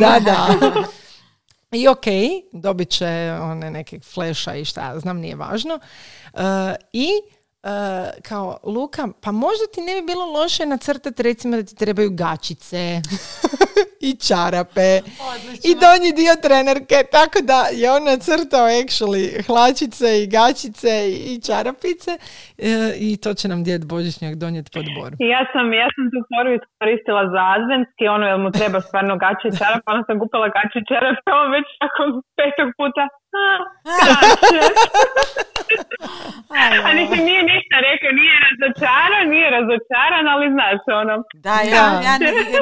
Da, 0.00 0.20
da. 0.20 0.46
I 1.72 1.88
ok, 1.88 2.04
dobit 2.52 2.90
će 2.90 3.38
one 3.42 3.70
neke 3.70 4.00
fleša 4.00 4.54
i 4.54 4.64
šta, 4.64 4.98
znam, 4.98 5.18
nije 5.18 5.36
važno. 5.36 5.78
Uh, 6.32 6.40
I 6.92 7.08
Uh, 7.62 7.72
kao 8.22 8.58
Luka, 8.62 9.08
pa 9.20 9.32
možda 9.32 9.66
ti 9.74 9.80
ne 9.80 9.94
bi 9.94 10.06
bilo 10.06 10.24
loše 10.24 10.66
nacrtati 10.66 11.22
recimo 11.22 11.56
da 11.56 11.62
ti 11.62 11.74
trebaju 11.74 12.10
gačice 12.10 13.00
i 14.08 14.12
čarape. 14.26 14.90
I 15.68 15.70
donji 15.82 16.10
dio 16.20 16.34
trenerke, 16.46 16.98
tako 17.16 17.38
da 17.50 17.58
je 17.80 17.86
on 17.96 18.02
nacrtao 18.12 18.66
actually 18.82 19.24
hlačice 19.46 20.08
i 20.22 20.26
gačice 20.36 20.92
i 21.30 21.32
čarapice 21.46 22.12
uh, 22.18 22.92
i 23.06 23.10
to 23.22 23.30
će 23.38 23.46
nam 23.52 23.60
djed 23.66 23.82
Božićnjak 23.92 24.34
donijeti 24.42 24.70
pod 24.76 24.86
bor. 24.96 25.10
Ja 25.34 25.42
sam, 25.52 25.64
ja 25.82 25.88
sam 25.94 26.04
tu 26.12 26.18
foru 26.30 26.50
iskoristila 26.58 27.22
za 27.34 27.42
adventski, 27.56 28.04
ono 28.16 28.24
jel 28.30 28.40
mu 28.44 28.50
treba 28.58 28.78
stvarno 28.88 29.14
gači 29.24 29.44
i 29.48 29.56
čarape, 29.60 29.86
onda 29.92 30.04
sam 30.08 30.16
kupila 30.22 30.48
gači 30.56 30.76
i 30.82 30.86
čarape, 30.90 31.28
on 31.40 31.48
već 31.56 31.68
nakon 31.84 32.06
petog 32.38 32.68
puta 32.78 33.04
a 33.42 33.46
nisi 36.98 37.18
nije 37.28 37.42
ništa 37.52 37.76
rekao, 37.88 38.10
nije 38.20 38.34
razočaran, 38.46 39.24
nije 39.34 39.48
razočaran, 39.58 40.24
ali 40.34 40.46
znaš 40.56 40.80
ono. 41.02 41.14
Da, 41.46 41.56
ja, 41.74 41.84
ja, 42.06 42.14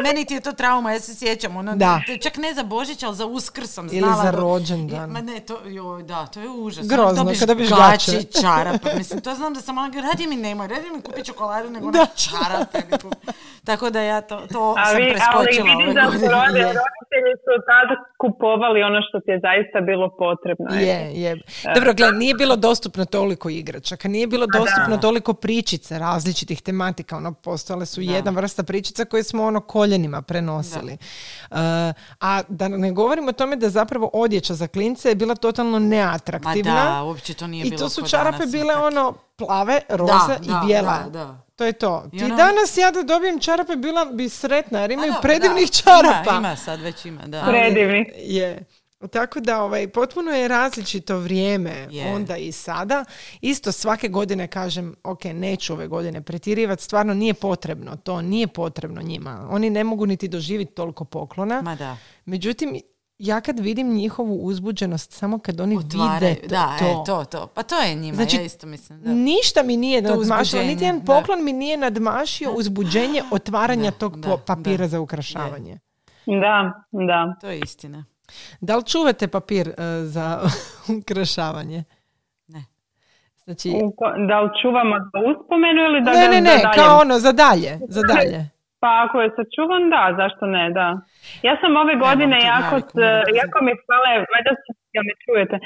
meni 0.07 0.25
ti 0.25 0.35
je 0.35 0.41
to 0.41 0.53
trauma, 0.53 0.93
ja 0.93 1.01
se 1.01 1.15
sjećam, 1.15 1.57
ono, 1.57 1.77
da. 1.77 2.01
čak 2.23 2.37
ne 2.37 2.55
za 2.55 2.63
Božić, 2.63 3.03
ali 3.03 3.15
za 3.15 3.27
Uskrs 3.27 3.71
sam 3.77 3.89
znala. 3.89 4.13
Ili 4.13 4.17
za 4.25 4.31
rođendan. 4.41 5.11
Ma 5.11 5.21
ne, 5.21 5.41
to, 5.41 5.57
joj, 5.67 6.03
da, 6.03 6.27
to 6.27 6.41
je 6.41 6.49
užas. 6.49 6.89
Grozno, 6.89 7.25
Dobiš 7.25 7.41
kada 7.41 7.55
biš 7.55 7.71
gači, 7.71 8.17
čarape, 8.41 8.89
mislim, 8.99 9.21
to 9.21 9.35
znam 9.35 9.55
da 9.55 9.61
sam 9.61 9.79
ono, 9.79 9.89
radi 10.09 10.27
mi 10.27 10.37
nemoj, 10.37 10.69
radi 10.69 10.87
mi 10.95 11.03
kupi 11.03 11.25
čokoladu, 11.25 11.71
nego 11.71 11.91
da. 11.91 12.07
čarape. 12.25 12.79
Tako 13.69 13.91
da 13.91 14.01
ja 14.01 14.21
to, 14.21 14.37
to 14.53 14.75
a 14.79 14.85
sam 14.87 14.97
preskočila. 14.97 15.71
Ali 15.75 15.85
vidim 15.85 15.95
da 15.95 16.05
su 16.11 16.27
roditelji 16.79 17.35
su 17.45 17.53
tada 17.71 17.95
kupovali 18.23 18.83
ono 18.83 19.01
što 19.09 19.17
ti 19.25 19.31
je 19.35 19.41
zaista 19.49 19.79
bilo 19.91 20.07
potrebno. 20.25 20.67
Je, 20.89 20.99
je. 21.23 21.31
Dobro, 21.75 21.91
gledaj, 21.99 22.19
nije 22.19 22.35
bilo 22.35 22.57
dostupno 22.95 23.21
toliko 23.21 23.51
igračaka, 23.51 24.09
nije 24.09 24.27
bilo 24.27 24.47
dostupno 24.47 24.97
toliko 24.97 25.35
pričica 25.35 25.99
različitih 25.99 26.63
tematika, 26.63 27.17
ono, 27.17 27.33
postale 27.33 27.87
su 27.87 28.01
jedna 28.01 28.31
vrsta 28.31 28.63
pričica 28.63 29.05
koje 29.05 29.23
smo 29.23 29.45
ono 29.45 29.61
koljenima 29.61 30.23
prenosili. 30.23 30.93
Uh, 31.51 31.59
a 32.21 32.43
da 32.49 32.69
ne 32.69 32.93
govorimo 32.93 33.29
o 33.29 33.33
tome 33.33 33.57
da 33.57 33.71
zapravo 33.71 34.11
odjeća 34.13 34.55
za 34.55 34.67
klince 34.67 35.09
je 35.09 35.15
bila 35.15 35.35
totalno 35.35 35.79
neatraktivna. 35.79 36.75
Ma 36.75 36.91
da, 36.91 37.03
uopće 37.03 37.35
to 37.35 37.47
nije 37.47 37.67
I 37.67 37.77
to 37.77 37.89
su 37.89 38.09
čarape 38.09 38.47
bile 38.47 38.77
ono 38.77 39.15
plave, 39.37 39.81
roze 39.89 40.37
i 40.43 40.67
bijela. 40.67 41.03
Da, 41.11 41.39
to 41.57 41.65
je 41.65 41.73
to. 41.73 42.05
Ti 42.11 42.25
ono... 42.25 42.37
danas 42.37 42.77
ja 42.77 42.91
da 42.91 43.03
dobijem 43.03 43.41
čarape 43.41 43.77
bila 43.77 44.05
bi 44.05 44.29
sretna 44.29 44.81
jer 44.81 44.91
imaju 44.91 45.13
predivnih 45.23 45.71
čarapa. 45.71 46.31
Ima, 46.31 46.39
ima, 46.39 46.57
sad 46.57 46.81
već 46.81 47.05
ima, 47.05 47.23
da. 47.27 47.45
Predivni. 47.49 48.13
Je. 48.17 48.65
Tako 49.07 49.41
da 49.41 49.63
ovaj, 49.63 49.89
potpuno 49.89 50.31
je 50.31 50.49
različito 50.49 51.19
vrijeme 51.19 51.89
onda 52.15 52.37
i 52.37 52.53
sada. 52.53 53.05
Isto 53.41 53.73
svake 53.73 54.09
godine 54.09 54.47
kažem, 54.47 54.95
ok, 55.05 55.25
neću 55.25 55.73
ove 55.73 55.89
godine 55.89 56.23
pretirivati, 56.23 56.83
stvarno 56.83 57.15
nije 57.15 57.35
potrebno 57.35 57.97
to, 57.97 58.23
nije 58.23 58.47
potrebno 58.47 59.03
njima. 59.03 59.49
Oni 59.51 59.71
ne 59.71 59.85
mogu 59.85 60.07
niti 60.07 60.29
doživjeti 60.29 60.75
toliko 60.75 61.05
poklona. 61.05 61.63
Ma 61.63 61.75
da. 61.75 61.97
Međutim, 62.25 62.81
ja 63.19 63.41
kad 63.41 63.59
vidim 63.59 63.95
njihovu 63.95 64.35
uzbuđenost 64.43 65.13
samo 65.13 65.39
kad 65.39 65.61
oni 65.61 65.77
vide 65.77 66.35
to, 66.35 66.49
da, 66.49 66.77
to. 66.79 66.85
E, 66.85 67.05
to, 67.07 67.25
to. 67.25 67.47
Pa 67.47 67.63
to 67.63 67.79
je 67.79 67.95
njima, 67.95 68.17
znači, 68.17 68.37
ja 68.37 68.43
isto 68.43 68.67
mislim. 68.67 69.01
Da. 69.01 69.13
Ništa 69.13 69.63
mi 69.63 69.77
nije 69.77 70.03
nadmašilo, 70.03 70.63
niti 70.63 70.85
jedan 70.85 71.05
poklon 71.05 71.45
mi 71.45 71.53
nije 71.53 71.77
nadmašio 71.77 72.53
uzbuđenje 72.53 73.23
otvaranja 73.33 73.91
tog 73.91 74.17
papira 74.47 74.89
za 74.89 75.01
ukrašavanje. 75.01 75.79
Da, 76.27 76.73
da. 76.93 77.37
To 77.41 77.49
je 77.49 77.59
istina. 77.59 78.05
Da 78.61 78.77
li 78.77 78.85
čuvate 78.93 79.29
papir 79.29 79.69
uh, 79.69 79.75
za 80.15 80.27
ukrašavanje? 81.01 81.85
Ne. 82.49 82.63
Znači... 83.45 83.69
Da 84.29 84.41
li 84.41 84.51
čuvamo 84.63 84.97
za 85.13 85.19
uspomenu 85.31 85.81
ili 85.89 86.01
da 86.01 86.11
Ne, 86.13 86.29
ne, 86.29 86.41
ne, 86.41 86.57
kao 86.75 87.01
ono, 87.01 87.19
za 87.19 87.33
dalje, 87.33 87.73
za 87.89 88.03
dalje. 88.15 88.41
Pa 88.83 88.91
ako 89.05 89.21
je 89.21 89.31
sačuvan, 89.37 89.83
da, 89.95 90.03
zašto 90.21 90.47
ne, 90.47 90.71
da. 90.79 90.89
Ja 91.43 91.55
sam 91.61 91.77
ove 91.77 91.95
godine 92.07 92.37
jako, 92.53 92.75
jako 93.41 93.59
mi 93.67 93.73
hvale, 93.85 94.11
valjda 94.33 94.53
ja 94.97 95.03
me 95.07 95.15
čujete, 95.25 95.57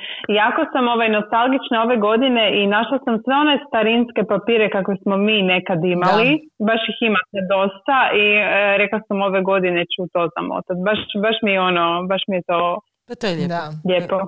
jako 0.41 0.61
sam 0.73 0.85
ovaj 0.95 1.09
nostalgična 1.19 1.77
ove 1.87 1.97
godine 2.09 2.45
i 2.59 2.61
našla 2.77 2.99
sam 3.05 3.15
sve 3.25 3.35
one 3.45 3.55
starinske 3.67 4.23
papire 4.33 4.67
kakve 4.77 4.95
smo 5.03 5.15
mi 5.27 5.37
nekad 5.55 5.81
imali, 5.97 6.29
baš 6.69 6.83
ih 6.93 6.99
imate 7.09 7.39
dosta 7.55 7.99
i 8.23 8.27
e, 8.37 8.43
rekla 8.83 8.99
sam 9.07 9.17
ove 9.29 9.41
godine 9.51 9.81
ću 9.93 10.01
to 10.15 10.23
zamotati. 10.37 10.81
Baš, 10.89 11.01
baš 11.25 11.37
mi 11.47 11.53
ono, 11.69 11.85
baš 12.11 12.23
mi 12.29 12.37
je 12.39 12.43
to, 12.51 12.61
pa 13.09 13.15
to 13.21 13.27
je 13.27 13.35
lijepo. 13.39 13.63
lijepo. 13.91 14.19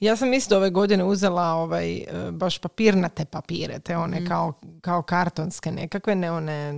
Ja 0.00 0.16
sam 0.16 0.32
isto 0.32 0.56
ove 0.56 0.70
godine 0.70 1.04
uzela 1.04 1.52
ovaj, 1.52 1.96
e, 1.96 2.06
baš 2.30 2.58
papirnate 2.58 3.24
papire, 3.24 3.78
te 3.78 3.96
one 3.96 4.26
kao, 4.26 4.52
kao 4.80 5.02
kartonske 5.02 5.72
nekakve, 5.72 6.14
ne 6.14 6.32
one 6.32 6.72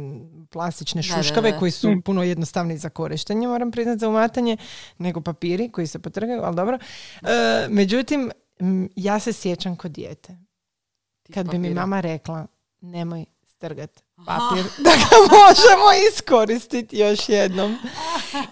plastične 0.51 1.03
Da, 1.03 1.17
da, 1.17 1.23
šuškave 1.23 1.53
da. 1.53 1.59
koji 1.59 1.71
su 1.71 2.01
puno 2.05 2.23
jednostavniji 2.23 2.79
za 2.79 2.89
korištenje, 2.89 3.49
moram 3.49 3.71
priznati 3.71 3.99
za 3.99 4.09
umatanje, 4.09 4.57
nego 4.99 5.21
papiri 5.21 5.73
koji 5.73 5.87
se 5.87 5.99
potrgaju, 5.99 6.43
ali 6.43 6.57
dobro. 6.57 6.79
E, 7.23 7.67
međutim, 7.69 8.31
ja 8.97 9.19
se 9.19 9.33
sjećam 9.33 9.77
kod 9.77 9.91
dijete. 9.91 10.37
Kad 11.35 11.51
bi 11.51 11.59
mi 11.59 11.71
mama 11.71 12.01
rekla, 12.01 12.47
nemoj 12.81 13.25
strgat 13.47 14.02
papir, 14.27 14.65
da 14.85 14.91
ga 14.91 15.17
možemo 15.31 15.85
iskoristiti 16.11 16.99
još 16.99 17.29
jednom. 17.29 17.77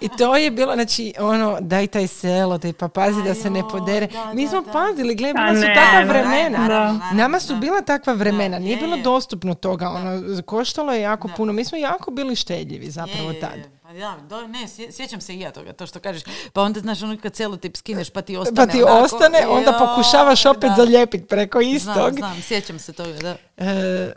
I 0.00 0.08
to 0.08 0.36
je 0.36 0.50
bilo, 0.50 0.74
znači, 0.74 1.12
ono, 1.18 1.58
daj 1.60 1.86
taj 1.86 2.06
selo, 2.06 2.58
daj 2.58 2.72
pa 2.72 2.88
pazi 2.88 3.22
da 3.22 3.34
se 3.34 3.50
ne 3.50 3.62
podere. 3.68 4.06
da, 4.06 4.32
Mi 4.34 4.44
da, 4.44 4.50
smo 4.50 4.60
da. 4.60 4.72
pazili, 4.72 5.14
gle, 5.14 5.32
Pa 5.34 5.40
bila 5.40 5.54
su 5.54 5.60
ne, 5.60 5.74
takva 5.74 6.00
da, 6.00 6.08
vremena. 6.08 6.58
naravno, 6.58 7.00
Nama 7.12 7.40
su 7.40 7.52
da. 7.52 7.58
bila 7.58 7.80
takva 7.80 8.12
vremena, 8.12 8.58
nije 8.58 8.70
je, 8.70 8.76
bilo 8.76 8.96
je. 8.96 9.02
dostupno 9.02 9.54
toga, 9.54 9.88
ono, 9.88 10.10
koštalo 10.42 10.92
je 10.92 11.00
jako 11.00 11.28
puno. 11.28 11.52
Mi 11.52 11.64
smo 11.64 11.78
jako 11.78 12.10
bili 12.10 12.36
štedljivi 12.36 12.90
zapravo 12.90 13.30
Je, 13.30 13.34
je, 13.34 13.40
tad. 13.40 13.79
Pa 13.91 13.97
ja, 13.97 14.16
do, 14.20 14.47
ne, 14.49 14.59
sje- 14.61 14.93
sjećam 14.93 15.20
se 15.20 15.34
i 15.34 15.41
ja 15.41 15.51
toga, 15.51 15.72
to 15.72 15.86
što 15.86 16.01
kažeš. 16.01 16.22
Pa 16.53 16.62
onda, 16.62 16.80
znaš, 16.80 17.03
ono 17.03 17.16
kad 17.16 17.32
celotip 17.32 17.76
skineš 17.76 18.11
pa 18.11 18.22
ti 18.22 18.36
ostane 18.36 18.57
Pa 18.57 18.66
ti 18.68 18.82
onako, 18.82 19.05
ostane, 19.05 19.38
onda 19.49 19.72
pokušavaš 19.74 20.47
opet 20.47 20.62
da. 20.62 20.74
zalijepiti 20.76 21.26
preko 21.26 21.59
Znam, 21.59 21.72
istog. 21.72 22.12
znam, 22.14 22.43
sjećam 22.43 22.78
se 22.78 22.93
toga, 22.93 23.12
da. 23.18 23.36
E, 23.59 23.66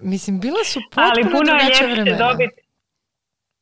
mislim, 0.02 0.40
bila 0.40 0.64
su 0.64 0.80
Ali 0.96 1.10
potpuno 1.14 1.32
puno 1.32 1.52
je 1.52 1.58
drugačija 1.58 1.88
ljepše 1.88 1.94
vremena. 1.94 2.18
dobiti 2.20 2.56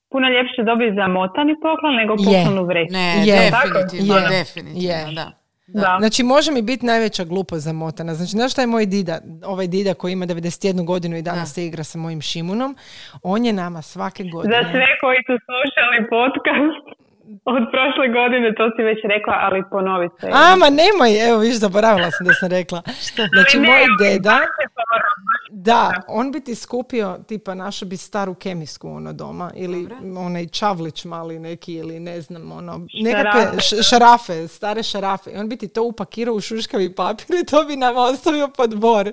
puno 0.09 0.27
je 0.27 0.33
ljepše 0.33 0.61
dobiti 0.63 0.95
zamotani 0.95 1.53
poklon 1.61 1.95
nego 1.95 2.13
Je. 2.15 2.25
poklon 2.43 2.59
u 2.59 2.65
vreći. 2.65 2.93
Ne, 2.93 3.07
Je. 3.19 3.51
definitivno, 3.51 4.15
Je. 4.17 4.27
definitivno, 4.29 4.81
Je. 4.83 5.05
da. 5.15 5.31
Da. 5.73 5.95
Znači, 5.99 6.23
može 6.23 6.51
mi 6.51 6.61
biti 6.61 6.85
najveća 6.85 7.23
glupost 7.23 7.63
zamotana. 7.63 8.13
Znači, 8.13 8.31
znaš 8.31 8.51
šta 8.51 8.61
je 8.61 8.67
moj 8.67 8.85
dida, 8.85 9.19
ovaj 9.45 9.67
dida 9.67 9.93
koji 9.93 10.11
ima 10.13 10.25
91 10.25 10.85
godinu 10.85 11.17
i 11.17 11.21
danas 11.21 11.49
Da. 11.49 11.53
se 11.53 11.65
igra 11.65 11.83
sa 11.83 11.97
mojim 11.97 12.21
Šimunom, 12.21 12.75
on 13.23 13.45
je 13.45 13.53
nama 13.53 13.81
svake 13.81 14.23
godine... 14.23 14.55
Za 14.63 14.69
sve 14.71 14.87
koji 15.01 15.17
su 15.27 15.35
slušali 15.47 16.09
podcast 16.09 17.00
od 17.45 17.63
prošle 17.71 18.07
godine, 18.19 18.55
to 18.57 18.65
si 18.75 18.83
već 18.83 18.99
rekla, 19.03 19.35
ali 19.41 19.63
ponovi 19.71 20.09
se. 20.19 20.27
A, 20.33 20.55
ma 20.55 20.69
nemoj, 20.69 21.11
evo 21.27 21.37
viš, 21.39 21.55
zaboravila 21.55 22.11
sam 22.11 22.27
da 22.27 22.33
sam 22.33 22.49
rekla. 22.49 22.81
Znači, 23.33 23.59
Ne, 23.59 23.67
moj 23.67 23.85
deda, 23.99 24.37
to 24.75 24.81
da, 25.53 26.01
on 26.07 26.31
bi 26.31 26.39
ti 26.39 26.55
skupio, 26.55 27.17
tipa, 27.27 27.53
našo 27.53 27.85
bi 27.85 27.97
staru 27.97 28.33
kemijsku 28.33 28.89
ono 28.89 29.13
doma, 29.13 29.51
ili 29.55 29.89
onaj 30.17 30.47
čavlić 30.47 31.05
mali 31.05 31.39
neki, 31.39 31.73
ili 31.73 31.99
ne 31.99 32.21
znam, 32.21 32.51
ono, 32.51 32.87
nekakve 33.03 33.61
šarafe, 33.89 34.47
stare 34.47 34.83
šarafe. 34.83 35.31
I 35.31 35.37
on 35.37 35.49
bi 35.49 35.57
ti 35.57 35.67
to 35.67 35.83
upakirao 35.83 36.35
u 36.35 36.41
šuškavi 36.41 36.95
papir 36.95 37.35
i 37.41 37.45
to 37.45 37.63
bi 37.63 37.75
nam 37.75 37.97
ostavio 37.97 38.47
pod 38.47 38.69
dvor. 38.69 39.11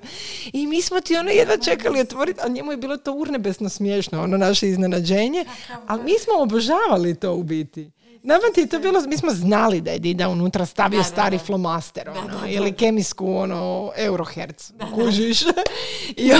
I 0.52 0.66
mi 0.66 0.82
smo 0.82 1.00
ti 1.00 1.16
ono 1.16 1.30
jedva 1.30 1.56
čekali 1.56 2.00
otvoriti, 2.00 2.40
a 2.44 2.48
njemu 2.48 2.72
je 2.72 2.76
bilo 2.76 2.96
to 2.96 3.12
urnebesno 3.12 3.68
smiješno, 3.68 4.22
ono 4.22 4.36
naše 4.36 4.68
iznenađenje, 4.68 5.44
ali 5.86 6.02
mi 6.02 6.18
smo 6.18 6.42
obožavali 6.42 7.20
to 7.20 7.34
u 7.34 7.42
biti. 7.42 7.90
Nama 8.22 8.42
ti 8.54 8.60
je 8.60 8.66
to 8.66 8.78
bilo, 8.78 9.00
mi 9.00 9.16
smo 9.16 9.30
znali 9.30 9.80
da 9.80 9.90
je 9.90 9.98
Dida 9.98 10.28
unutra 10.28 10.66
stavio 10.66 11.02
stari 11.02 11.38
flomaster, 11.38 12.08
ono, 12.08 12.46
ili 12.48 12.72
kemijsku, 12.72 13.36
ono, 13.36 13.92
Eurohertz, 13.96 14.72
kužiš. 14.94 15.42
I 16.16 16.32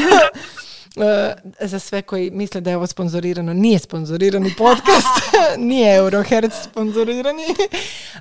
za 1.61 1.79
sve 1.79 2.03
koji 2.03 2.31
misle 2.31 2.61
da 2.61 2.71
je 2.71 2.77
ovo 2.77 2.87
sponzorirano, 2.87 3.55
nije 3.55 3.79
sponzorirani 3.79 4.55
podcast, 4.59 5.37
nije 5.71 5.97
Eurohertz 5.97 6.57
sponzorirani, 6.65 7.45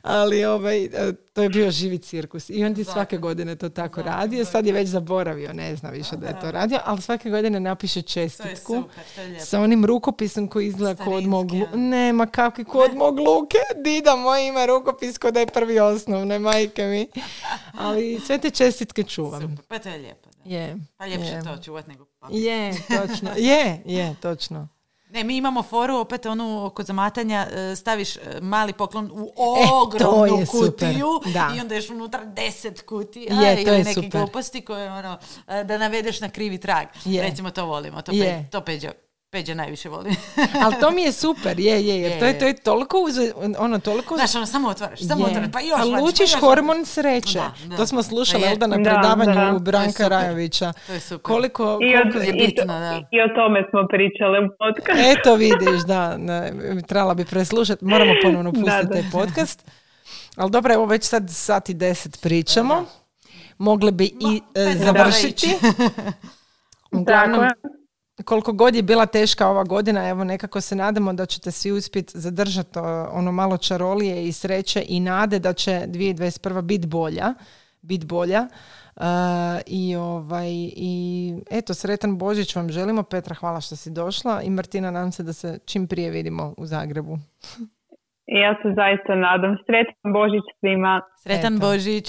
ali 0.02 0.46
ovaj, 0.46 0.86
e, 0.86 1.14
to 1.34 1.42
je 1.42 1.50
bio 1.50 1.72
živi 1.72 1.98
cirkus. 1.98 2.50
I 2.50 2.66
on 2.66 2.76
ti 2.76 2.84
svake 2.84 3.18
godine 3.18 3.56
to 3.56 3.70
tako 3.70 4.02
radio, 4.02 4.46
sad 4.46 4.66
je 4.66 4.74
već 4.74 4.90
zaboravio, 4.90 5.54
ne 5.54 5.76
zna 5.76 5.90
više 5.90 6.16
da 6.16 6.28
je 6.28 6.40
to 6.40 6.52
radio, 6.52 6.80
ali 6.86 7.02
svake 7.02 7.30
godine 7.30 7.60
napiše 7.60 8.02
čestitku 8.02 8.76
super, 8.76 9.04
to 9.16 9.22
je 9.22 9.28
lijepo. 9.28 9.46
sa 9.46 9.60
onim 9.60 9.86
rukopisom 9.86 10.48
koji 10.48 10.68
izgleda 10.68 11.04
kod 11.04 11.24
mog 11.24 11.48
Nema, 11.76 12.26
kakvi 12.26 12.64
kod 12.64 12.96
mog 12.96 13.20
Luke. 13.20 13.58
Dida 13.84 14.16
moj 14.16 14.48
ima 14.48 14.66
rukopis 14.66 15.18
kod 15.18 15.34
da 15.34 15.40
je 15.40 15.48
prvi 15.48 15.80
osnovne, 15.80 16.40
majke 16.40 16.84
mi. 16.84 17.08
Ali 17.86 18.20
sve 18.26 18.38
te 18.38 18.50
čestitke 18.50 19.04
čuvam. 19.04 19.42
Super, 19.42 19.66
pa 19.68 19.80
to 19.80 19.90
je 19.90 19.98
lijepo. 19.98 20.30
Da. 20.30 20.56
Je. 20.56 20.78
Pa 20.98 21.06
ljepše 21.06 21.32
je. 21.32 21.44
to 21.44 21.58
čuvat 21.64 21.88
nego. 21.88 22.07
Je, 22.32 22.74
točno. 22.88 23.30
Je, 23.50 23.82
je, 23.86 24.16
točno. 24.22 24.68
Ne, 25.10 25.24
mi 25.24 25.38
imamo 25.38 25.64
foru, 25.64 25.96
opet 25.98 26.26
onu 26.26 26.66
oko 26.66 26.84
zamatanja, 26.84 27.48
e, 27.52 27.76
staviš 27.76 28.16
e, 28.16 28.20
mali 28.42 28.74
poklon 28.74 29.12
u 29.14 29.26
E, 29.28 29.68
ogromnu 29.74 30.46
super, 30.46 30.72
kutiju 30.90 31.08
da. 31.34 31.52
i 31.58 31.60
onda 31.60 31.76
još 31.76 31.90
unutra 31.90 32.26
deset 32.26 32.82
kutija 32.82 33.42
Je, 33.42 33.56
to 33.56 33.62
ili 33.62 33.80
je 33.80 33.84
neke 33.84 33.94
super. 33.94 34.12
gluposti 34.12 34.62
koje 34.62 34.92
ono, 34.92 35.18
e, 35.48 35.64
da 35.64 35.78
navedeš 35.78 36.22
na 36.22 36.30
krivi 36.30 36.58
trag. 36.58 36.88
Je. 37.06 37.24
Recimo 37.24 37.52
to 37.52 37.66
volimo, 37.66 38.02
to, 38.02 38.12
Je. 38.12 38.24
pe, 38.26 38.52
to 38.52 38.62
Peđa, 38.62 38.92
Peđa 39.30 39.54
najviše 39.54 39.90
voli. 39.90 40.16
Ali 40.64 40.76
to 40.80 40.92
mi 40.92 41.02
je 41.02 41.12
super, 41.12 41.60
je, 41.60 41.88
je, 41.88 42.00
jer 42.00 42.12
Je, 42.12 42.20
to 42.20 42.26
je, 42.26 42.30
je. 42.30 42.40
to 42.40 42.46
je 42.46 42.56
toliko, 42.56 42.98
uze- 43.00 43.34
ono, 43.58 43.80
toliko... 43.80 44.16
Znaš, 44.16 44.36
ono, 44.36 44.46
samo 44.46 44.70
otvaraš, 44.70 45.00
samo 45.02 45.22
je. 45.22 45.28
otvaraš, 45.28 45.52
pa 45.54 45.60
još 45.62 45.72
A 45.74 45.92
pa 45.92 46.02
lučiš 46.02 46.20
još 46.24 46.34
hormon 46.34 46.86
sreće. 46.86 47.40
Da, 47.40 47.54
da. 47.66 47.76
To 47.76 47.88
smo 47.88 48.04
slušali, 48.04 48.42
Pa 48.42 48.48
je. 48.48 48.52
jel 48.52 48.58
da, 48.58 48.68
na 48.68 48.78
Da, 48.78 48.84
predavanju 48.84 49.34
da. 49.54 49.60
Branka 49.60 49.92
super. 49.94 50.10
Rajovića. 50.10 50.74
To 50.88 50.94
je 50.94 51.00
super. 51.00 51.22
Koliko, 51.24 51.64
I 51.82 51.96
o, 51.96 52.02
koliko 52.02 52.20
je 52.20 52.30
i, 52.30 52.46
bitno, 52.46 52.64
to- 52.64 52.68
da. 52.70 52.96
I 53.12 53.22
o 53.22 53.36
tome 53.36 53.64
smo 53.70 53.88
pričale 53.88 54.40
u 54.40 54.50
podcastu. 54.60 55.04
Eto 55.12 55.36
vidiš, 55.36 55.82
da, 55.84 56.18
ne, 56.18 56.54
trebala 56.82 57.14
bi 57.14 57.26
preslušati, 57.26 57.86
moramo 57.86 58.12
ponovno 58.24 58.52
pustiti 58.54 58.72
da. 58.84 58.90
taj 58.92 59.04
podcast. 59.14 59.72
Ali 60.36 60.52
dobro, 60.52 60.74
evo 60.74 60.86
već 60.86 61.04
sad 61.04 61.24
sat 61.30 61.70
i 61.70 61.74
deset 61.76 62.22
pričamo. 62.22 62.86
Mogle 63.58 63.92
bi 63.92 64.06
i 64.06 64.42
e, 64.56 64.62
ajde, 64.62 64.80
završiti. 64.80 65.48
Uglavnom, 66.92 67.06
Tako 67.06 67.44
je. 67.44 67.50
Koliko 68.26 68.54
god 68.54 68.76
je 68.76 68.84
bila 68.84 69.06
teška 69.06 69.48
ova 69.48 69.64
godina, 69.64 70.10
evo 70.10 70.24
nekako 70.24 70.62
se 70.62 70.76
nadamo 70.76 71.14
da 71.14 71.26
ćete 71.26 71.52
svi 71.52 71.72
uspjeti 71.72 72.20
zadržati 72.20 72.80
ono 73.12 73.32
malo 73.32 73.58
čarolije 73.58 74.28
i 74.28 74.32
sreće 74.32 74.84
i 74.90 75.00
nade 75.00 75.40
da 75.40 75.54
će 75.54 75.72
2021. 75.72 76.62
biti 76.62 76.88
bolja. 76.88 77.34
Bit 77.82 78.06
bolja. 78.06 78.48
Uh, 78.96 79.04
i 79.66 79.96
ovaj 79.96 80.50
i 80.76 81.34
eto 81.52 81.74
sretan 81.74 82.18
Božić 82.18 82.56
vam 82.56 82.70
želimo 82.70 83.04
Petra 83.04 83.36
hvala 83.36 83.62
što 83.62 83.76
si 83.76 83.92
došla 83.92 84.42
i 84.42 84.50
Martina 84.50 84.92
nam 84.92 85.12
se 85.12 85.24
da 85.24 85.34
se 85.34 85.60
čim 85.66 85.88
prije 85.88 86.10
vidimo 86.10 86.54
u 86.58 86.66
Zagrebu 86.66 87.18
ja 88.28 88.56
se 88.62 88.68
zaista 88.76 89.16
nadam. 89.16 89.58
Sretan 89.66 90.14
Božić 90.14 90.46
svima. 90.60 91.02
Sretan 91.24 91.56
Eto. 91.56 91.66
Božić. 91.68 92.06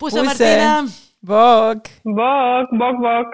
Pusa 0.00 0.16
Puse. 0.16 0.24
Martina. 0.24 0.76
Bog 1.32 1.78
Bog, 2.20 2.66
bog, 2.82 2.94
bog. 3.06 3.26